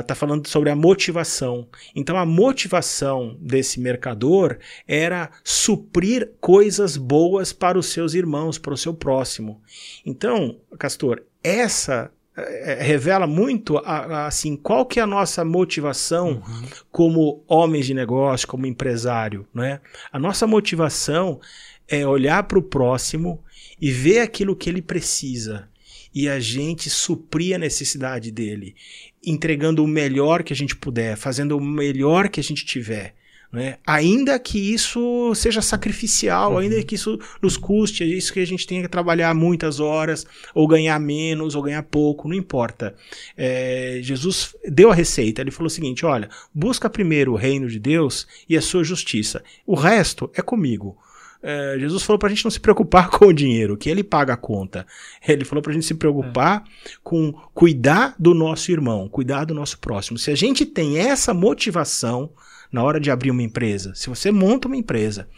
uh, 0.00 0.02
tá 0.02 0.14
falando 0.14 0.46
sobre 0.48 0.70
a 0.70 0.76
motivação. 0.76 1.68
Então, 1.94 2.16
a 2.16 2.24
motivação 2.24 3.36
desse 3.40 3.78
mercador 3.78 4.58
era 4.86 5.30
suprir 5.42 6.32
coisas 6.40 6.96
boas 6.96 7.52
para 7.52 7.78
os 7.78 7.86
seus 7.86 8.14
irmãos, 8.14 8.58
para 8.58 8.72
o 8.72 8.78
seu 8.78 8.94
próximo. 8.94 9.60
Então, 10.06 10.58
Castor, 10.78 11.22
essa 11.42 12.10
é, 12.36 12.72
é, 12.72 12.82
revela 12.82 13.26
muito 13.26 13.78
a, 13.78 13.82
a, 13.82 14.26
assim 14.26 14.56
qual 14.56 14.84
que 14.84 14.98
é 14.98 15.02
a 15.02 15.06
nossa 15.06 15.44
motivação 15.44 16.42
uhum. 16.46 16.68
como 16.90 17.44
homens 17.46 17.86
de 17.86 17.94
negócio, 17.94 18.48
como 18.48 18.66
empresário, 18.66 19.46
né? 19.54 19.80
A 20.10 20.18
nossa 20.18 20.44
motivação 20.46 21.40
é 21.86 22.06
olhar 22.06 22.42
para 22.44 22.58
o 22.58 22.62
próximo 22.62 23.44
e 23.80 23.90
ver 23.90 24.20
aquilo 24.20 24.56
que 24.56 24.68
ele 24.68 24.82
precisa 24.82 25.68
e 26.14 26.28
a 26.28 26.38
gente 26.38 26.88
suprir 26.88 27.56
a 27.56 27.58
necessidade 27.58 28.30
dele, 28.30 28.76
entregando 29.24 29.82
o 29.82 29.88
melhor 29.88 30.44
que 30.44 30.52
a 30.52 30.56
gente 30.56 30.76
puder, 30.76 31.16
fazendo 31.16 31.56
o 31.56 31.60
melhor 31.60 32.28
que 32.28 32.38
a 32.38 32.42
gente 32.42 32.64
tiver. 32.64 33.14
Né? 33.54 33.78
Ainda 33.86 34.36
que 34.36 34.58
isso 34.58 35.32
seja 35.36 35.62
sacrificial, 35.62 36.52
uhum. 36.52 36.58
ainda 36.58 36.82
que 36.82 36.96
isso 36.96 37.20
nos 37.40 37.56
custe, 37.56 38.02
é 38.02 38.06
isso 38.06 38.32
que 38.32 38.40
a 38.40 38.44
gente 38.44 38.66
tenha 38.66 38.82
que 38.82 38.88
trabalhar 38.88 39.32
muitas 39.32 39.78
horas, 39.78 40.26
ou 40.52 40.66
ganhar 40.66 40.98
menos, 40.98 41.54
ou 41.54 41.62
ganhar 41.62 41.84
pouco, 41.84 42.28
não 42.28 42.34
importa. 42.34 42.96
É, 43.36 44.00
Jesus 44.02 44.56
deu 44.68 44.90
a 44.90 44.94
receita, 44.94 45.40
ele 45.40 45.52
falou 45.52 45.68
o 45.68 45.70
seguinte: 45.70 46.04
olha, 46.04 46.28
busca 46.52 46.90
primeiro 46.90 47.32
o 47.32 47.36
reino 47.36 47.68
de 47.68 47.78
Deus 47.78 48.26
e 48.48 48.56
a 48.56 48.60
sua 48.60 48.82
justiça, 48.82 49.42
o 49.64 49.76
resto 49.76 50.28
é 50.34 50.42
comigo. 50.42 50.98
É, 51.46 51.76
Jesus 51.78 52.02
falou 52.02 52.18
para 52.18 52.28
a 52.28 52.30
gente 52.30 52.42
não 52.42 52.50
se 52.50 52.58
preocupar 52.58 53.10
com 53.12 53.26
o 53.26 53.32
dinheiro, 53.32 53.76
que 53.76 53.90
ele 53.90 54.02
paga 54.02 54.32
a 54.32 54.36
conta. 54.36 54.86
Ele 55.28 55.44
falou 55.44 55.60
para 55.60 55.72
a 55.72 55.74
gente 55.74 55.84
se 55.84 55.94
preocupar 55.94 56.64
é. 56.64 56.90
com 57.02 57.32
cuidar 57.52 58.14
do 58.18 58.32
nosso 58.32 58.72
irmão, 58.72 59.06
cuidar 59.10 59.44
do 59.44 59.52
nosso 59.52 59.78
próximo. 59.78 60.18
Se 60.18 60.30
a 60.30 60.34
gente 60.34 60.64
tem 60.64 60.96
essa 60.96 61.34
motivação, 61.34 62.30
na 62.72 62.82
hora 62.82 62.98
de 62.98 63.10
abrir 63.10 63.30
uma 63.30 63.42
empresa, 63.42 63.94
se 63.94 64.08
você 64.08 64.32
monta 64.32 64.66
uma 64.66 64.76
empresa 64.76 65.28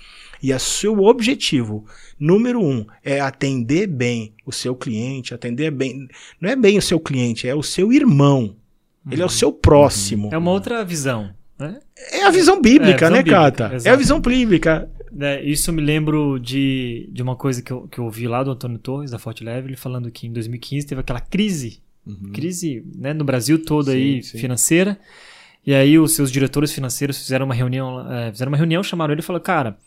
e 0.40 0.54
o 0.54 0.60
seu 0.60 1.00
objetivo 1.00 1.84
número 2.18 2.62
um 2.62 2.86
é 3.02 3.20
atender 3.20 3.88
bem 3.88 4.32
o 4.44 4.52
seu 4.52 4.76
cliente, 4.76 5.34
atender 5.34 5.72
bem. 5.72 6.08
Não 6.40 6.48
é 6.48 6.54
bem 6.54 6.78
o 6.78 6.82
seu 6.82 7.00
cliente, 7.00 7.48
é 7.48 7.54
o 7.54 7.64
seu 7.64 7.92
irmão. 7.92 8.54
Uhum. 9.04 9.12
Ele 9.12 9.22
é 9.22 9.24
o 9.24 9.30
seu 9.30 9.52
próximo. 9.52 10.30
É 10.32 10.38
uma 10.38 10.52
outra 10.52 10.84
visão. 10.84 11.34
Né? 11.58 11.80
É 12.12 12.24
a 12.24 12.30
visão 12.30 12.60
bíblica, 12.60 13.06
é 13.06 13.08
a 13.08 13.08
visão 13.08 13.10
né, 13.10 13.22
bíblica, 13.22 13.36
Cata? 13.36 13.64
Exatamente. 13.64 13.88
É 13.88 13.90
a 13.90 13.96
visão 13.96 14.20
bíblica. 14.20 14.90
É, 15.20 15.42
isso 15.42 15.72
me 15.72 15.82
lembro 15.82 16.38
de, 16.38 17.08
de 17.12 17.22
uma 17.22 17.36
coisa 17.36 17.62
que 17.62 17.70
eu, 17.70 17.88
que 17.88 17.98
eu 17.98 18.04
ouvi 18.04 18.26
lá 18.28 18.42
do 18.42 18.50
Antônio 18.50 18.78
Torres, 18.78 19.10
da 19.10 19.18
Forte 19.18 19.42
Leve, 19.44 19.68
ele 19.68 19.76
falando 19.76 20.10
que 20.10 20.26
em 20.26 20.32
2015 20.32 20.86
teve 20.86 21.00
aquela 21.00 21.20
crise, 21.20 21.80
uhum. 22.06 22.32
crise 22.32 22.84
né, 22.94 23.12
no 23.12 23.24
Brasil 23.24 23.64
todo 23.64 23.90
sim, 23.90 23.96
aí, 23.96 24.22
sim. 24.22 24.38
financeira. 24.38 24.98
E 25.66 25.74
aí 25.74 25.98
os 25.98 26.14
seus 26.14 26.30
diretores 26.30 26.72
financeiros 26.72 27.18
fizeram 27.18 27.44
uma 27.44 27.54
reunião, 27.54 28.12
é, 28.12 28.30
fizeram 28.30 28.50
uma 28.50 28.58
reunião, 28.58 28.82
chamaram 28.82 29.12
ele 29.12 29.20
e 29.20 29.24
falaram, 29.24 29.44
cara, 29.44 29.78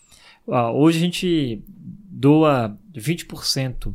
hoje 0.74 0.98
a 0.98 1.02
gente 1.02 1.64
doa 1.68 2.78
20% 2.94 3.94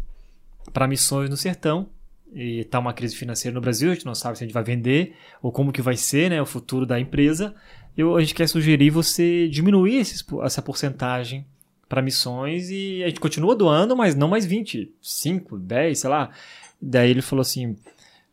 para 0.72 0.88
missões 0.88 1.28
no 1.28 1.36
sertão 1.36 1.88
e 2.32 2.60
está 2.60 2.78
uma 2.78 2.92
crise 2.92 3.14
financeira 3.14 3.54
no 3.54 3.60
Brasil, 3.60 3.90
a 3.90 3.94
gente 3.94 4.06
não 4.06 4.14
sabe 4.14 4.38
se 4.38 4.44
a 4.44 4.46
gente 4.46 4.54
vai 4.54 4.64
vender 4.64 5.14
ou 5.42 5.52
como 5.52 5.72
que 5.72 5.82
vai 5.82 5.96
ser 5.96 6.30
né, 6.30 6.40
o 6.40 6.46
futuro 6.46 6.86
da 6.86 6.98
empresa. 6.98 7.54
Eu, 7.96 8.16
a 8.16 8.20
gente 8.20 8.34
quer 8.34 8.48
sugerir 8.48 8.90
você 8.90 9.48
diminuir 9.48 10.00
essa 10.42 10.62
porcentagem 10.62 11.46
para 11.88 12.02
missões 12.02 12.70
e 12.70 13.02
a 13.04 13.08
gente 13.08 13.20
continua 13.20 13.54
doando, 13.54 13.96
mas 13.96 14.14
não 14.14 14.28
mais 14.28 14.44
20, 14.44 14.92
5, 15.00 15.58
10, 15.58 15.98
sei 15.98 16.10
lá. 16.10 16.30
Daí 16.80 17.10
ele 17.10 17.22
falou 17.22 17.42
assim: 17.42 17.76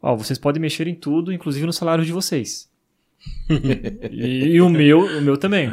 Ó, 0.02 0.16
vocês 0.16 0.40
podem 0.40 0.62
mexer 0.62 0.88
em 0.88 0.96
tudo, 0.96 1.32
inclusive 1.32 1.66
no 1.66 1.74
salário 1.74 2.04
de 2.04 2.12
vocês. 2.12 2.70
e, 4.12 4.56
e, 4.56 4.62
o 4.62 4.70
meu, 4.70 5.06
o 5.06 5.22
meu 5.22 5.38
também. 5.38 5.70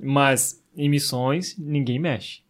Mas 0.00 0.62
em 0.76 0.88
missões, 0.88 1.56
ninguém 1.58 1.98
mexe. 1.98 2.42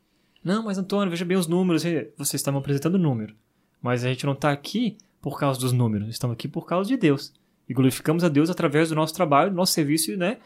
Não, 0.45 0.62
mas 0.62 0.79
Antônio, 0.79 1.11
veja 1.11 1.24
bem 1.24 1.37
os 1.37 1.47
números. 1.47 1.83
Vocês 2.16 2.35
estavam 2.35 2.61
apresentando 2.61 2.99
número. 2.99 3.35
Mas 3.81 4.05
a 4.05 4.09
gente 4.09 4.27
não 4.27 4.35
está 4.35 4.53
aqui 4.53 4.99
por 5.22 5.39
causa 5.39 5.59
dos 5.59 5.72
números. 5.72 6.09
Estamos 6.09 6.35
aqui 6.35 6.47
por 6.47 6.66
causa 6.66 6.89
de 6.89 6.97
Deus. 6.97 7.33
E 7.68 7.74
glorificamos 7.74 8.22
a 8.22 8.29
Deus 8.29 8.51
através 8.51 8.91
do 8.91 8.95
nosso 8.95 9.14
trabalho, 9.14 9.51
do 9.51 9.57
nosso 9.57 9.72
serviço, 9.72 10.16
né? 10.16 10.39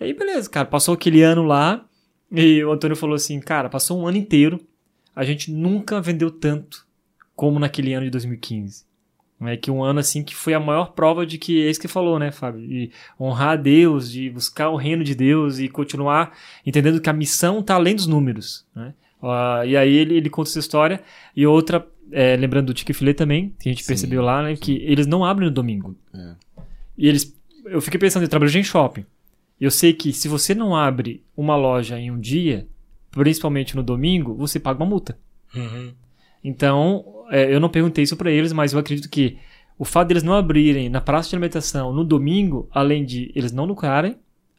E 0.00 0.04
aí, 0.04 0.12
beleza, 0.12 0.48
cara. 0.48 0.66
Passou 0.66 0.94
aquele 0.94 1.22
ano 1.22 1.42
lá. 1.42 1.84
E 2.30 2.62
o 2.64 2.72
Antônio 2.72 2.96
falou 2.96 3.14
assim: 3.14 3.40
Cara, 3.40 3.68
passou 3.68 4.00
um 4.00 4.06
ano 4.06 4.16
inteiro. 4.16 4.60
A 5.14 5.24
gente 5.24 5.50
nunca 5.50 6.00
vendeu 6.00 6.30
tanto 6.30 6.86
como 7.34 7.58
naquele 7.58 7.94
ano 7.94 8.04
de 8.04 8.10
2015. 8.10 8.84
É 9.42 9.56
que 9.56 9.70
um 9.70 9.84
ano 9.84 10.00
assim 10.00 10.22
que 10.22 10.34
foi 10.34 10.54
a 10.54 10.60
maior 10.60 10.92
prova 10.92 11.26
de 11.26 11.36
que 11.36 11.66
é 11.66 11.70
isso 11.70 11.80
que 11.80 11.88
falou, 11.88 12.18
né, 12.18 12.32
Fábio? 12.32 12.66
De 12.66 12.90
honrar 13.20 13.50
a 13.50 13.56
Deus, 13.56 14.10
de 14.10 14.30
buscar 14.30 14.70
o 14.70 14.76
reino 14.76 15.04
de 15.04 15.14
Deus 15.14 15.58
e 15.58 15.68
continuar 15.68 16.32
entendendo 16.64 17.00
que 17.00 17.10
a 17.10 17.12
missão 17.12 17.60
está 17.60 17.74
além 17.74 17.94
dos 17.94 18.06
números. 18.06 18.66
Né? 18.74 18.94
Uh, 19.22 19.66
e 19.66 19.76
aí 19.76 19.94
ele, 19.94 20.16
ele 20.16 20.30
conta 20.30 20.48
essa 20.48 20.58
história. 20.58 21.02
E 21.34 21.46
outra, 21.46 21.86
é, 22.10 22.34
lembrando 22.34 22.66
do 22.66 22.74
Tique 22.74 22.94
também, 23.12 23.54
que 23.60 23.68
a 23.68 23.72
gente 23.72 23.82
sim, 23.82 23.88
percebeu 23.88 24.22
lá, 24.22 24.42
né, 24.42 24.56
que 24.56 24.76
eles 24.82 25.06
não 25.06 25.22
abrem 25.22 25.48
no 25.48 25.54
domingo. 25.54 25.94
É. 26.14 26.34
E 26.96 27.06
eles. 27.06 27.36
Eu 27.66 27.82
fiquei 27.82 28.00
pensando, 28.00 28.22
eu 28.22 28.28
trabalho 28.28 28.56
em 28.56 28.64
shopping. 28.64 29.04
Eu 29.60 29.70
sei 29.70 29.92
que 29.92 30.12
se 30.12 30.28
você 30.28 30.54
não 30.54 30.76
abre 30.76 31.22
uma 31.36 31.56
loja 31.56 31.98
em 31.98 32.10
um 32.10 32.18
dia, 32.18 32.66
principalmente 33.10 33.74
no 33.74 33.82
domingo, 33.82 34.34
você 34.34 34.60
paga 34.60 34.82
uma 34.82 34.88
multa. 34.88 35.18
Uhum. 35.54 35.92
Então, 36.44 37.04
é, 37.30 37.52
eu 37.52 37.58
não 37.58 37.68
perguntei 37.68 38.04
isso 38.04 38.16
para 38.16 38.30
eles, 38.30 38.52
mas 38.52 38.72
eu 38.72 38.78
acredito 38.78 39.08
que 39.08 39.38
o 39.78 39.84
fato 39.84 40.08
deles 40.08 40.22
não 40.22 40.34
abrirem 40.34 40.88
na 40.88 41.00
praça 41.00 41.30
de 41.30 41.36
alimentação 41.36 41.92
no 41.92 42.04
domingo, 42.04 42.68
além 42.70 43.04
de 43.04 43.32
eles 43.34 43.52
não 43.52 43.64
lucrarem, 43.64 44.16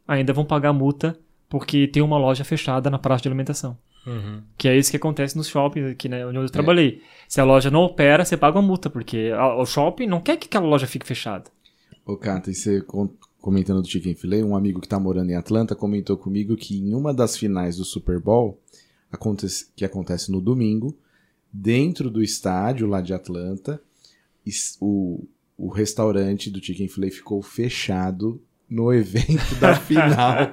ainda 0.07 0.33
vão 0.33 0.45
pagar 0.45 0.73
multa 0.73 1.17
porque 1.49 1.87
tem 1.87 2.03
uma 2.03 2.17
loja 2.17 2.43
fechada 2.43 2.89
na 2.89 2.99
praça 2.99 3.23
de 3.23 3.29
alimentação. 3.29 3.77
Uhum. 4.05 4.41
Que 4.57 4.67
é 4.67 4.77
isso 4.77 4.89
que 4.91 4.97
acontece 4.97 5.35
nos 5.35 5.47
shoppings 5.47 5.91
aqui, 5.91 6.07
né, 6.07 6.25
onde 6.25 6.37
eu 6.37 6.49
trabalhei. 6.49 7.01
É. 7.01 7.07
Se 7.27 7.41
a 7.41 7.43
loja 7.43 7.69
não 7.69 7.81
opera, 7.81 8.23
você 8.23 8.37
paga 8.37 8.57
uma 8.57 8.67
multa, 8.67 8.89
porque 8.89 9.31
a, 9.35 9.55
o 9.55 9.65
shopping 9.65 10.07
não 10.07 10.21
quer 10.21 10.37
que 10.37 10.47
aquela 10.47 10.65
loja 10.65 10.87
fique 10.87 11.05
fechada. 11.05 11.45
Ô, 12.05 12.15
Cata, 12.15 12.49
e 12.49 12.53
você 12.53 12.81
comentando 13.47 13.81
do 13.81 13.87
Chicken 13.87 14.13
Filet, 14.13 14.43
um 14.43 14.57
amigo 14.57 14.81
que 14.81 14.87
está 14.87 14.99
morando 14.99 15.29
em 15.29 15.35
Atlanta 15.35 15.73
comentou 15.73 16.17
comigo 16.17 16.57
que 16.57 16.77
em 16.77 16.93
uma 16.93 17.13
das 17.13 17.37
finais 17.37 17.77
do 17.77 17.85
Super 17.85 18.19
Bowl, 18.19 18.59
acontece, 19.09 19.67
que 19.73 19.85
acontece 19.85 20.29
no 20.29 20.41
domingo, 20.41 20.93
dentro 21.49 22.11
do 22.11 22.21
estádio 22.21 22.85
lá 22.87 22.99
de 22.99 23.13
Atlanta, 23.13 23.81
o, 24.81 25.25
o 25.57 25.69
restaurante 25.69 26.51
do 26.51 26.61
Chicken 26.61 26.89
Filet 26.89 27.15
ficou 27.15 27.41
fechado 27.41 28.41
no 28.69 28.91
evento 28.93 29.55
da 29.61 29.75
final 29.75 30.49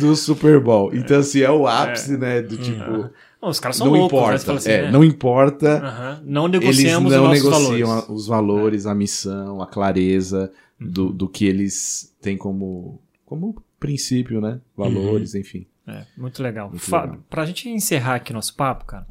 do 0.00 0.16
Super 0.16 0.58
Bowl. 0.58 0.90
Então, 0.94 1.18
assim, 1.18 1.42
é 1.42 1.50
o 1.50 1.66
ápice, 1.66 2.14
é. 2.14 2.16
né? 2.16 2.40
Do 2.40 2.56
tipo. 2.56 2.90
Uhum. 2.90 3.10
os 3.42 3.60
caras 3.60 3.76
são 3.76 3.88
não 3.88 3.92
loucos, 3.92 4.18
importa, 4.18 4.52
né? 4.52 4.58
assim, 4.58 4.70
é, 4.70 4.82
né? 4.84 4.90
Não 4.90 5.04
importa. 5.04 6.22
Uhum. 6.22 6.32
Não 6.32 6.48
negociamos 6.48 7.12
eles 7.12 7.22
não 7.22 7.30
negociam 7.30 7.88
valores. 7.88 8.08
os 8.08 8.26
valores, 8.26 8.86
a 8.86 8.94
missão, 8.94 9.60
a 9.60 9.66
clareza 9.66 10.50
do, 10.90 11.12
do 11.12 11.28
que 11.28 11.44
eles 11.44 12.16
têm 12.20 12.36
como, 12.36 13.00
como 13.24 13.62
princípio, 13.78 14.40
né? 14.40 14.60
Valores, 14.76 15.34
uhum. 15.34 15.40
enfim. 15.40 15.66
É, 15.86 16.04
muito 16.16 16.42
legal. 16.42 16.68
Muito 16.68 16.82
Fábio, 16.82 17.12
legal. 17.12 17.26
pra 17.28 17.44
gente 17.44 17.68
encerrar 17.68 18.16
aqui 18.16 18.32
nosso 18.32 18.54
papo, 18.54 18.84
cara, 18.84 19.06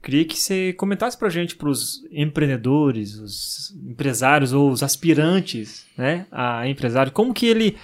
Queria 0.00 0.24
que 0.24 0.38
você 0.38 0.72
comentasse 0.74 1.18
para 1.18 1.26
a 1.26 1.30
gente, 1.30 1.56
para 1.56 1.68
os 1.68 2.06
empreendedores, 2.12 3.16
os 3.16 3.76
empresários 3.84 4.52
ou 4.52 4.70
os 4.70 4.82
aspirantes 4.82 5.86
né, 5.96 6.26
a 6.30 6.68
empresário, 6.68 7.10
como 7.10 7.34
que 7.34 7.46
ele 7.46 7.76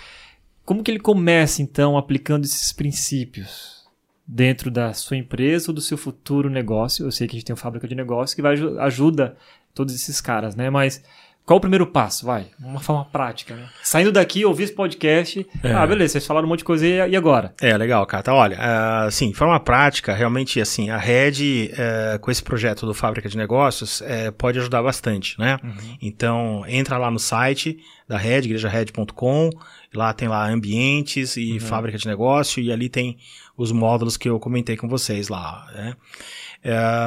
como 0.64 0.82
que 0.82 0.90
ele 0.90 1.00
começa 1.00 1.60
então 1.60 1.98
aplicando 1.98 2.44
esses 2.44 2.72
princípios 2.72 3.84
dentro 4.26 4.70
da 4.70 4.94
sua 4.94 5.16
empresa 5.16 5.70
ou 5.70 5.74
do 5.74 5.80
seu 5.80 5.98
futuro 5.98 6.48
negócio? 6.48 7.04
Eu 7.04 7.12
sei 7.12 7.26
que 7.26 7.36
a 7.36 7.38
gente 7.38 7.46
tem 7.46 7.52
uma 7.52 7.60
fábrica 7.60 7.86
de 7.86 7.94
negócio 7.94 8.34
que 8.34 8.40
vai 8.40 8.54
ajuda 8.78 9.36
todos 9.74 9.94
esses 9.94 10.20
caras, 10.20 10.54
né? 10.54 10.70
Mas 10.70 11.02
qual 11.46 11.58
o 11.58 11.60
primeiro 11.60 11.86
passo? 11.86 12.24
Vai, 12.24 12.46
uma 12.58 12.80
forma 12.80 13.04
prática, 13.04 13.54
né? 13.54 13.68
Saindo 13.82 14.10
daqui, 14.10 14.46
ouvir 14.46 14.64
esse 14.64 14.72
podcast. 14.72 15.46
É. 15.62 15.72
Ah, 15.72 15.86
beleza, 15.86 16.12
vocês 16.12 16.26
falaram 16.26 16.46
um 16.46 16.48
monte 16.48 16.60
de 16.60 16.64
coisa 16.64 16.86
e, 16.86 17.14
agora? 17.14 17.52
É, 17.60 17.76
legal, 17.76 18.06
Cata. 18.06 18.32
Olha, 18.32 18.56
uh, 18.56 19.10
sim, 19.10 19.30
forma 19.34 19.60
prática, 19.60 20.14
realmente, 20.14 20.58
assim, 20.58 20.88
a 20.88 20.96
Red, 20.96 21.70
uh, 21.72 22.18
com 22.20 22.30
esse 22.30 22.42
projeto 22.42 22.86
do 22.86 22.94
Fábrica 22.94 23.28
de 23.28 23.36
Negócios, 23.36 24.00
uh, 24.00 24.32
pode 24.38 24.58
ajudar 24.58 24.82
bastante, 24.82 25.38
né? 25.38 25.58
Uhum. 25.62 25.96
Então, 26.00 26.64
entra 26.66 26.96
lá 26.96 27.10
no 27.10 27.18
site 27.18 27.78
da 28.08 28.16
Red, 28.16 28.40
igrejared.com, 28.40 29.50
lá 29.92 30.14
tem 30.14 30.28
lá 30.28 30.48
ambientes 30.48 31.36
e 31.36 31.52
uhum. 31.52 31.60
fábrica 31.60 31.98
de 31.98 32.06
negócio, 32.06 32.62
e 32.62 32.72
ali 32.72 32.88
tem 32.88 33.18
os 33.54 33.70
módulos 33.70 34.16
que 34.16 34.30
eu 34.30 34.40
comentei 34.40 34.78
com 34.78 34.88
vocês 34.88 35.28
lá, 35.28 35.66
né? 35.74 35.94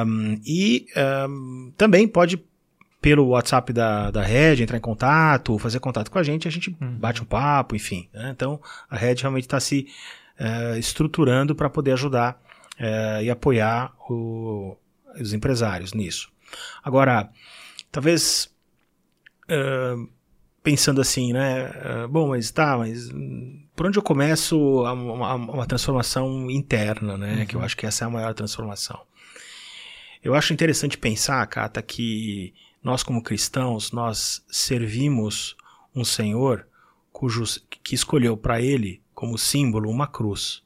Um, 0.06 0.40
e 0.46 0.86
um, 1.28 1.72
também 1.76 2.06
pode 2.06 2.36
pelo 3.00 3.28
WhatsApp 3.28 3.72
da, 3.72 4.10
da 4.10 4.22
Red, 4.22 4.62
entrar 4.62 4.76
em 4.76 4.80
contato, 4.80 5.58
fazer 5.58 5.78
contato 5.78 6.10
com 6.10 6.18
a 6.18 6.22
gente, 6.22 6.48
a 6.48 6.50
gente 6.50 6.76
uhum. 6.80 6.98
bate 6.98 7.22
um 7.22 7.24
papo, 7.24 7.76
enfim. 7.76 8.08
Né? 8.12 8.30
Então, 8.34 8.60
a 8.90 8.96
Red 8.96 9.16
realmente 9.20 9.44
está 9.44 9.60
se 9.60 9.86
uh, 10.40 10.76
estruturando 10.76 11.54
para 11.54 11.70
poder 11.70 11.92
ajudar 11.92 12.40
uh, 12.78 13.22
e 13.22 13.30
apoiar 13.30 13.92
o, 14.10 14.76
os 15.20 15.32
empresários 15.32 15.92
nisso. 15.92 16.30
Agora, 16.82 17.30
talvez 17.92 18.52
uh, 19.44 20.08
pensando 20.62 21.00
assim, 21.00 21.32
né? 21.32 22.06
bom, 22.10 22.28
mas 22.28 22.50
tá, 22.50 22.76
mas 22.76 23.08
por 23.74 23.86
onde 23.86 23.96
eu 23.96 24.02
começo 24.02 24.58
uma, 24.82 25.34
uma 25.34 25.66
transformação 25.66 26.50
interna, 26.50 27.16
né? 27.16 27.36
Uhum. 27.36 27.46
Que 27.46 27.54
eu 27.54 27.62
acho 27.62 27.76
que 27.76 27.86
essa 27.86 28.04
é 28.04 28.06
a 28.06 28.10
maior 28.10 28.34
transformação. 28.34 29.00
Eu 30.22 30.34
acho 30.34 30.52
interessante 30.52 30.98
pensar, 30.98 31.46
Cata, 31.46 31.80
que 31.80 32.52
nós 32.88 33.02
como 33.02 33.22
cristãos, 33.22 33.92
nós 33.92 34.42
servimos 34.48 35.54
um 35.94 36.02
Senhor 36.02 36.66
cujo, 37.12 37.44
que 37.84 37.94
escolheu 37.94 38.34
para 38.34 38.62
ele 38.62 39.02
como 39.14 39.36
símbolo 39.36 39.90
uma 39.90 40.06
cruz. 40.06 40.62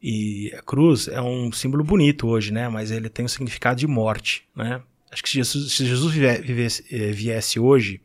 E 0.00 0.54
a 0.56 0.62
cruz 0.62 1.08
é 1.08 1.20
um 1.20 1.50
símbolo 1.50 1.82
bonito 1.82 2.28
hoje, 2.28 2.52
né? 2.52 2.68
Mas 2.68 2.92
ele 2.92 3.08
tem 3.08 3.24
um 3.24 3.28
significado 3.28 3.80
de 3.80 3.86
morte, 3.88 4.46
né? 4.54 4.80
Acho 5.10 5.24
que 5.24 5.28
se 5.28 5.34
Jesus, 5.34 5.72
se 5.72 5.86
Jesus 5.86 6.14
viesse, 6.14 6.84
eh, 6.88 7.10
viesse 7.10 7.58
hoje, 7.58 8.00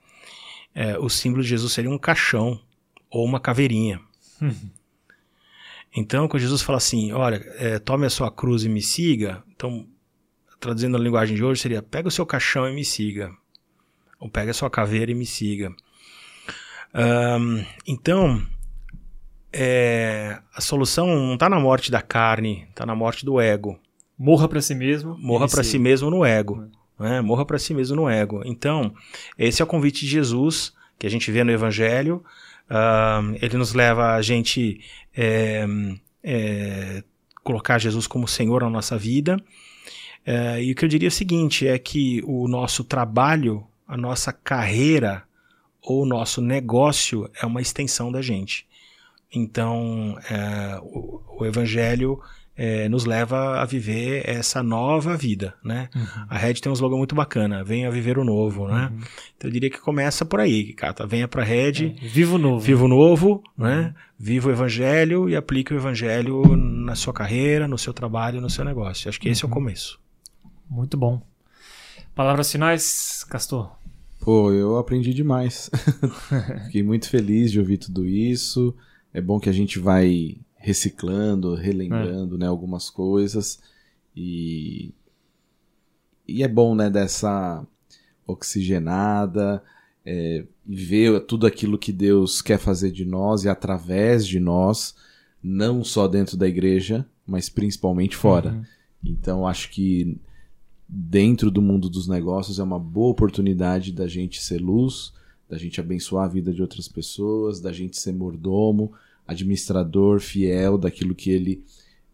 é, 0.74 0.98
o 0.98 1.08
símbolo 1.08 1.44
de 1.44 1.50
Jesus 1.50 1.72
seria 1.74 1.92
um 1.92 2.00
caixão 2.00 2.60
ou 3.12 3.24
uma 3.24 3.40
caveirinha. 3.40 4.02
Uhum. 4.42 4.72
Então, 5.96 6.28
quando 6.28 6.42
Jesus 6.42 6.64
fala 6.64 6.80
assim, 6.80 7.12
olha, 7.12 7.36
é, 7.58 7.78
tome 7.78 8.08
a 8.08 8.10
sua 8.10 8.32
cruz 8.32 8.64
e 8.64 8.70
me 8.70 8.82
siga, 8.82 9.44
então, 9.56 9.86
traduzindo 10.62 10.96
a 10.96 11.00
linguagem 11.00 11.36
de 11.36 11.44
hoje, 11.44 11.60
seria 11.60 11.82
pega 11.82 12.08
o 12.08 12.12
seu 12.12 12.26
caixão 12.26 12.70
e 12.70 12.74
me 12.74 12.86
siga. 12.86 13.32
Ou 14.20 14.30
pega 14.30 14.52
a 14.52 14.54
sua 14.54 14.70
caveira 14.70 15.12
e 15.12 15.16
me 15.16 15.26
siga. 15.26 15.74
Um, 16.94 17.66
então, 17.88 18.46
é, 19.52 20.40
a 20.56 20.62
solução 20.62 21.08
não 21.08 21.34
está 21.34 21.50
na 21.50 21.60
morte 21.60 21.90
da 21.90 22.02
carne, 22.02 22.68
está 22.70 22.86
na 22.86 22.96
morte 22.96 23.26
do 23.26 23.42
ego. 23.42 23.80
Morra 24.18 24.48
para 24.48 24.62
si 24.62 24.76
mesmo. 24.76 25.18
Morra 25.18 25.48
para 25.48 25.64
si 25.64 25.80
mesmo 25.80 26.12
no 26.12 26.24
ego. 26.24 26.70
Né? 27.00 27.20
Morra 27.22 27.44
para 27.44 27.58
si 27.58 27.74
mesmo 27.74 27.96
no 27.96 28.08
ego. 28.08 28.44
Então, 28.46 28.94
esse 29.36 29.64
é 29.64 29.66
o 29.66 29.68
convite 29.68 30.02
de 30.02 30.12
Jesus 30.12 30.74
que 31.00 31.08
a 31.08 31.10
gente 31.10 31.32
vê 31.32 31.44
no 31.44 31.52
Evangelho. 31.52 32.24
Uh, 32.70 33.36
ele 33.42 33.58
nos 33.58 33.74
leva 33.74 34.14
a 34.14 34.22
gente 34.22 34.80
é, 35.18 35.66
colocar 37.44 37.80
Jesus 37.80 38.06
como 38.06 38.28
Senhor 38.28 38.62
na 38.62 38.70
nossa 38.70 38.96
vida. 38.96 39.38
É, 40.26 40.64
e 40.64 40.72
o 40.72 40.76
que 40.76 40.86
eu 40.86 40.90
diria 40.90 41.08
é 41.08 41.10
o 41.10 41.12
seguinte: 41.12 41.68
é 41.68 41.78
que 41.78 42.22
o 42.26 42.48
nosso 42.48 42.84
trabalho, 42.84 43.64
a 43.88 43.98
nossa 43.98 44.32
carreira 44.32 45.24
ou 45.82 46.04
o 46.04 46.06
nosso 46.06 46.42
negócio 46.42 47.30
é 47.42 47.46
uma 47.46 47.62
extensão 47.62 48.12
da 48.12 48.22
gente. 48.22 48.66
Então, 49.34 50.18
é, 50.30 50.78
o, 50.82 51.22
o, 51.40 51.46
Evangelho 51.46 52.20
é, 52.56 52.90
nos 52.90 53.06
leva 53.06 53.62
a 53.62 53.66
viver 53.66 54.28
essa 54.30 54.62
nova 54.62 55.16
vida, 55.16 55.56
né? 55.64 55.90
Uhum. 55.96 56.26
A 56.30 56.38
Red 56.38 56.56
tem 56.56 56.70
um 56.70 56.74
slogan 56.74 56.98
muito 56.98 57.16
bacana, 57.16 57.64
venha 57.64 57.90
viver 57.90 58.18
o 58.20 58.26
novo, 58.26 58.68
né? 58.68 58.90
Uhum. 58.92 59.00
Então 59.38 59.50
eu 59.50 59.52
diria 59.52 59.70
que 59.70 59.80
começa 59.80 60.26
por 60.26 60.42
aí, 60.42 60.74
Cata. 60.74 61.08
Venha 61.08 61.30
pra 61.30 61.44
Red. 61.44 61.96
É, 61.98 62.08
viva 62.08 62.36
o 62.36 62.38
novo. 62.38 62.60
Viva 62.60 62.84
o 62.84 62.90
novo, 62.90 63.42
uhum. 63.58 63.66
né? 63.66 63.96
Viva 64.20 64.50
o 64.50 64.52
evangelho 64.52 65.30
e 65.30 65.36
aplique 65.36 65.74
o 65.74 65.78
evangelho 65.78 66.56
na 66.58 66.94
sua 66.94 67.14
carreira, 67.14 67.68
no 67.68 67.78
seu 67.78 67.94
trabalho, 67.94 68.42
no 68.42 68.50
seu 68.50 68.66
negócio. 68.66 69.10
Acho 69.10 69.20
que 69.20 69.30
esse 69.30 69.44
é 69.44 69.46
o 69.46 69.50
uhum. 69.50 69.56
começo. 69.56 70.00
Muito 70.72 70.96
bom. 70.96 71.22
Palavras 72.16 72.50
finais, 72.50 73.26
Castor? 73.26 73.76
Pô, 74.22 74.54
eu 74.54 74.78
aprendi 74.78 75.14
demais. 75.14 75.70
Fiquei 76.66 76.82
muito 76.82 77.10
feliz 77.10 77.52
de 77.52 77.60
ouvir 77.60 77.78
tudo 77.78 78.06
isso. 78.06 78.74
É 79.14 79.20
bom 79.20 79.38
que 79.38 79.50
a 79.50 79.52
gente 79.52 79.78
vai 79.78 80.38
reciclando, 80.56 81.56
relembrando, 81.56 82.36
é. 82.36 82.40
né, 82.40 82.48
algumas 82.48 82.90
coisas 82.90 83.62
e 84.16 84.94
e 86.26 86.42
é 86.42 86.48
bom, 86.48 86.74
né, 86.74 86.90
dessa 86.90 87.68
oxigenada, 88.26 89.62
é, 90.06 90.46
ver 90.66 91.20
tudo 91.26 91.46
aquilo 91.46 91.78
que 91.78 91.92
Deus 91.92 92.42
quer 92.42 92.58
fazer 92.58 92.92
de 92.92 93.04
nós 93.04 93.44
e 93.44 93.50
através 93.50 94.26
de 94.26 94.40
nós, 94.40 94.96
não 95.44 95.84
só 95.84 96.08
dentro 96.08 96.38
da 96.38 96.48
igreja, 96.48 97.06
mas 97.28 97.50
principalmente 97.50 98.16
fora. 98.16 98.54
Uhum. 98.54 98.64
Então 99.04 99.46
acho 99.46 99.70
que 99.72 100.18
dentro 100.94 101.50
do 101.50 101.62
mundo 101.62 101.90
dos 101.90 102.06
negócios 102.06 102.60
é 102.60 102.64
uma 102.64 102.78
boa 102.78 103.12
oportunidade 103.12 103.94
da 103.94 104.08
gente 104.08 104.44
ser 104.44 104.60
luz, 104.60 105.14
da 105.48 105.58
gente 105.58 105.80
abençoar 105.80 106.26
a 106.26 106.28
vida 106.28 106.54
de 106.54 106.62
outras 106.62 106.90
pessoas, 106.90 107.62
da 107.62 107.72
gente 107.72 107.98
ser 107.98 108.12
mordomo, 108.12 108.92
administrador 109.26 110.20
fiel 110.20 110.78
daquilo 110.78 111.16
que 111.16 111.30
ele 111.30 111.64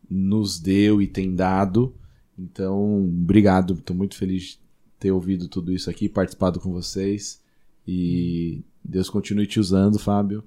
nos 0.08 0.60
deu 0.60 1.02
e 1.02 1.08
tem 1.08 1.34
dado. 1.34 1.96
Então, 2.38 3.04
obrigado, 3.04 3.74
estou 3.74 3.96
muito 3.96 4.16
feliz 4.16 4.44
de 4.44 4.60
ter 5.00 5.12
ouvido 5.12 5.48
tudo 5.48 5.74
isso 5.74 5.90
aqui, 5.90 6.08
participado 6.08 6.60
com 6.60 6.72
vocês. 6.72 7.42
E 7.88 8.62
Deus 8.84 9.10
continue 9.10 9.48
te 9.48 9.60
usando, 9.60 9.98
Fábio. 9.98 10.44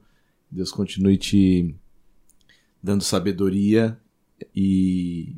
Deus 0.48 0.70
continue 0.70 1.18
te 1.18 1.74
dando 2.80 3.02
sabedoria 3.02 3.98
e 4.54 5.34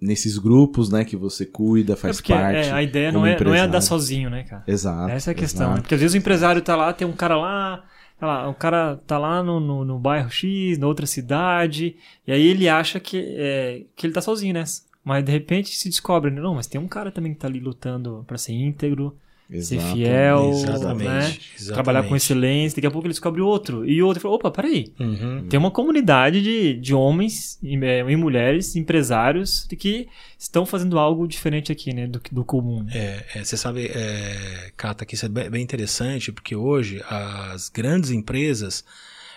nesses 0.00 0.38
grupos, 0.38 0.90
né, 0.90 1.04
que 1.04 1.16
você 1.16 1.46
cuida, 1.46 1.96
faz 1.96 2.16
é 2.16 2.18
porque, 2.18 2.32
parte. 2.32 2.68
É, 2.68 2.72
a 2.72 2.82
ideia 2.82 3.10
não 3.10 3.24
é, 3.26 3.42
não 3.42 3.54
é 3.54 3.60
andar 3.60 3.80
sozinho, 3.80 4.28
né, 4.28 4.44
cara? 4.44 4.64
Exato. 4.66 5.10
Essa 5.10 5.30
é 5.30 5.32
a 5.32 5.34
questão. 5.34 5.74
Né? 5.74 5.80
Porque 5.80 5.94
às 5.94 6.00
vezes 6.00 6.14
o 6.14 6.18
empresário 6.18 6.60
tá 6.60 6.76
lá, 6.76 6.92
tem 6.92 7.06
um 7.06 7.12
cara 7.12 7.36
lá, 7.36 7.84
tá 8.18 8.26
lá 8.26 8.48
o 8.48 8.54
cara 8.54 8.96
tá 9.06 9.18
lá 9.18 9.42
no, 9.42 9.58
no, 9.58 9.84
no, 9.84 9.98
bairro 9.98 10.30
X, 10.30 10.78
na 10.78 10.86
outra 10.86 11.06
cidade, 11.06 11.96
e 12.26 12.32
aí 12.32 12.46
ele 12.46 12.68
acha 12.68 13.00
que, 13.00 13.18
é, 13.36 13.84
que 13.94 14.06
ele 14.06 14.14
tá 14.14 14.20
sozinho 14.20 14.54
nessa. 14.54 14.82
Mas 15.02 15.24
de 15.24 15.32
repente 15.32 15.74
se 15.74 15.88
descobre, 15.88 16.30
não, 16.30 16.54
mas 16.56 16.66
tem 16.66 16.80
um 16.80 16.88
cara 16.88 17.10
também 17.10 17.32
que 17.32 17.38
tá 17.38 17.46
ali 17.46 17.60
lutando 17.60 18.24
para 18.26 18.36
ser 18.36 18.52
íntegro, 18.52 19.16
Ser 19.48 19.78
fiel, 19.78 20.50
exatamente, 20.50 21.08
né? 21.08 21.18
Exatamente. 21.28 21.72
trabalhar 21.72 22.02
com 22.02 22.16
excelência. 22.16 22.76
Daqui 22.76 22.86
a 22.88 22.90
pouco 22.90 23.06
ele 23.06 23.12
descobre 23.12 23.40
outro. 23.40 23.88
E 23.88 24.02
outro 24.02 24.20
fala, 24.20 24.34
opa, 24.34 24.50
peraí. 24.50 24.92
Uhum. 24.98 25.46
Tem 25.48 25.56
uma 25.56 25.70
comunidade 25.70 26.42
de, 26.42 26.74
de 26.74 26.92
homens 26.92 27.56
e, 27.62 27.76
é, 27.76 28.00
e, 28.00 28.16
mulheres, 28.16 28.74
empresários, 28.74 29.64
que 29.78 30.08
estão 30.36 30.66
fazendo 30.66 30.98
algo 30.98 31.28
diferente 31.28 31.70
aqui, 31.70 31.94
né? 31.94 32.08
Do, 32.08 32.20
do 32.32 32.44
comum. 32.44 32.84
É, 32.90 33.24
é, 33.36 33.44
você 33.44 33.56
sabe, 33.56 33.86
é, 33.86 34.72
Cata, 34.76 35.06
que 35.06 35.14
isso 35.14 35.26
é 35.26 35.28
bem, 35.28 35.48
bem 35.48 35.62
interessante, 35.62 36.32
porque 36.32 36.56
hoje 36.56 37.00
as 37.08 37.68
grandes 37.68 38.10
empresas, 38.10 38.84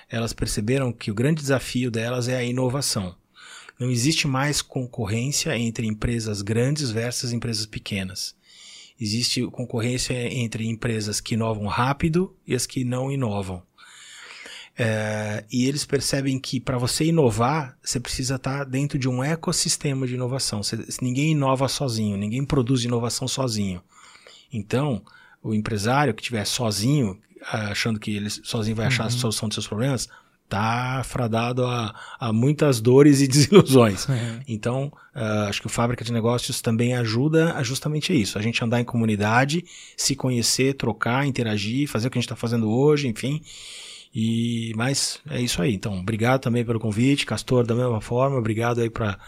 elas 0.09 0.33
perceberam 0.33 0.91
que 0.91 1.11
o 1.11 1.15
grande 1.15 1.41
desafio 1.41 1.91
delas 1.91 2.27
é 2.27 2.35
a 2.35 2.43
inovação. 2.43 3.15
Não 3.79 3.91
existe 3.91 4.27
mais 4.27 4.59
concorrência 4.59 5.55
entre 5.55 5.85
empresas 5.85 6.41
grandes 6.41 6.89
versus 6.89 7.31
empresas 7.31 7.67
pequenas 7.67 8.38
existe 8.99 9.45
concorrência 9.47 10.13
entre 10.33 10.67
empresas 10.67 11.21
que 11.21 11.35
inovam 11.35 11.67
rápido 11.67 12.35
e 12.45 12.53
as 12.53 12.65
que 12.65 12.83
não 12.83 13.11
inovam. 13.11 13.63
É, 14.81 15.43
e 15.51 15.65
eles 15.65 15.83
percebem 15.83 16.39
que 16.39 16.59
para 16.59 16.77
você 16.77 17.03
inovar, 17.03 17.77
você 17.83 17.99
precisa 17.99 18.35
estar 18.35 18.59
tá 18.59 18.63
dentro 18.63 18.97
de 18.97 19.09
um 19.09 19.21
ecossistema 19.21 20.07
de 20.07 20.15
inovação. 20.15 20.63
Você, 20.63 20.77
ninguém 21.01 21.31
inova 21.31 21.67
sozinho, 21.67 22.15
ninguém 22.15 22.45
produz 22.45 22.85
inovação 22.85 23.27
sozinho. 23.27 23.81
Então, 24.51 25.03
o 25.43 25.53
empresário 25.53 26.13
que 26.13 26.21
estiver 26.21 26.45
sozinho, 26.45 27.19
achando 27.51 27.99
que 27.99 28.15
ele 28.15 28.29
sozinho 28.29 28.75
vai 28.75 28.87
achar 28.87 29.03
uhum. 29.03 29.09
a 29.09 29.11
solução 29.11 29.49
dos 29.49 29.55
seus 29.55 29.67
problemas, 29.67 30.07
tá 30.49 31.01
fradado 31.05 31.63
a, 31.65 31.93
a 32.19 32.33
muitas 32.33 32.81
dores 32.81 33.21
e 33.21 33.27
desilusões. 33.29 34.09
É. 34.09 34.39
Então, 34.47 34.91
uh, 35.15 35.47
acho 35.47 35.61
que 35.61 35.67
o 35.67 35.69
Fábrica 35.69 36.03
de 36.03 36.11
Negócios 36.11 36.59
também 36.61 36.95
ajuda 36.95 37.53
a 37.53 37.63
justamente 37.63 38.19
isso. 38.19 38.37
A 38.37 38.41
gente 38.41 38.63
andar 38.63 38.81
em 38.81 38.83
comunidade, 38.83 39.63
se 39.95 40.15
conhecer, 40.15 40.73
trocar, 40.73 41.25
interagir, 41.25 41.87
fazer 41.87 42.07
o 42.07 42.11
que 42.11 42.17
a 42.17 42.21
gente 42.21 42.25
está 42.25 42.35
fazendo 42.35 42.69
hoje, 42.69 43.07
enfim. 43.07 43.41
E 44.13 44.73
mas 44.75 45.21
é 45.29 45.39
isso 45.39 45.61
aí. 45.61 45.73
Então, 45.73 45.99
obrigado 45.99 46.41
também 46.41 46.65
pelo 46.65 46.79
convite, 46.79 47.27
Castor 47.27 47.65
da 47.65 47.75
mesma 47.75 48.01
forma. 48.01 48.37
Obrigado 48.37 48.81
aí 48.81 48.89
para 48.89 49.19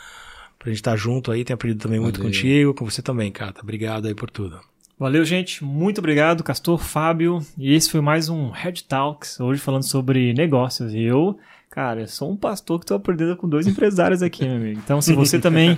a 0.59 0.67
gente 0.67 0.77
estar 0.77 0.91
tá 0.91 0.97
junto 0.97 1.31
aí. 1.31 1.45
Tenho 1.45 1.55
aprendido 1.55 1.83
também 1.83 1.99
Valeu. 1.99 2.11
muito 2.11 2.21
contigo, 2.21 2.73
com 2.73 2.85
você 2.85 3.01
também, 3.01 3.31
Cata. 3.31 3.61
Obrigado 3.61 4.07
aí 4.07 4.15
por 4.15 4.31
tudo. 4.31 4.59
Valeu, 5.01 5.25
gente. 5.25 5.63
Muito 5.65 5.97
obrigado, 5.97 6.43
Castor, 6.43 6.77
Fábio. 6.77 7.39
E 7.57 7.73
esse 7.73 7.89
foi 7.89 7.99
mais 8.01 8.29
um 8.29 8.51
Head 8.51 8.83
Talks, 8.83 9.39
hoje 9.39 9.59
falando 9.59 9.81
sobre 9.81 10.31
negócios. 10.31 10.93
E 10.93 11.01
eu, 11.01 11.39
cara, 11.71 12.05
sou 12.05 12.31
um 12.31 12.37
pastor 12.37 12.77
que 12.77 12.83
estou 12.83 12.97
aprendendo 12.97 13.35
com 13.35 13.49
dois 13.49 13.65
empresários 13.65 14.21
aqui, 14.21 14.45
meu 14.45 14.57
amigo. 14.57 14.79
Então, 14.85 15.01
se 15.01 15.13
você 15.13 15.39
também 15.41 15.75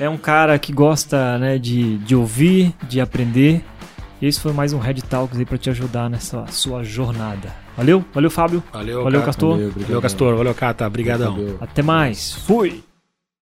é 0.00 0.08
um 0.08 0.16
cara 0.16 0.58
que 0.58 0.72
gosta 0.72 1.38
né, 1.38 1.58
de, 1.58 1.98
de 1.98 2.16
ouvir, 2.16 2.74
de 2.88 2.98
aprender, 2.98 3.62
esse 4.22 4.40
foi 4.40 4.54
mais 4.54 4.72
um 4.72 4.78
Head 4.78 5.04
Talks 5.04 5.38
aí 5.38 5.44
para 5.44 5.58
te 5.58 5.68
ajudar 5.68 6.08
nessa 6.08 6.46
sua 6.46 6.82
jornada. 6.82 7.54
Valeu, 7.76 8.02
valeu, 8.14 8.30
Fábio. 8.30 8.62
Valeu, 8.72 9.04
valeu 9.04 9.22
Castor. 9.22 9.50
Valeu, 9.50 9.70
valeu, 9.70 10.00
Castor. 10.00 10.34
Valeu, 10.34 10.54
Cata. 10.54 10.86
Obrigadão. 10.86 11.58
Até 11.60 11.82
mais. 11.82 12.32
Fui. 12.32 12.82